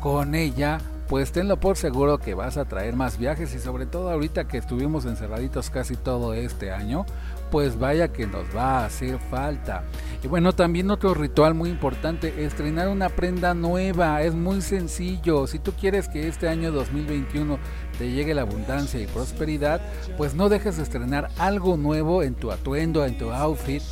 con 0.00 0.34
ella, 0.34 0.78
pues 1.08 1.30
tenlo 1.32 1.60
por 1.60 1.76
seguro 1.76 2.18
que 2.18 2.34
vas 2.34 2.56
a 2.56 2.66
traer 2.66 2.96
más 2.96 3.18
viajes 3.18 3.54
y 3.54 3.58
sobre 3.58 3.86
todo 3.86 4.10
ahorita 4.10 4.48
que 4.48 4.58
estuvimos 4.58 5.04
encerraditos 5.04 5.70
casi 5.70 5.94
todo 5.94 6.34
este 6.34 6.70
año, 6.70 7.04
pues 7.50 7.78
vaya 7.78 8.08
que 8.08 8.26
nos 8.26 8.44
va 8.54 8.80
a 8.80 8.86
hacer 8.86 9.18
falta. 9.18 9.84
Y 10.22 10.28
bueno, 10.28 10.52
también 10.52 10.90
otro 10.90 11.14
ritual 11.14 11.54
muy 11.54 11.70
importante, 11.70 12.44
estrenar 12.44 12.88
una 12.88 13.08
prenda 13.08 13.54
nueva, 13.54 14.22
es 14.22 14.34
muy 14.34 14.60
sencillo. 14.60 15.46
Si 15.46 15.58
tú 15.58 15.72
quieres 15.72 16.08
que 16.08 16.28
este 16.28 16.48
año 16.48 16.72
2021 16.72 17.58
te 17.98 18.10
llegue 18.10 18.34
la 18.34 18.42
abundancia 18.42 19.00
y 19.00 19.06
prosperidad, 19.06 19.80
pues 20.16 20.34
no 20.34 20.48
dejes 20.48 20.76
de 20.76 20.82
estrenar 20.82 21.28
algo 21.38 21.76
nuevo 21.76 22.22
en 22.22 22.34
tu 22.34 22.50
atuendo, 22.50 23.04
en 23.04 23.18
tu 23.18 23.30
outfit 23.30 23.82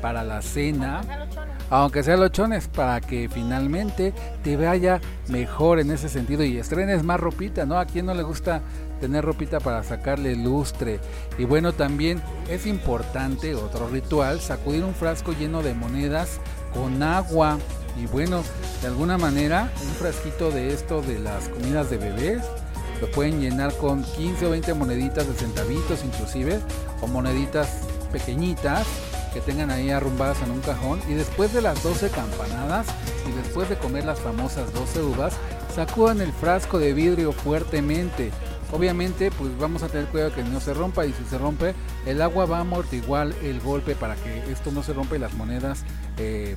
para 0.00 0.22
la 0.22 0.42
cena 0.42 1.02
aunque 1.70 2.02
sea 2.02 2.16
lochones, 2.16 2.68
para 2.68 3.00
que 3.00 3.28
finalmente 3.28 4.12
te 4.42 4.56
vaya 4.56 5.00
mejor 5.28 5.80
en 5.80 5.90
ese 5.90 6.08
sentido 6.08 6.44
y 6.44 6.58
estrenes 6.58 7.02
más 7.02 7.18
ropita, 7.18 7.66
¿no? 7.66 7.78
A 7.78 7.86
quien 7.86 8.06
no 8.06 8.14
le 8.14 8.22
gusta 8.22 8.62
tener 9.00 9.24
ropita 9.24 9.60
para 9.60 9.82
sacarle 9.82 10.36
lustre. 10.36 11.00
Y 11.38 11.44
bueno, 11.44 11.72
también 11.72 12.22
es 12.48 12.66
importante, 12.66 13.54
otro 13.54 13.88
ritual, 13.88 14.40
sacudir 14.40 14.84
un 14.84 14.94
frasco 14.94 15.32
lleno 15.32 15.62
de 15.62 15.74
monedas 15.74 16.40
con 16.72 17.02
agua. 17.02 17.58
Y 18.00 18.06
bueno, 18.06 18.42
de 18.82 18.88
alguna 18.88 19.18
manera, 19.18 19.70
un 19.82 19.94
frasquito 19.94 20.50
de 20.50 20.72
esto 20.72 21.00
de 21.02 21.18
las 21.18 21.48
comidas 21.48 21.90
de 21.90 21.98
bebés, 21.98 22.42
lo 23.00 23.10
pueden 23.10 23.40
llenar 23.40 23.76
con 23.76 24.02
15 24.02 24.46
o 24.46 24.50
20 24.50 24.74
moneditas 24.74 25.26
de 25.26 25.34
centavitos 25.34 26.04
inclusive, 26.04 26.60
o 27.00 27.06
moneditas 27.06 27.68
pequeñitas 28.12 28.86
que 29.32 29.40
tengan 29.40 29.70
ahí 29.70 29.90
arrumbadas 29.90 30.40
en 30.42 30.52
un 30.52 30.60
cajón 30.60 31.00
y 31.08 31.14
después 31.14 31.52
de 31.52 31.60
las 31.60 31.82
12 31.82 32.08
campanadas 32.10 32.86
y 33.28 33.32
después 33.32 33.68
de 33.68 33.76
comer 33.76 34.04
las 34.04 34.20
famosas 34.20 34.72
12 34.72 35.02
uvas, 35.02 35.34
sacudan 35.74 36.20
el 36.20 36.32
frasco 36.32 36.78
de 36.78 36.92
vidrio 36.92 37.32
fuertemente. 37.32 38.30
Obviamente, 38.74 39.30
pues 39.30 39.56
vamos 39.56 39.84
a 39.84 39.88
tener 39.88 40.08
cuidado 40.08 40.34
que 40.34 40.42
no 40.42 40.58
se 40.58 40.74
rompa 40.74 41.06
y 41.06 41.12
si 41.12 41.24
se 41.30 41.38
rompe, 41.38 41.74
el 42.06 42.20
agua 42.20 42.44
va 42.44 42.58
a 42.58 42.62
amortiguar 42.62 43.32
el 43.44 43.60
golpe 43.60 43.94
para 43.94 44.16
que 44.16 44.50
esto 44.50 44.72
no 44.72 44.82
se 44.82 44.92
rompa 44.92 45.14
y 45.14 45.20
las 45.20 45.32
monedas 45.34 45.84
eh, 46.18 46.56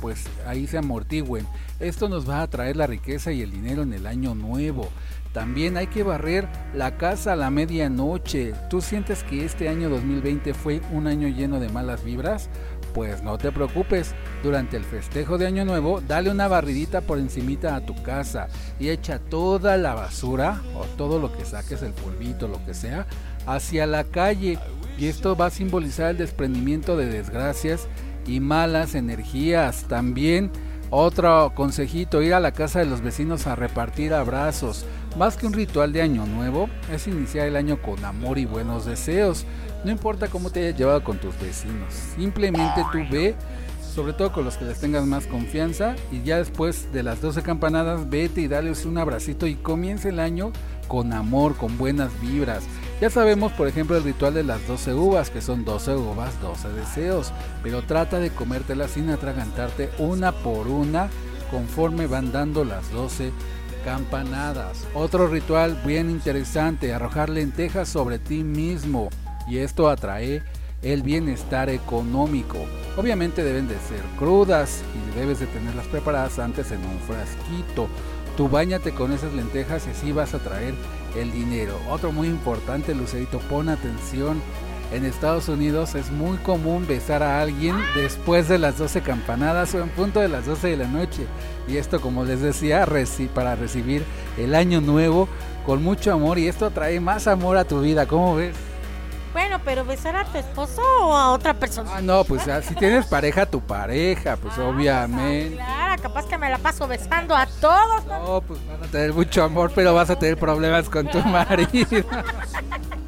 pues 0.00 0.24
ahí 0.46 0.66
se 0.66 0.78
amortigüen. 0.78 1.46
Esto 1.78 2.08
nos 2.08 2.26
va 2.26 2.40
a 2.40 2.46
traer 2.48 2.76
la 2.76 2.86
riqueza 2.86 3.32
y 3.32 3.42
el 3.42 3.50
dinero 3.50 3.82
en 3.82 3.92
el 3.92 4.06
año 4.06 4.34
nuevo. 4.34 4.88
También 5.34 5.76
hay 5.76 5.88
que 5.88 6.02
barrer 6.02 6.48
la 6.74 6.96
casa 6.96 7.34
a 7.34 7.36
la 7.36 7.50
medianoche. 7.50 8.54
¿Tú 8.70 8.80
sientes 8.80 9.22
que 9.22 9.44
este 9.44 9.68
año 9.68 9.90
2020 9.90 10.54
fue 10.54 10.80
un 10.90 11.06
año 11.06 11.28
lleno 11.28 11.60
de 11.60 11.68
malas 11.68 12.02
vibras? 12.02 12.48
Pues 12.98 13.22
no 13.22 13.38
te 13.38 13.52
preocupes, 13.52 14.12
durante 14.42 14.76
el 14.76 14.82
festejo 14.82 15.38
de 15.38 15.46
Año 15.46 15.64
Nuevo, 15.64 16.00
dale 16.00 16.32
una 16.32 16.48
barridita 16.48 17.00
por 17.00 17.18
encimita 17.18 17.76
a 17.76 17.86
tu 17.86 17.94
casa 18.02 18.48
y 18.80 18.88
echa 18.88 19.20
toda 19.20 19.76
la 19.76 19.94
basura 19.94 20.60
o 20.74 20.82
todo 20.96 21.20
lo 21.20 21.30
que 21.32 21.44
saques, 21.44 21.82
el 21.82 21.92
polvito, 21.92 22.48
lo 22.48 22.60
que 22.64 22.74
sea, 22.74 23.06
hacia 23.46 23.86
la 23.86 24.02
calle. 24.02 24.58
Y 24.98 25.06
esto 25.06 25.36
va 25.36 25.46
a 25.46 25.50
simbolizar 25.50 26.10
el 26.10 26.18
desprendimiento 26.18 26.96
de 26.96 27.06
desgracias 27.06 27.86
y 28.26 28.40
malas 28.40 28.96
energías. 28.96 29.84
También 29.84 30.50
otro 30.90 31.52
consejito, 31.54 32.20
ir 32.20 32.34
a 32.34 32.40
la 32.40 32.50
casa 32.50 32.80
de 32.80 32.86
los 32.86 33.00
vecinos 33.00 33.46
a 33.46 33.54
repartir 33.54 34.12
abrazos. 34.12 34.86
Más 35.18 35.36
que 35.36 35.48
un 35.48 35.52
ritual 35.52 35.92
de 35.92 36.00
año 36.00 36.24
nuevo, 36.26 36.70
es 36.92 37.08
iniciar 37.08 37.48
el 37.48 37.56
año 37.56 37.82
con 37.82 38.04
amor 38.04 38.38
y 38.38 38.44
buenos 38.44 38.86
deseos. 38.86 39.44
No 39.84 39.90
importa 39.90 40.28
cómo 40.28 40.50
te 40.50 40.60
hayas 40.60 40.78
llevado 40.78 41.02
con 41.02 41.18
tus 41.18 41.36
vecinos, 41.40 41.92
simplemente 42.14 42.84
tú 42.92 42.98
ve, 43.10 43.34
sobre 43.82 44.12
todo 44.12 44.32
con 44.32 44.44
los 44.44 44.56
que 44.56 44.64
les 44.64 44.78
tengas 44.78 45.04
más 45.06 45.26
confianza, 45.26 45.96
y 46.12 46.22
ya 46.22 46.38
después 46.38 46.92
de 46.92 47.02
las 47.02 47.20
12 47.20 47.42
campanadas, 47.42 48.08
vete 48.08 48.42
y 48.42 48.46
dales 48.46 48.86
un 48.86 48.96
abracito 48.96 49.48
y 49.48 49.56
comienza 49.56 50.08
el 50.08 50.20
año 50.20 50.52
con 50.86 51.12
amor, 51.12 51.56
con 51.56 51.76
buenas 51.78 52.12
vibras. 52.20 52.62
Ya 53.00 53.10
sabemos, 53.10 53.50
por 53.52 53.66
ejemplo, 53.66 53.96
el 53.96 54.04
ritual 54.04 54.34
de 54.34 54.44
las 54.44 54.64
12 54.68 54.94
uvas, 54.94 55.30
que 55.30 55.40
son 55.40 55.64
12 55.64 55.96
uvas, 55.96 56.40
12 56.40 56.68
deseos, 56.68 57.32
pero 57.64 57.82
trata 57.82 58.20
de 58.20 58.30
comértelas 58.30 58.92
sin 58.92 59.10
atragantarte 59.10 59.90
una 59.98 60.30
por 60.30 60.68
una 60.68 61.08
conforme 61.50 62.06
van 62.06 62.30
dando 62.30 62.64
las 62.64 62.92
12 62.92 63.32
campanadas. 63.88 64.86
Otro 64.92 65.28
ritual 65.28 65.80
bien 65.86 66.10
interesante, 66.10 66.92
arrojar 66.92 67.30
lentejas 67.30 67.88
sobre 67.88 68.18
ti 68.18 68.44
mismo 68.44 69.08
y 69.48 69.58
esto 69.58 69.88
atrae 69.88 70.42
el 70.82 71.02
bienestar 71.02 71.70
económico. 71.70 72.58
Obviamente 72.98 73.42
deben 73.42 73.66
de 73.66 73.76
ser 73.76 74.02
crudas 74.18 74.82
y 74.94 75.18
debes 75.18 75.40
de 75.40 75.46
tenerlas 75.46 75.86
preparadas 75.86 76.38
antes 76.38 76.70
en 76.70 76.84
un 76.84 76.98
frasquito. 76.98 77.88
Tú 78.36 78.50
bañate 78.50 78.92
con 78.92 79.10
esas 79.10 79.32
lentejas 79.32 79.86
y 79.86 79.90
así 79.92 80.12
vas 80.12 80.34
a 80.34 80.38
traer 80.38 80.74
el 81.16 81.32
dinero. 81.32 81.72
Otro 81.88 82.12
muy 82.12 82.28
importante, 82.28 82.94
Lucerito, 82.94 83.38
pon 83.38 83.70
atención. 83.70 84.42
En 84.90 85.04
Estados 85.04 85.48
Unidos 85.48 85.94
es 85.94 86.10
muy 86.10 86.38
común 86.38 86.86
besar 86.86 87.22
a 87.22 87.42
alguien 87.42 87.76
después 87.94 88.48
de 88.48 88.58
las 88.58 88.78
12 88.78 89.02
campanadas 89.02 89.74
o 89.74 89.80
en 89.82 89.90
punto 89.90 90.20
de 90.20 90.28
las 90.28 90.46
12 90.46 90.68
de 90.68 90.76
la 90.78 90.86
noche. 90.88 91.26
Y 91.66 91.76
esto, 91.76 92.00
como 92.00 92.24
les 92.24 92.40
decía, 92.40 92.86
para 93.34 93.54
recibir 93.54 94.04
el 94.38 94.54
año 94.54 94.80
nuevo 94.80 95.28
con 95.66 95.82
mucho 95.82 96.12
amor. 96.12 96.38
Y 96.38 96.48
esto 96.48 96.70
trae 96.70 97.00
más 97.00 97.26
amor 97.26 97.58
a 97.58 97.64
tu 97.64 97.82
vida. 97.82 98.06
¿Cómo 98.06 98.36
ves? 98.36 98.56
Bueno, 99.34 99.60
pero 99.62 99.84
besar 99.84 100.16
a 100.16 100.24
tu 100.24 100.38
esposo 100.38 100.80
o 101.02 101.14
a 101.14 101.32
otra 101.32 101.52
persona. 101.52 101.90
Ah, 101.96 102.00
no, 102.00 102.24
pues 102.24 102.42
si 102.66 102.74
tienes 102.74 103.06
pareja, 103.06 103.44
tu 103.44 103.60
pareja, 103.60 104.36
pues 104.36 104.54
Ah, 104.56 104.64
obviamente. 104.64 105.54
Claro, 105.56 106.02
capaz 106.02 106.26
que 106.26 106.38
me 106.38 106.48
la 106.48 106.58
paso 106.58 106.88
besando 106.88 107.36
a 107.36 107.46
todos. 107.60 108.06
No, 108.06 108.40
pues 108.40 108.58
van 108.66 108.82
a 108.82 108.86
tener 108.90 109.12
mucho 109.12 109.44
amor, 109.44 109.70
pero 109.74 109.92
vas 109.92 110.08
a 110.08 110.18
tener 110.18 110.38
problemas 110.38 110.88
con 110.88 111.06
tu 111.08 111.20
marido. 111.20 112.04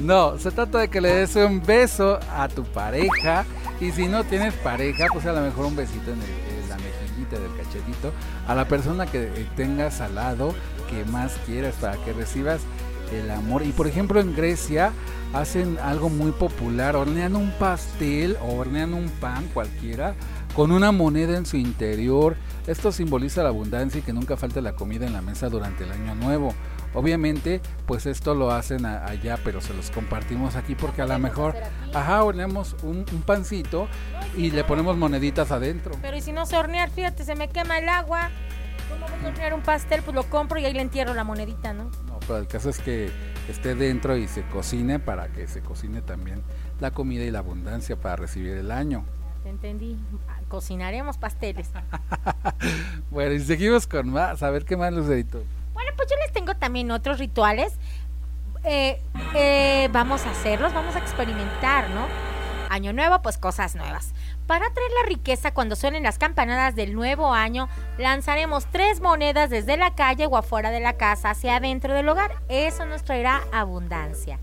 No, 0.00 0.38
se 0.38 0.50
trata 0.50 0.78
de 0.78 0.88
que 0.88 1.00
le 1.00 1.14
des 1.14 1.36
un 1.36 1.62
beso 1.62 2.18
a 2.30 2.48
tu 2.48 2.64
pareja. 2.64 3.44
Y 3.80 3.92
si 3.92 4.06
no 4.06 4.24
tienes 4.24 4.54
pareja, 4.54 5.06
pues 5.12 5.26
a 5.26 5.32
lo 5.32 5.40
mejor 5.40 5.66
un 5.66 5.76
besito 5.76 6.10
en, 6.10 6.18
la 6.68 6.76
mejillita 6.76 7.38
del 7.38 7.54
cachetito 7.56 8.12
a 8.46 8.54
la 8.54 8.66
persona 8.66 9.06
que 9.06 9.24
eh, 9.24 9.46
tengas 9.56 10.00
al 10.00 10.14
lado 10.14 10.54
que 10.90 11.04
más 11.10 11.32
quieras 11.46 11.74
para 11.80 11.96
que 12.04 12.12
recibas 12.12 12.60
el 13.12 13.30
amor. 13.30 13.62
Y 13.64 13.72
por 13.72 13.86
ejemplo 13.86 14.20
en 14.20 14.34
Grecia 14.34 14.92
hacen 15.32 15.78
algo 15.78 16.08
muy 16.08 16.32
popular, 16.32 16.96
hornean 16.96 17.36
un 17.36 17.50
pastel 17.52 18.36
o 18.42 18.54
hornean 18.54 18.94
un 18.94 19.08
pan 19.08 19.48
cualquiera 19.52 20.14
con 20.54 20.72
una 20.72 20.92
moneda 20.92 21.36
en 21.36 21.46
su 21.46 21.56
interior. 21.56 22.36
Esto 22.66 22.92
simboliza 22.92 23.42
la 23.42 23.50
abundancia 23.50 24.00
y 24.00 24.02
que 24.02 24.12
nunca 24.12 24.36
falte 24.36 24.60
la 24.60 24.72
comida 24.72 25.06
en 25.06 25.12
la 25.12 25.22
mesa 25.22 25.48
durante 25.48 25.84
el 25.84 25.92
año 25.92 26.14
nuevo. 26.14 26.54
Obviamente, 26.96 27.60
pues 27.86 28.06
esto 28.06 28.34
lo 28.34 28.50
hacen 28.50 28.86
a- 28.86 29.04
allá, 29.04 29.38
pero 29.44 29.60
se 29.60 29.74
los 29.74 29.90
compartimos 29.90 30.56
aquí 30.56 30.74
porque 30.74 31.02
a 31.02 31.06
lo 31.06 31.18
mejor, 31.18 31.54
ajá, 31.94 32.24
horneamos 32.24 32.74
un, 32.82 33.04
un 33.12 33.22
pancito 33.22 33.86
y 34.34 34.50
le 34.50 34.64
ponemos 34.64 34.96
moneditas 34.96 35.52
adentro. 35.52 35.92
Pero 36.00 36.16
y 36.16 36.22
si 36.22 36.32
no 36.32 36.46
sé 36.46 36.56
hornear, 36.56 36.88
fíjate, 36.90 37.22
se 37.24 37.34
me 37.36 37.48
quema 37.48 37.78
el 37.78 37.88
agua. 37.90 38.30
¿Cómo 38.88 39.06
voy 39.14 39.26
a 39.26 39.28
hornear 39.28 39.52
un 39.52 39.60
pastel? 39.62 40.00
Pues 40.02 40.14
lo 40.14 40.22
compro 40.24 40.58
y 40.58 40.64
ahí 40.64 40.72
le 40.72 40.80
entierro 40.80 41.12
la 41.12 41.22
monedita, 41.24 41.74
¿no? 41.74 41.84
No, 42.06 42.18
pero 42.20 42.38
el 42.38 42.46
caso 42.46 42.70
es 42.70 42.78
que 42.78 43.10
esté 43.48 43.74
dentro 43.74 44.16
y 44.16 44.26
se 44.26 44.42
cocine 44.48 44.98
para 44.98 45.28
que 45.28 45.46
se 45.48 45.60
cocine 45.60 46.00
también 46.00 46.42
la 46.80 46.92
comida 46.92 47.24
y 47.24 47.30
la 47.30 47.40
abundancia 47.40 47.96
para 47.96 48.16
recibir 48.16 48.52
el 48.56 48.70
año. 48.70 49.04
Te 49.42 49.50
entendí. 49.50 49.98
Cocinaremos 50.48 51.18
pasteles. 51.18 51.68
Bueno, 53.10 53.32
y 53.32 53.40
seguimos 53.40 53.86
con 53.86 54.08
más. 54.10 54.42
A 54.42 54.50
ver 54.50 54.64
qué 54.64 54.76
más, 54.76 54.92
Lucerito. 54.92 55.42
Pues 55.96 56.08
yo 56.10 56.16
les 56.16 56.32
tengo 56.32 56.54
también 56.54 56.90
otros 56.90 57.18
rituales. 57.18 57.74
Eh, 58.64 59.00
eh, 59.34 59.88
vamos 59.92 60.26
a 60.26 60.30
hacerlos, 60.30 60.74
vamos 60.74 60.96
a 60.96 60.98
experimentar, 60.98 61.88
¿no? 61.90 62.06
Año 62.68 62.92
nuevo, 62.92 63.22
pues 63.22 63.38
cosas 63.38 63.76
nuevas. 63.76 64.12
Para 64.46 64.70
traer 64.70 64.90
la 65.02 65.08
riqueza 65.08 65.54
cuando 65.54 65.76
suenen 65.76 66.02
las 66.02 66.18
campanadas 66.18 66.74
del 66.74 66.94
nuevo 66.94 67.32
año, 67.32 67.68
lanzaremos 67.96 68.66
tres 68.70 69.00
monedas 69.00 69.50
desde 69.50 69.76
la 69.76 69.94
calle 69.94 70.26
o 70.26 70.36
afuera 70.36 70.70
de 70.70 70.80
la 70.80 70.94
casa 70.94 71.30
hacia 71.30 71.56
adentro 71.56 71.94
del 71.94 72.08
hogar. 72.08 72.36
Eso 72.48 72.84
nos 72.86 73.02
traerá 73.02 73.42
abundancia. 73.52 74.38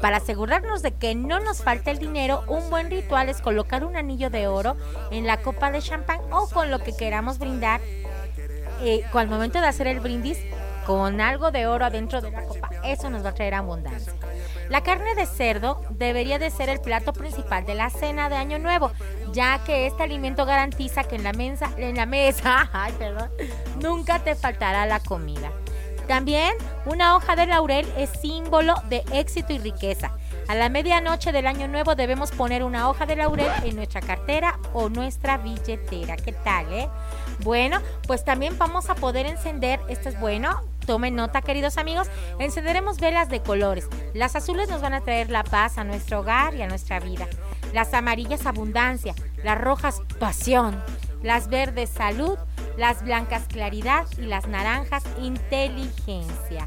Para 0.00 0.18
asegurarnos 0.18 0.82
de 0.82 0.92
que 0.92 1.14
no 1.14 1.40
nos 1.40 1.62
falte 1.62 1.90
el 1.90 1.98
dinero, 1.98 2.44
un 2.46 2.70
buen 2.70 2.90
ritual 2.90 3.28
es 3.28 3.40
colocar 3.40 3.84
un 3.84 3.96
anillo 3.96 4.30
de 4.30 4.46
oro 4.46 4.76
en 5.10 5.26
la 5.26 5.38
copa 5.38 5.70
de 5.70 5.80
champán 5.80 6.20
o 6.30 6.48
con 6.48 6.70
lo 6.70 6.78
que 6.78 6.96
queramos 6.96 7.38
brindar 7.38 7.80
eh, 8.80 9.04
al 9.12 9.28
momento 9.28 9.60
de 9.60 9.66
hacer 9.66 9.88
el 9.88 10.00
brindis 10.00 10.38
con 10.88 11.20
algo 11.20 11.50
de 11.50 11.66
oro 11.66 11.84
adentro 11.84 12.22
de 12.22 12.30
la 12.30 12.44
copa. 12.44 12.70
Eso 12.82 13.10
nos 13.10 13.22
va 13.22 13.28
a 13.28 13.34
traer 13.34 13.52
abundancia. 13.52 14.14
La 14.70 14.82
carne 14.82 15.14
de 15.14 15.26
cerdo 15.26 15.82
debería 15.90 16.38
de 16.38 16.50
ser 16.50 16.70
el 16.70 16.80
plato 16.80 17.12
principal 17.12 17.66
de 17.66 17.74
la 17.74 17.90
cena 17.90 18.30
de 18.30 18.36
Año 18.36 18.58
Nuevo, 18.58 18.90
ya 19.34 19.62
que 19.66 19.86
este 19.86 20.04
alimento 20.04 20.46
garantiza 20.46 21.04
que 21.04 21.16
en 21.16 21.24
la 21.24 21.34
mesa, 21.34 21.70
en 21.76 21.94
la 21.94 22.06
mesa, 22.06 22.70
ay, 22.72 22.94
perdón, 22.98 23.28
nunca 23.82 24.20
te 24.20 24.34
faltará 24.34 24.86
la 24.86 25.00
comida. 25.00 25.52
También 26.06 26.54
una 26.86 27.16
hoja 27.16 27.36
de 27.36 27.44
laurel 27.44 27.86
es 27.98 28.08
símbolo 28.08 28.74
de 28.88 29.04
éxito 29.12 29.52
y 29.52 29.58
riqueza. 29.58 30.12
A 30.48 30.54
la 30.54 30.70
medianoche 30.70 31.32
del 31.32 31.46
año 31.46 31.68
nuevo 31.68 31.96
debemos 31.96 32.30
poner 32.30 32.64
una 32.64 32.88
hoja 32.88 33.04
de 33.04 33.16
laurel 33.16 33.50
en 33.62 33.76
nuestra 33.76 34.00
cartera 34.00 34.58
o 34.72 34.88
nuestra 34.88 35.36
billetera. 35.36 36.16
¿Qué 36.16 36.32
tal, 36.32 36.72
eh? 36.72 36.88
Bueno, 37.40 37.78
pues 38.06 38.24
también 38.24 38.56
vamos 38.56 38.88
a 38.88 38.94
poder 38.94 39.26
encender, 39.26 39.80
esto 39.90 40.08
es 40.08 40.18
bueno, 40.18 40.62
tomen 40.88 41.14
nota 41.14 41.42
queridos 41.42 41.76
amigos, 41.76 42.08
encenderemos 42.38 42.98
velas 42.98 43.28
de 43.28 43.42
colores. 43.42 43.86
Las 44.14 44.34
azules 44.36 44.70
nos 44.70 44.80
van 44.80 44.94
a 44.94 45.02
traer 45.02 45.28
la 45.28 45.44
paz 45.44 45.76
a 45.76 45.84
nuestro 45.84 46.20
hogar 46.20 46.54
y 46.54 46.62
a 46.62 46.66
nuestra 46.66 46.98
vida. 46.98 47.28
Las 47.74 47.92
amarillas 47.92 48.46
abundancia, 48.46 49.14
las 49.44 49.60
rojas 49.60 50.00
pasión, 50.18 50.82
las 51.22 51.48
verdes 51.48 51.90
salud, 51.90 52.38
las 52.78 53.04
blancas 53.04 53.42
claridad 53.48 54.06
y 54.16 54.22
las 54.22 54.48
naranjas 54.48 55.04
inteligencia. 55.20 56.66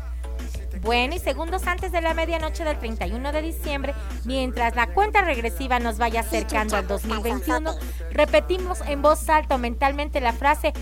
Bueno, 0.83 1.15
y 1.15 1.19
segundos 1.19 1.65
antes 1.65 1.91
de 1.91 2.01
la 2.01 2.13
medianoche 2.13 2.63
del 2.63 2.77
31 2.77 3.31
de 3.31 3.41
diciembre, 3.41 3.95
mientras 4.23 4.75
la 4.75 4.93
cuenta 4.93 5.23
regresiva 5.23 5.79
nos 5.79 5.97
vaya 5.97 6.19
acercando 6.19 6.75
al 6.75 6.87
2021, 6.87 7.73
repetimos 8.11 8.81
en 8.81 9.01
voz 9.01 9.27
alta 9.29 9.57
mentalmente 9.57 10.21
la 10.21 10.33
frase, 10.33 10.73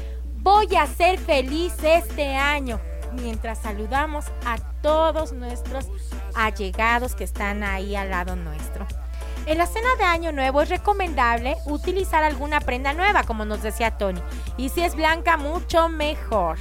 voy 0.41 0.75
a 0.75 0.85
ser 0.87 1.17
feliz 1.19 1.73
este 1.83 2.35
año, 2.35 2.81
mientras 3.13 3.59
saludamos 3.59 4.25
a 4.45 4.57
todos 4.81 5.33
nuestros 5.33 5.87
allegados 6.35 7.15
que 7.15 7.23
están 7.23 7.63
ahí 7.63 7.95
al 7.95 8.09
lado 8.09 8.35
nuestro. 8.35 8.87
En 9.45 9.57
la 9.57 9.65
cena 9.65 9.87
de 9.97 10.03
Año 10.03 10.31
Nuevo 10.31 10.61
es 10.61 10.69
recomendable 10.69 11.57
utilizar 11.65 12.23
alguna 12.23 12.59
prenda 12.59 12.93
nueva, 12.93 13.23
como 13.23 13.45
nos 13.45 13.63
decía 13.63 13.97
Tony. 13.97 14.21
Y 14.57 14.69
si 14.69 14.81
es 14.81 14.95
blanca, 14.95 15.37
mucho 15.37 15.89
mejor. 15.89 16.57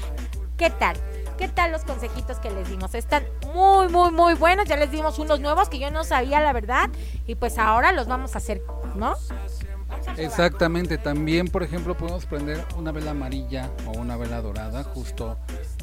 ¿Qué 0.57 0.71
tal? 0.71 0.97
¿Qué 1.37 1.49
tal 1.49 1.71
los 1.71 1.85
consejitos 1.85 2.39
que 2.39 2.51
les 2.51 2.69
dimos? 2.69 2.95
Están 2.95 3.25
muy, 3.55 3.89
muy, 3.89 4.11
muy 4.11 4.35
buenos. 4.35 4.67
Ya 4.67 4.77
les 4.77 4.91
dimos 4.91 5.19
unos 5.19 5.39
nuevos 5.39 5.69
que 5.69 5.79
yo 5.79 5.91
no 5.91 6.03
sabía 6.03 6.41
la 6.41 6.53
verdad. 6.53 6.89
Y 7.27 7.35
pues 7.35 7.59
ahora 7.59 7.93
los 7.93 8.09
vamos 8.09 8.35
a 8.35 8.39
hacer, 8.39 8.63
¿no? 8.97 9.15
Exactamente, 10.17 10.99
también 10.99 11.49
por 11.49 11.63
ejemplo 11.63 11.97
podemos 11.97 12.27
prender 12.27 12.65
una 12.77 12.93
vela 12.93 13.13
amarilla 13.13 13.71
o 13.87 13.93
una 13.93 14.17
vela 14.17 14.41
dorada 14.41 14.83
justo 14.83 15.39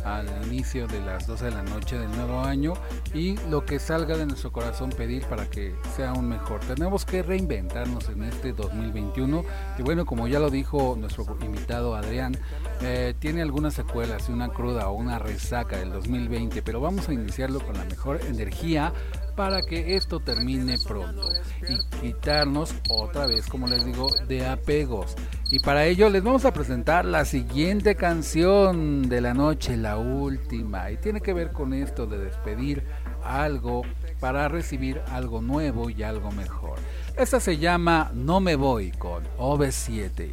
al 0.05 0.27
inicio 0.45 0.87
de 0.87 1.01
las 1.01 1.27
12 1.27 1.45
de 1.45 1.51
la 1.51 1.63
noche 1.63 1.97
del 1.97 2.11
nuevo 2.11 2.41
año 2.41 2.73
y 3.13 3.37
lo 3.49 3.65
que 3.65 3.79
salga 3.79 4.15
de 4.15 4.25
nuestro 4.25 4.51
corazón 4.51 4.91
pedir 4.91 5.25
para 5.25 5.49
que 5.49 5.75
sea 5.95 6.13
un 6.13 6.29
mejor. 6.29 6.61
Tenemos 6.61 7.05
que 7.05 7.23
reinventarnos 7.23 8.07
en 8.09 8.23
este 8.23 8.53
2021 8.53 9.43
y 9.79 9.81
bueno, 9.81 10.05
como 10.05 10.27
ya 10.27 10.39
lo 10.39 10.49
dijo 10.49 10.95
nuestro 10.97 11.25
invitado 11.41 11.95
Adrián, 11.95 12.37
eh, 12.81 13.15
tiene 13.19 13.41
algunas 13.41 13.73
secuelas 13.73 14.29
y 14.29 14.31
una 14.31 14.49
cruda 14.49 14.89
o 14.89 14.93
una 14.93 15.17
resaca 15.17 15.77
del 15.77 15.91
2020, 15.91 16.61
pero 16.61 16.79
vamos 16.79 17.09
a 17.09 17.13
iniciarlo 17.13 17.59
con 17.59 17.75
la 17.75 17.85
mejor 17.85 18.21
energía 18.27 18.93
para 19.35 19.61
que 19.61 19.95
esto 19.95 20.19
termine 20.19 20.77
pronto 20.77 21.29
y 21.67 21.77
quitarnos 21.99 22.73
otra 22.89 23.27
vez, 23.27 23.47
como 23.47 23.67
les 23.67 23.85
digo, 23.85 24.07
de 24.27 24.47
apegos. 24.47 25.15
Y 25.51 25.59
para 25.59 25.85
ello 25.85 26.09
les 26.09 26.23
vamos 26.23 26.45
a 26.45 26.53
presentar 26.53 27.05
la 27.05 27.25
siguiente 27.25 27.95
canción 27.95 29.09
de 29.09 29.21
la 29.21 29.33
noche, 29.33 29.77
la 29.77 29.97
última, 29.97 30.89
y 30.91 30.97
tiene 30.97 31.21
que 31.21 31.33
ver 31.33 31.51
con 31.51 31.73
esto 31.73 32.07
de 32.07 32.17
despedir 32.17 32.83
algo 33.23 33.83
para 34.19 34.47
recibir 34.47 35.01
algo 35.11 35.41
nuevo 35.41 35.89
y 35.89 36.03
algo 36.03 36.31
mejor. 36.31 36.79
Esta 37.17 37.39
se 37.39 37.57
llama 37.57 38.11
No 38.13 38.39
me 38.39 38.55
voy 38.55 38.91
con 38.91 39.23
OV7. 39.37 40.31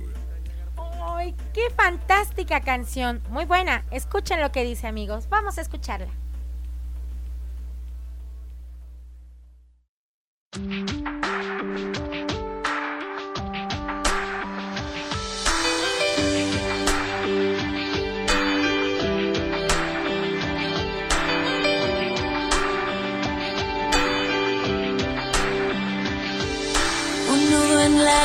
¡Ay, 1.04 1.34
qué 1.52 1.70
fantástica 1.76 2.60
canción! 2.60 3.20
Muy 3.30 3.44
buena. 3.44 3.84
Escuchen 3.90 4.40
lo 4.40 4.50
que 4.52 4.64
dice, 4.64 4.86
amigos. 4.86 5.28
Vamos 5.28 5.58
a 5.58 5.60
escucharla. 5.60 6.08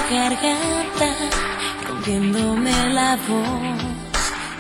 Garganta, 0.10 1.16
rompiéndome 1.88 2.94
la 2.94 3.16
voz. 3.28 3.84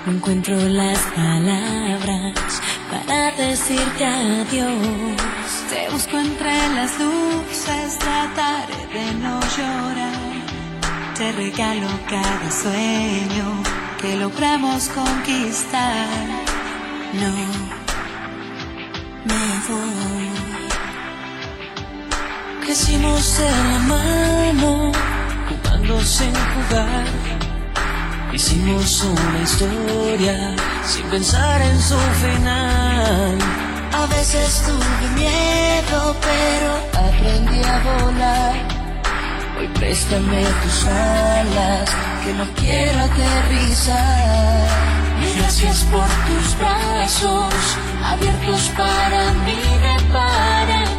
No 0.05 0.13
encuentro 0.13 0.55
las 0.69 0.99
palabras 1.15 2.61
para 2.89 3.31
decirte 3.31 4.05
adiós. 4.05 5.51
Te 5.69 5.89
busco 5.91 6.17
entre 6.17 6.53
las 6.75 6.91
luces, 6.99 7.97
trataré 7.99 8.87
de 8.93 9.13
no 9.15 9.39
llorar. 9.55 10.37
Te 11.17 11.31
regalo 11.31 11.87
cada 12.09 12.51
sueño 12.51 13.63
que 13.99 14.15
logramos 14.15 14.89
conquistar. 14.89 16.07
No 17.13 17.31
me 19.29 19.47
voy. 19.67 20.29
Crecimos 22.63 23.37
de 23.37 23.49
la 23.49 23.79
mano, 23.79 24.91
jugando 25.49 26.01
sin 26.01 26.33
jugar. 26.33 27.36
Hicimos 28.37 29.01
una 29.01 29.41
historia 29.41 30.55
sin 30.85 31.03
pensar 31.07 31.59
en 31.59 31.81
su 31.81 31.97
final. 32.21 33.35
A 33.91 34.05
veces 34.15 34.61
tuve 34.61 35.09
miedo, 35.15 36.15
pero 36.21 37.07
aprendí 37.07 37.63
a 37.63 37.79
volar. 37.79 38.53
Hoy 39.57 39.67
préstame 39.79 40.43
tus 40.61 40.85
alas, 40.85 41.89
que 42.23 42.33
no 42.33 42.45
quiero 42.53 42.99
aterrizar. 43.05 44.67
Gracias 45.39 45.83
por 45.85 46.07
tus 46.27 46.59
brazos, 46.59 47.55
abiertos 48.05 48.71
para 48.77 49.33
mí 49.45 49.55
de 49.81 50.13
par 50.13 50.96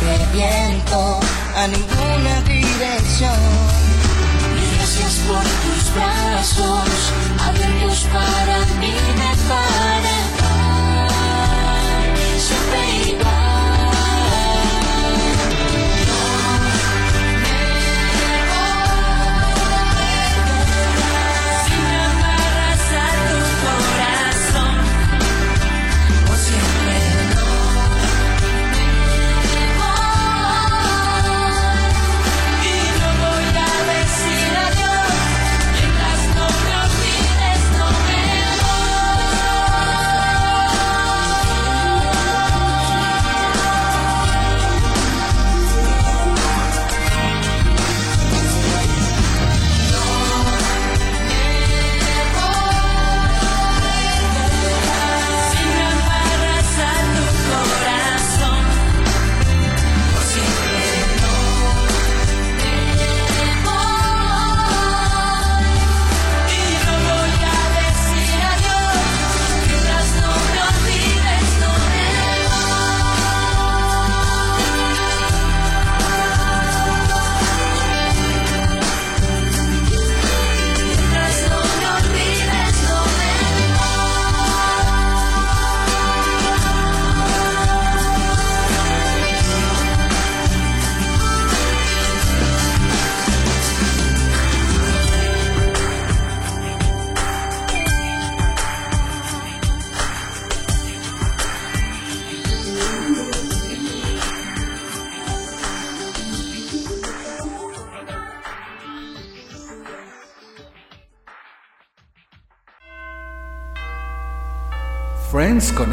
este 0.00 0.26
viento 0.32 1.20
a 1.56 1.66
ninguna 1.66 2.40
dirección. 2.42 3.36
Gracias 4.76 5.20
por 5.26 5.42
tus 5.42 5.94
brazos 5.94 7.12
abiertos 7.46 8.06
para 8.12 8.58
mí 8.80 8.94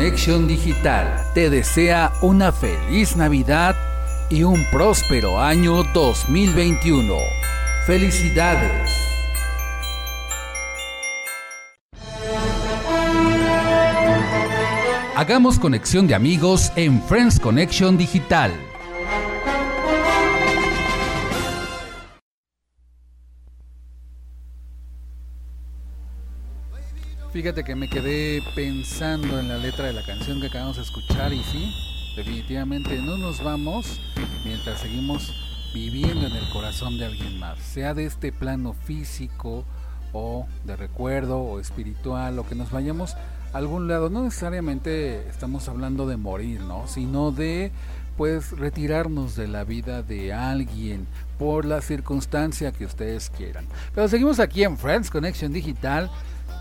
Connection 0.08 0.48
Digital 0.48 1.22
te 1.34 1.50
desea 1.50 2.14
una 2.22 2.54
feliz 2.54 3.18
Navidad 3.18 3.76
y 4.30 4.44
un 4.44 4.64
próspero 4.72 5.38
año 5.38 5.84
2021. 5.94 7.14
Felicidades. 7.86 8.90
Hagamos 15.14 15.60
conexión 15.60 16.08
de 16.08 16.16
amigos 16.16 16.72
en 16.78 17.04
Friends 17.04 17.38
Connection 17.38 17.98
Digital. 17.98 18.54
Fíjate 27.38 27.64
que 27.64 27.76
me 27.76 27.88
quedé 27.88 28.42
pensando 28.56 29.40
en 29.40 29.48
la 29.48 29.60
letra 29.60 29.86
de 29.86 29.94
la 29.94 30.02
canción 30.02 30.42
que 30.42 30.48
acabamos 30.48 30.78
de 30.78 30.82
escuchar 30.82 31.32
y 31.34 31.44
sí, 31.44 31.72
definitivamente 32.16 33.00
no 33.00 33.16
nos 33.16 33.44
vamos 33.44 34.02
mientras 34.44 34.80
seguimos 34.80 35.36
viviendo 35.72 36.26
en 36.26 36.36
el 36.36 36.50
corazón 36.50 36.98
de 36.98 37.06
alguien 37.06 37.38
más, 37.38 37.60
sea 37.60 37.94
de 37.94 38.06
este 38.06 38.32
plano 38.32 38.74
físico 38.74 39.66
o 40.14 40.48
de 40.66 40.76
recuerdo 40.76 41.38
o 41.38 41.60
espiritual 41.60 42.40
o 42.40 42.48
que 42.48 42.56
nos 42.56 42.72
vayamos 42.72 43.14
a 43.54 43.60
algún 43.60 43.88
lado. 43.88 44.10
No 44.10 44.24
necesariamente 44.24 45.30
estamos 45.30 45.70
hablando 45.70 46.08
de 46.08 46.18
morir, 46.18 46.62
¿no? 46.62 46.88
Sino 46.88 47.32
de 47.32 47.72
pues 48.18 48.50
retirarnos 48.50 49.36
de 49.36 49.48
la 49.48 49.64
vida 49.64 50.02
de 50.02 50.34
alguien 50.34 51.06
por 51.38 51.66
la 51.66 51.82
circunstancia 51.82 52.72
que 52.72 52.86
ustedes 52.86 53.30
quieran. 53.30 53.68
Pero 53.94 54.08
seguimos 54.08 54.40
aquí 54.40 54.64
en 54.64 54.76
Friends 54.76 55.12
Connection 55.12 55.54
Digital 55.54 56.10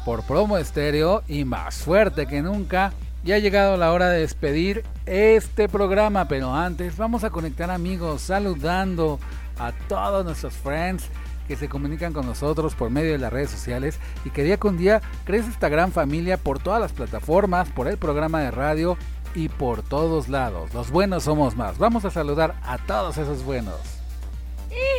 por 0.05 0.23
promo 0.23 0.59
estéreo 0.59 1.23
y 1.27 1.45
más 1.45 1.77
fuerte 1.77 2.27
que 2.27 2.43
nunca. 2.43 2.93
Ya 3.25 3.37
ha 3.37 3.39
llegado 3.39 3.77
la 3.77 3.93
hora 3.93 4.09
de 4.09 4.21
despedir 4.21 4.85
este 5.05 5.69
programa, 5.69 6.29
pero 6.29 6.55
antes 6.55 6.97
vamos 6.97 7.25
a 7.25 7.31
conectar 7.31 7.71
amigos 7.71 8.23
saludando 8.23 9.19
a 9.59 9.73
todos 9.89 10.25
nuestros 10.25 10.55
friends 10.55 11.09
que 11.49 11.57
se 11.57 11.69
comunican 11.69 12.13
con 12.13 12.27
nosotros 12.27 12.75
por 12.75 12.91
medio 12.91 13.13
de 13.13 13.19
las 13.19 13.33
redes 13.33 13.51
sociales 13.51 13.99
y 14.25 14.31
que 14.31 14.43
día 14.43 14.59
con 14.59 14.77
día 14.77 15.01
crece 15.25 15.51
esta 15.51 15.69
gran 15.69 15.93
familia 15.93 16.37
por 16.37 16.59
todas 16.59 16.81
las 16.81 16.93
plataformas, 16.93 17.69
por 17.71 17.89
el 17.89 17.99
programa 17.99 18.41
de 18.41 18.51
radio 18.51 18.97
y 19.35 19.49
por 19.49 19.83
todos 19.83 20.29
lados. 20.29 20.73
Los 20.75 20.91
buenos 20.91 21.25
somos 21.25 21.57
más. 21.57 21.79
Vamos 21.79 22.05
a 22.05 22.11
saludar 22.11 22.55
a 22.65 22.79
todos 22.79 23.19
esos 23.19 23.45
buenos. 23.45 23.77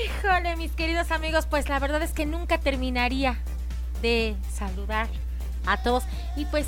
Híjole, 0.05 0.55
mis 0.55 0.71
queridos 0.71 1.11
amigos, 1.11 1.45
pues 1.45 1.69
la 1.69 1.79
verdad 1.79 2.01
es 2.01 2.13
que 2.13 2.25
nunca 2.25 2.57
terminaría 2.59 3.37
de 4.01 4.35
saludar 4.53 5.07
a 5.65 5.77
todos. 5.77 6.03
Y 6.35 6.45
pues 6.45 6.67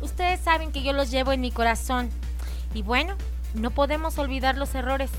ustedes 0.00 0.40
saben 0.40 0.72
que 0.72 0.82
yo 0.82 0.92
los 0.92 1.10
llevo 1.10 1.32
en 1.32 1.40
mi 1.40 1.50
corazón. 1.50 2.10
Y 2.74 2.82
bueno, 2.82 3.16
no 3.54 3.70
podemos 3.70 4.18
olvidar 4.18 4.56
los 4.56 4.74
errores, 4.74 5.10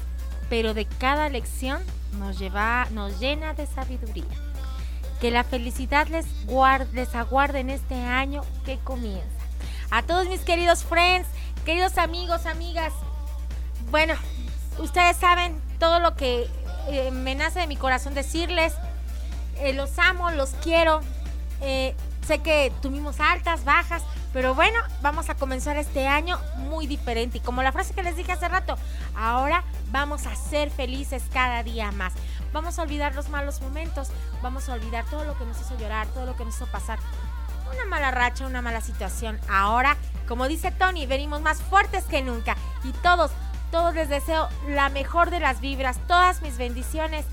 pero 0.49 0.73
de 0.73 0.85
cada 0.85 1.29
lección 1.29 1.81
nos, 2.17 2.39
lleva, 2.39 2.87
nos 2.91 3.19
llena 3.19 3.53
de 3.53 3.67
sabiduría. 3.67 4.25
Que 5.19 5.31
la 5.31 5.43
felicidad 5.43 6.07
les, 6.07 6.25
guarde, 6.45 6.87
les 6.93 7.13
aguarde 7.13 7.59
en 7.59 7.69
este 7.69 7.95
año 7.95 8.41
que 8.65 8.77
comienza. 8.79 9.27
A 9.91 10.03
todos 10.03 10.27
mis 10.27 10.41
queridos 10.41 10.83
friends, 10.83 11.27
queridos 11.65 11.97
amigos, 11.97 12.45
amigas. 12.45 12.93
Bueno, 13.91 14.13
ustedes 14.77 15.17
saben 15.17 15.59
todo 15.79 15.99
lo 15.99 16.15
que 16.15 16.47
eh, 16.87 17.11
me 17.11 17.35
nace 17.35 17.59
de 17.59 17.67
mi 17.67 17.75
corazón 17.75 18.13
decirles. 18.13 18.73
Eh, 19.57 19.73
los 19.73 19.99
amo, 19.99 20.31
los 20.31 20.51
quiero, 20.63 21.01
eh, 21.61 21.95
sé 22.25 22.39
que 22.39 22.71
tuvimos 22.81 23.19
altas, 23.19 23.63
bajas, 23.63 24.03
pero 24.33 24.53
bueno, 24.53 24.79
vamos 25.01 25.29
a 25.29 25.35
comenzar 25.35 25.77
este 25.77 26.07
año 26.07 26.39
muy 26.57 26.85
diferente. 26.85 27.39
Y 27.39 27.41
como 27.41 27.63
la 27.63 27.71
frase 27.71 27.93
que 27.93 28.03
les 28.03 28.15
dije 28.15 28.31
hace 28.31 28.47
rato, 28.47 28.77
ahora 29.15 29.63
vamos 29.91 30.27
a 30.27 30.35
ser 30.35 30.69
felices 30.69 31.23
cada 31.33 31.63
día 31.63 31.91
más. 31.91 32.13
Vamos 32.53 32.77
a 32.77 32.83
olvidar 32.83 33.15
los 33.15 33.29
malos 33.29 33.61
momentos, 33.61 34.09
vamos 34.41 34.69
a 34.69 34.73
olvidar 34.73 35.05
todo 35.05 35.23
lo 35.23 35.37
que 35.37 35.45
nos 35.45 35.59
hizo 35.59 35.77
llorar, 35.77 36.07
todo 36.07 36.25
lo 36.25 36.35
que 36.35 36.45
nos 36.45 36.55
hizo 36.55 36.67
pasar. 36.67 36.99
Una 37.73 37.85
mala 37.85 38.11
racha, 38.11 38.45
una 38.45 38.61
mala 38.61 38.81
situación. 38.81 39.39
Ahora, 39.49 39.97
como 40.27 40.47
dice 40.47 40.71
Tony, 40.71 41.05
venimos 41.05 41.41
más 41.41 41.61
fuertes 41.61 42.03
que 42.05 42.21
nunca. 42.21 42.55
Y 42.83 42.91
todos, 43.03 43.31
todos 43.71 43.93
les 43.93 44.09
deseo 44.09 44.49
la 44.67 44.89
mejor 44.89 45.29
de 45.29 45.39
las 45.39 45.61
vibras, 45.61 45.97
todas 46.07 46.41
mis 46.41 46.57
bendiciones. 46.57 47.25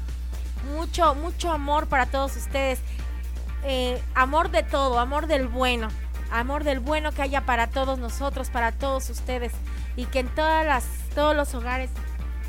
Mucho, 0.74 1.14
mucho 1.14 1.52
amor 1.52 1.86
para 1.86 2.06
todos 2.06 2.36
ustedes. 2.36 2.80
Eh, 3.64 4.00
amor 4.14 4.50
de 4.50 4.62
todo, 4.62 4.98
amor 4.98 5.26
del 5.26 5.48
bueno, 5.48 5.88
amor 6.30 6.64
del 6.64 6.80
bueno 6.80 7.12
que 7.12 7.22
haya 7.22 7.46
para 7.46 7.66
todos 7.66 7.98
nosotros, 7.98 8.50
para 8.50 8.72
todos 8.72 9.10
ustedes 9.10 9.52
y 9.96 10.04
que 10.06 10.20
en 10.20 10.28
todas 10.34 10.84
todos 11.14 11.34
los 11.34 11.54
hogares 11.54 11.90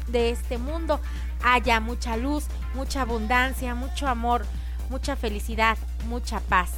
de 0.08 0.30
este 0.30 0.58
mundo 0.58 1.00
haya 1.44 1.80
mucha 1.80 2.18
luz, 2.18 2.46
mucha 2.74 3.02
abundancia, 3.02 3.76
mucho 3.76 4.08
amor, 4.08 4.46
mucha 4.90 5.16
felicidad, 5.16 5.78
mucha 6.08 6.40
paz. 6.42 6.72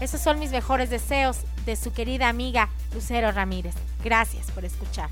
Esos 0.00 0.20
son 0.20 0.38
mis 0.38 0.50
mejores 0.50 0.90
deseos 0.90 1.38
de 1.66 1.76
su 1.76 1.92
querida 1.92 2.28
amiga 2.28 2.68
Lucero 2.92 3.32
Ramírez. 3.32 3.74
Gracias 4.02 4.50
por 4.50 4.64
escuchar. 4.64 5.08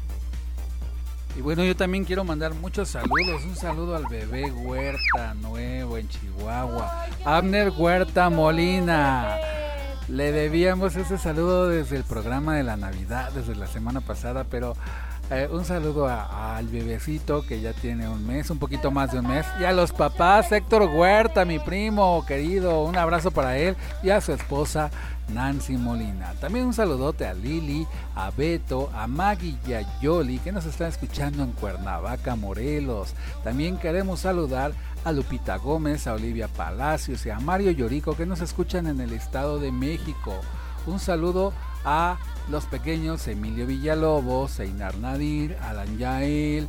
Y 1.34 1.40
bueno, 1.40 1.64
yo 1.64 1.74
también 1.74 2.04
quiero 2.04 2.24
mandar 2.24 2.52
muchos 2.54 2.90
saludos. 2.90 3.44
Un 3.44 3.56
saludo 3.56 3.96
al 3.96 4.04
bebé 4.06 4.50
Huerta 4.52 5.32
Nuevo 5.40 5.96
en 5.96 6.06
Chihuahua. 6.08 7.06
Abner 7.24 7.70
Huerta 7.70 8.28
Molina. 8.28 9.38
Le 10.08 10.30
debíamos 10.30 10.94
ese 10.96 11.16
saludo 11.16 11.68
desde 11.68 11.96
el 11.96 12.04
programa 12.04 12.56
de 12.56 12.64
la 12.64 12.76
Navidad, 12.76 13.32
desde 13.32 13.54
la 13.54 13.66
semana 13.66 14.02
pasada, 14.02 14.44
pero 14.44 14.74
eh, 15.30 15.48
un 15.50 15.64
saludo 15.64 16.06
al 16.06 16.66
bebecito 16.66 17.46
que 17.46 17.62
ya 17.62 17.72
tiene 17.72 18.06
un 18.06 18.26
mes, 18.26 18.50
un 18.50 18.58
poquito 18.58 18.90
más 18.90 19.12
de 19.12 19.20
un 19.20 19.28
mes. 19.28 19.46
Y 19.58 19.64
a 19.64 19.72
los 19.72 19.90
papás, 19.90 20.52
Héctor 20.52 20.82
Huerta, 20.82 21.46
mi 21.46 21.58
primo 21.58 22.22
querido, 22.26 22.82
un 22.84 22.98
abrazo 22.98 23.30
para 23.30 23.56
él 23.56 23.74
y 24.02 24.10
a 24.10 24.20
su 24.20 24.32
esposa 24.32 24.90
Nancy 25.28 25.76
Molina. 25.76 26.34
También 26.40 26.66
un 26.66 26.74
saludote 26.74 27.26
a 27.26 27.34
Lili, 27.34 27.86
a 28.14 28.30
Beto, 28.30 28.90
a 28.94 29.06
Maggie 29.06 29.58
y 29.66 29.72
a 29.72 30.00
Yoli 30.00 30.38
que 30.38 30.52
nos 30.52 30.66
están 30.66 30.88
escuchando 30.88 31.42
en 31.42 31.52
Cuernavaca, 31.52 32.36
Morelos. 32.36 33.14
También 33.44 33.78
queremos 33.78 34.20
saludar 34.20 34.72
a 35.04 35.12
Lupita 35.12 35.56
Gómez, 35.56 36.06
a 36.06 36.14
Olivia 36.14 36.48
Palacios 36.48 37.26
y 37.26 37.30
a 37.30 37.40
Mario 37.40 37.70
Llorico 37.70 38.16
que 38.16 38.26
nos 38.26 38.40
escuchan 38.40 38.86
en 38.86 39.00
el 39.00 39.12
Estado 39.12 39.58
de 39.58 39.72
México. 39.72 40.34
Un 40.86 40.98
saludo 40.98 41.52
a 41.84 42.18
los 42.50 42.64
pequeños 42.66 43.26
Emilio 43.28 43.66
Villalobos, 43.66 44.58
Einar 44.60 44.96
Nadir, 44.96 45.56
Alan 45.62 45.98
Yael, 45.98 46.68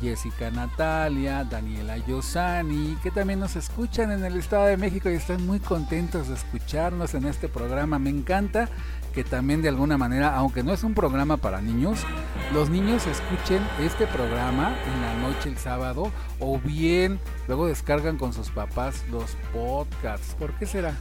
Jessica 0.00 0.50
Natalia, 0.50 1.44
Daniela 1.44 1.96
Yosani, 1.98 2.96
que 3.02 3.10
también 3.10 3.40
nos 3.40 3.56
escuchan 3.56 4.12
en 4.12 4.24
el 4.24 4.36
Estado 4.36 4.66
de 4.66 4.76
México 4.76 5.10
y 5.10 5.14
están 5.14 5.46
muy 5.46 5.60
contentos 5.60 6.28
de 6.28 6.34
escucharnos 6.34 7.14
en 7.14 7.26
este 7.26 7.48
programa. 7.48 7.98
Me 7.98 8.10
encanta 8.10 8.68
que 9.14 9.24
también 9.24 9.62
de 9.62 9.70
alguna 9.70 9.96
manera, 9.96 10.36
aunque 10.36 10.62
no 10.62 10.72
es 10.72 10.84
un 10.84 10.94
programa 10.94 11.38
para 11.38 11.62
niños, 11.62 12.04
los 12.52 12.68
niños 12.68 13.06
escuchen 13.06 13.66
este 13.80 14.06
programa 14.06 14.76
en 14.84 15.00
la 15.00 15.28
noche 15.28 15.48
el 15.48 15.56
sábado 15.56 16.12
o 16.38 16.58
bien 16.58 17.18
luego 17.48 17.66
descargan 17.66 18.18
con 18.18 18.32
sus 18.32 18.50
papás 18.50 19.04
los 19.10 19.36
podcasts. 19.52 20.34
¿Por 20.38 20.52
qué 20.58 20.66
será? 20.66 20.94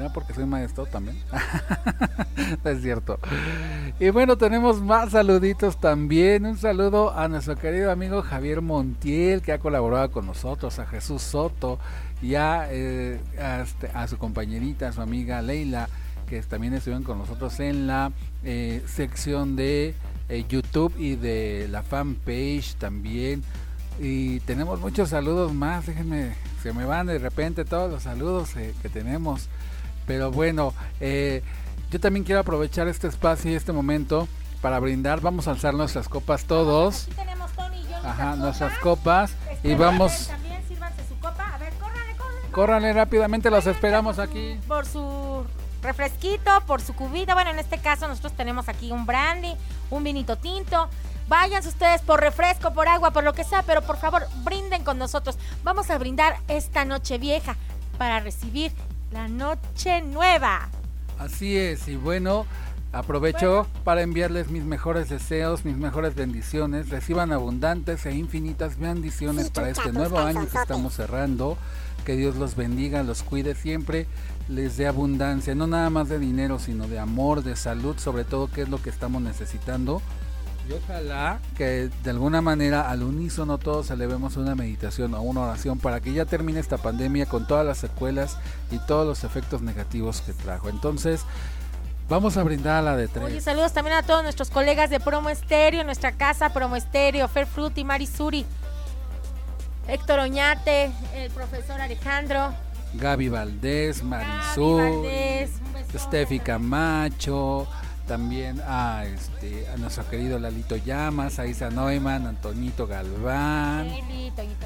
¿Será 0.00 0.14
porque 0.14 0.32
soy 0.32 0.46
maestro 0.46 0.86
también? 0.86 1.18
es 2.64 2.80
cierto. 2.80 3.18
Y 3.98 4.08
bueno, 4.08 4.38
tenemos 4.38 4.80
más 4.80 5.10
saluditos 5.10 5.78
también. 5.78 6.46
Un 6.46 6.56
saludo 6.56 7.14
a 7.14 7.28
nuestro 7.28 7.54
querido 7.56 7.90
amigo 7.90 8.22
Javier 8.22 8.62
Montiel, 8.62 9.42
que 9.42 9.52
ha 9.52 9.58
colaborado 9.58 10.10
con 10.10 10.24
nosotros, 10.24 10.78
a 10.78 10.86
Jesús 10.86 11.20
Soto 11.20 11.78
y 12.22 12.34
a, 12.34 12.66
eh, 12.70 13.20
este, 13.62 13.90
su 14.08 14.16
compañerita, 14.16 14.88
a 14.88 14.92
su 14.92 15.02
amiga 15.02 15.42
Leila, 15.42 15.86
que 16.26 16.40
también 16.40 16.72
estuvieron 16.72 17.02
con 17.02 17.18
nosotros 17.18 17.60
en 17.60 17.86
la 17.86 18.10
eh, 18.42 18.82
sección 18.86 19.54
de 19.54 19.94
eh, 20.30 20.46
YouTube 20.48 20.94
y 20.98 21.16
de 21.16 21.68
la 21.70 21.82
fanpage 21.82 22.76
también. 22.76 23.42
Y 24.00 24.40
tenemos 24.40 24.80
muchos 24.80 25.10
saludos 25.10 25.52
más, 25.52 25.84
déjenme, 25.84 26.32
se 26.62 26.72
me 26.72 26.86
van 26.86 27.08
de 27.08 27.18
repente 27.18 27.66
todos 27.66 27.90
los 27.90 28.04
saludos 28.04 28.54
que 28.54 28.88
tenemos. 28.88 29.50
Pero 30.10 30.32
bueno, 30.32 30.74
eh, 30.98 31.40
yo 31.92 32.00
también 32.00 32.24
quiero 32.24 32.40
aprovechar 32.40 32.88
este 32.88 33.06
espacio 33.06 33.48
y 33.48 33.54
este 33.54 33.70
momento 33.70 34.26
para 34.60 34.80
brindar. 34.80 35.20
Vamos 35.20 35.46
a 35.46 35.52
alzar 35.52 35.72
nuestras 35.74 36.08
copas 36.08 36.46
todos. 36.46 37.04
Aquí 37.04 37.14
tenemos 37.14 37.52
Tony 37.52 37.80
y 37.80 37.84
yo 37.84 37.96
Ajá, 37.98 38.34
nuestras 38.34 38.76
copas. 38.78 39.36
Y 39.62 39.76
vamos. 39.76 40.26
También 40.26 40.66
sírvanse 40.66 41.04
su 41.08 41.14
copa. 41.20 41.52
A 41.54 41.58
ver, 41.58 41.72
córranle, 41.74 42.16
córranle. 42.16 42.50
Córranle 42.50 42.92
rápidamente, 42.92 43.50
los 43.50 43.68
esperamos 43.68 44.18
aquí. 44.18 44.58
Por 44.66 44.84
su 44.84 45.44
refresquito, 45.80 46.50
por 46.66 46.82
su 46.82 46.92
cubita. 46.94 47.34
Bueno, 47.34 47.50
en 47.50 47.60
este 47.60 47.78
caso 47.78 48.08
nosotros 48.08 48.32
tenemos 48.32 48.68
aquí 48.68 48.90
un 48.90 49.06
brandy, 49.06 49.54
un 49.90 50.02
vinito 50.02 50.34
tinto. 50.34 50.88
Váyanse 51.28 51.68
ustedes 51.68 52.02
por 52.02 52.18
refresco, 52.18 52.72
por 52.72 52.88
agua, 52.88 53.12
por 53.12 53.22
lo 53.22 53.32
que 53.32 53.44
sea, 53.44 53.62
pero 53.62 53.82
por 53.82 53.96
favor 53.96 54.26
brinden 54.42 54.82
con 54.82 54.98
nosotros. 54.98 55.38
Vamos 55.62 55.88
a 55.88 55.98
brindar 55.98 56.38
esta 56.48 56.84
noche 56.84 57.16
vieja 57.18 57.54
para 57.96 58.18
recibir 58.18 58.72
la 59.12 59.28
noche 59.28 60.02
nueva. 60.02 60.68
Así 61.18 61.56
es, 61.56 61.88
y 61.88 61.96
bueno, 61.96 62.46
Aprovecho 62.92 63.68
para 63.84 64.02
enviarles 64.02 64.50
mis 64.50 64.64
mejores 64.64 65.08
deseos, 65.08 65.64
mis 65.64 65.76
mejores 65.76 66.16
bendiciones. 66.16 66.88
Reciban 66.88 67.32
abundantes 67.32 68.04
e 68.04 68.12
infinitas 68.12 68.78
bendiciones 68.80 69.46
Sí, 69.46 69.52
para 69.52 69.70
este 69.70 69.92
nuevo 69.92 70.18
año 70.18 70.48
que 70.48 70.58
estamos 70.58 70.94
cerrando. 70.94 71.56
Que 72.04 72.16
Dios 72.16 72.34
los 72.34 72.56
bendiga, 72.56 73.04
los 73.04 73.22
cuide 73.22 73.54
siempre, 73.54 74.06
les 74.48 74.76
dé 74.76 74.88
abundancia, 74.88 75.54
no 75.54 75.66
nada 75.66 75.90
más 75.90 76.08
de 76.08 76.18
dinero, 76.18 76.58
sino 76.58 76.88
de 76.88 76.98
amor, 76.98 77.44
de 77.44 77.54
salud, 77.54 77.96
sobre 77.98 78.24
todo 78.24 78.50
que 78.50 78.62
es 78.62 78.68
lo 78.68 78.82
que 78.82 78.90
estamos 78.90 79.22
necesitando. 79.22 80.02
Y 80.70 80.72
ojalá 80.72 81.40
que 81.56 81.90
de 82.04 82.10
alguna 82.10 82.40
manera 82.40 82.88
al 82.88 83.02
unísono 83.02 83.58
todos 83.58 83.90
elevemos 83.90 84.36
una 84.36 84.54
meditación 84.54 85.14
o 85.14 85.22
una 85.22 85.40
oración 85.40 85.80
para 85.80 86.00
que 86.00 86.12
ya 86.12 86.26
termine 86.26 86.60
esta 86.60 86.76
pandemia 86.76 87.26
con 87.26 87.44
todas 87.44 87.66
las 87.66 87.78
secuelas 87.78 88.36
y 88.70 88.78
todos 88.78 89.04
los 89.04 89.24
efectos 89.24 89.62
negativos 89.62 90.20
que 90.20 90.32
trajo. 90.32 90.68
Entonces, 90.68 91.22
vamos 92.08 92.36
a 92.36 92.44
brindar 92.44 92.76
a 92.76 92.82
la 92.82 92.96
de 92.96 93.08
tres. 93.08 93.24
Oye, 93.24 93.40
saludos 93.40 93.72
también 93.72 93.96
a 93.96 94.04
todos 94.04 94.22
nuestros 94.22 94.48
colegas 94.50 94.90
de 94.90 95.00
Promo 95.00 95.28
Estéreo, 95.28 95.82
nuestra 95.82 96.12
casa 96.12 96.52
Promo 96.52 96.76
Estéreo, 96.76 97.26
Fer 97.26 97.46
Fruti, 97.46 97.82
Mari 97.82 98.06
Suri, 98.06 98.46
Héctor 99.88 100.20
Oñate, 100.20 100.92
el 101.16 101.32
profesor 101.32 101.80
Alejandro, 101.80 102.54
Gaby 102.94 103.28
Valdés, 103.28 104.08
Gaby 104.08 104.24
besote. 104.24 105.48
Steffi 105.98 106.38
Camacho, 106.38 107.66
también 108.10 108.60
a, 108.66 109.04
este, 109.04 109.68
a 109.68 109.76
nuestro 109.76 110.04
querido 110.10 110.36
Lalito 110.40 110.74
Llamas, 110.74 111.38
a 111.38 111.46
Isa 111.46 111.70
Neumann, 111.70 112.26
Antonito 112.26 112.88
Galván, 112.88 113.88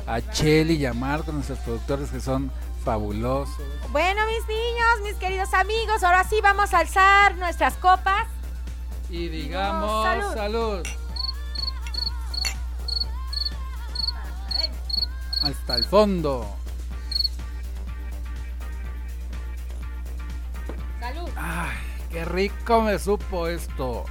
a. 0.06 0.22
Cheli 0.32 0.76
y 0.76 0.86
a 0.86 0.94
Marco, 0.94 1.30
nuestros 1.30 1.58
productores 1.58 2.08
que 2.08 2.20
son 2.20 2.50
fabulosos. 2.86 3.62
Bueno, 3.92 4.22
mis 4.24 4.48
niños, 4.48 5.00
mis 5.02 5.16
queridos 5.16 5.52
amigos, 5.52 6.02
ahora 6.02 6.24
sí 6.24 6.36
vamos 6.42 6.72
a 6.72 6.78
alzar 6.78 7.36
nuestras 7.36 7.74
copas. 7.74 8.28
Y 9.10 9.28
digamos, 9.28 10.06
salud. 10.06 10.34
salud. 10.34 10.82
Hasta 15.42 15.74
el 15.76 15.84
fondo. 15.84 16.56
Salud. 20.98 21.28
Ay, 21.36 21.93
qué 22.14 22.24
rico 22.24 22.80
me 22.80 22.96
supo 23.00 23.48
esto. 23.48 24.04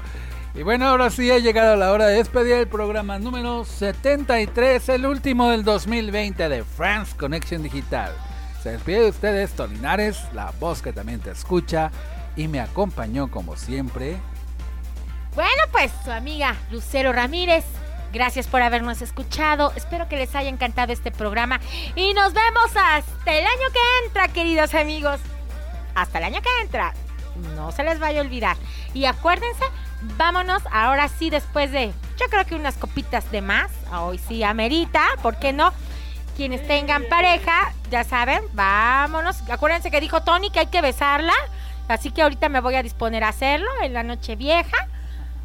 Y 0.54 0.62
bueno, 0.62 0.88
ahora 0.88 1.10
sí 1.10 1.32
ha 1.32 1.40
llegado 1.40 1.78
la 1.78 1.94
hora 1.94 2.08
de 2.08 2.18
despedir 2.18 2.56
el 2.56 2.68
programa 2.68 3.18
número 3.18 3.64
73, 3.64 4.90
el 4.90 5.06
último 5.06 5.50
del 5.50 5.64
2020 5.64 6.50
de 6.50 6.64
France 6.66 7.16
Connection 7.18 7.64
Digital. 7.64 8.14
Se 8.62 8.74
despide 8.74 9.04
de 9.04 9.10
ustedes, 9.10 9.54
Tolinares, 9.54 10.18
la 10.34 10.52
voz 10.60 10.82
que 10.82 10.92
también 10.92 11.22
te 11.22 11.32
escucha 11.32 11.92
y 12.36 12.50
me 12.50 12.60
acompañó 12.60 13.32
como 13.32 13.56
siempre. 13.56 14.18
Bueno, 15.34 15.64
pues 15.72 15.90
su 16.04 16.12
amiga 16.12 16.58
Lucero 16.72 17.14
Ramírez. 17.14 17.64
Gracias 18.12 18.48
por 18.48 18.62
habernos 18.62 19.02
escuchado. 19.02 19.72
Espero 19.78 20.10
que 20.10 20.18
les 20.18 20.36
haya 20.36 20.50
encantado 20.50 20.92
este 20.92 21.10
programa. 21.10 21.62
Y 21.96 22.14
nos 22.14 22.34
vemos 22.34 22.66
hasta 22.76 23.32
el 23.34 23.46
año 23.46 23.72
que 23.72 24.06
entra, 24.06 24.28
queridos 24.28 24.74
amigos. 24.76 25.22
Hasta 25.96 26.18
el 26.18 26.26
año 26.26 26.42
que 26.42 26.62
entra. 26.62 26.94
No 27.56 27.72
se 27.72 27.84
les 27.84 28.00
vaya 28.00 28.20
a 28.20 28.24
olvidar. 28.24 28.58
Y 28.94 29.06
acuérdense, 29.06 29.64
vámonos 30.18 30.62
ahora 30.72 31.08
sí 31.08 31.30
después 31.30 31.72
de, 31.72 31.94
yo 32.20 32.26
creo 32.30 32.46
que 32.46 32.56
unas 32.56 32.78
copitas 32.78 33.32
de 33.32 33.42
más. 33.42 33.72
Hoy 33.92 34.18
sí 34.18 34.44
amerita, 34.44 35.02
¿por 35.22 35.38
qué 35.38 35.54
no? 35.54 35.74
Quienes 36.36 36.66
tengan 36.68 37.04
pareja, 37.10 37.74
ya 37.92 38.04
saben, 38.04 38.42
vámonos. 38.54 39.48
Acuérdense 39.50 39.92
que 39.92 40.02
dijo 40.02 40.24
Tony 40.24 40.50
que 40.50 40.60
hay 40.60 40.68
que 40.68 40.82
besarla. 40.82 41.34
Así 41.88 42.12
que 42.12 42.22
ahorita 42.22 42.50
me 42.50 42.60
voy 42.60 42.76
a 42.76 42.84
disponer 42.84 43.24
a 43.24 43.30
hacerlo 43.30 43.70
en 43.82 43.94
la 43.94 44.04
noche 44.04 44.36
vieja. 44.36 44.88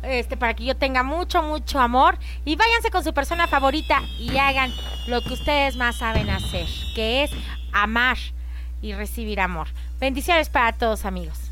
Este, 0.03 0.36
para 0.36 0.55
que 0.55 0.64
yo 0.64 0.76
tenga 0.76 1.03
mucho, 1.03 1.43
mucho 1.43 1.80
amor. 1.80 2.18
Y 2.45 2.57
váyanse 2.57 2.91
con 2.91 3.05
su 3.05 3.12
persona 3.12 3.49
favorita 3.49 4.01
y 4.18 4.36
hagan 4.39 4.72
lo 5.09 5.20
que 5.22 5.34
ustedes 5.34 5.76
más 5.76 5.97
saben 5.97 6.30
hacer, 6.30 6.66
que 6.95 7.24
es 7.24 7.30
amar 7.72 8.16
y 8.80 8.95
recibir 8.95 9.41
amor. 9.41 9.68
Bendiciones 9.99 10.49
para 10.49 10.72
todos, 10.72 11.05
amigos. 11.05 11.47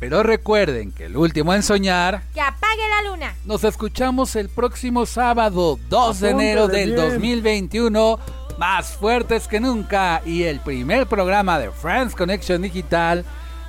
Pero 0.00 0.22
recuerden 0.22 0.92
que 0.92 1.04
el 1.04 1.16
último 1.16 1.52
en 1.54 1.62
soñar, 1.62 2.22
Que 2.34 2.40
apague 2.40 2.82
la 2.88 3.10
luna. 3.10 3.34
nos 3.44 3.62
escuchamos 3.64 4.34
el 4.34 4.48
próximo 4.48 5.04
sábado 5.06 5.78
2 5.90 6.20
de 6.20 6.30
enero 6.30 6.68
del 6.68 6.94
bien. 6.94 7.10
2021, 7.10 8.18
más 8.58 8.92
fuertes 8.96 9.46
que 9.46 9.60
nunca 9.60 10.22
y 10.24 10.44
el 10.44 10.60
primer 10.60 11.06
programa 11.06 11.58
de 11.58 11.70
France 11.70 12.16
Connection 12.16 12.62
Digital 12.62 13.24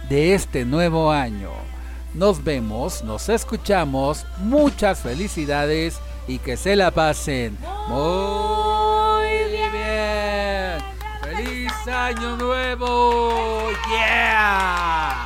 de 0.09 0.33
este 0.33 0.63
nuevo 0.65 1.11
año. 1.11 1.49
Nos 2.13 2.41
vemos, 2.43 3.03
nos 3.03 3.27
escuchamos, 3.29 4.25
muchas 4.39 4.99
felicidades 5.01 5.99
y 6.27 6.39
que 6.39 6.55
se 6.55 6.75
la 6.77 6.91
pasen 6.91 7.57
muy 7.89 9.27
bien. 9.69 10.77
¡Feliz 11.21 11.73
año 11.87 12.37
nuevo! 12.37 13.69
¡Yeah! 13.89 15.25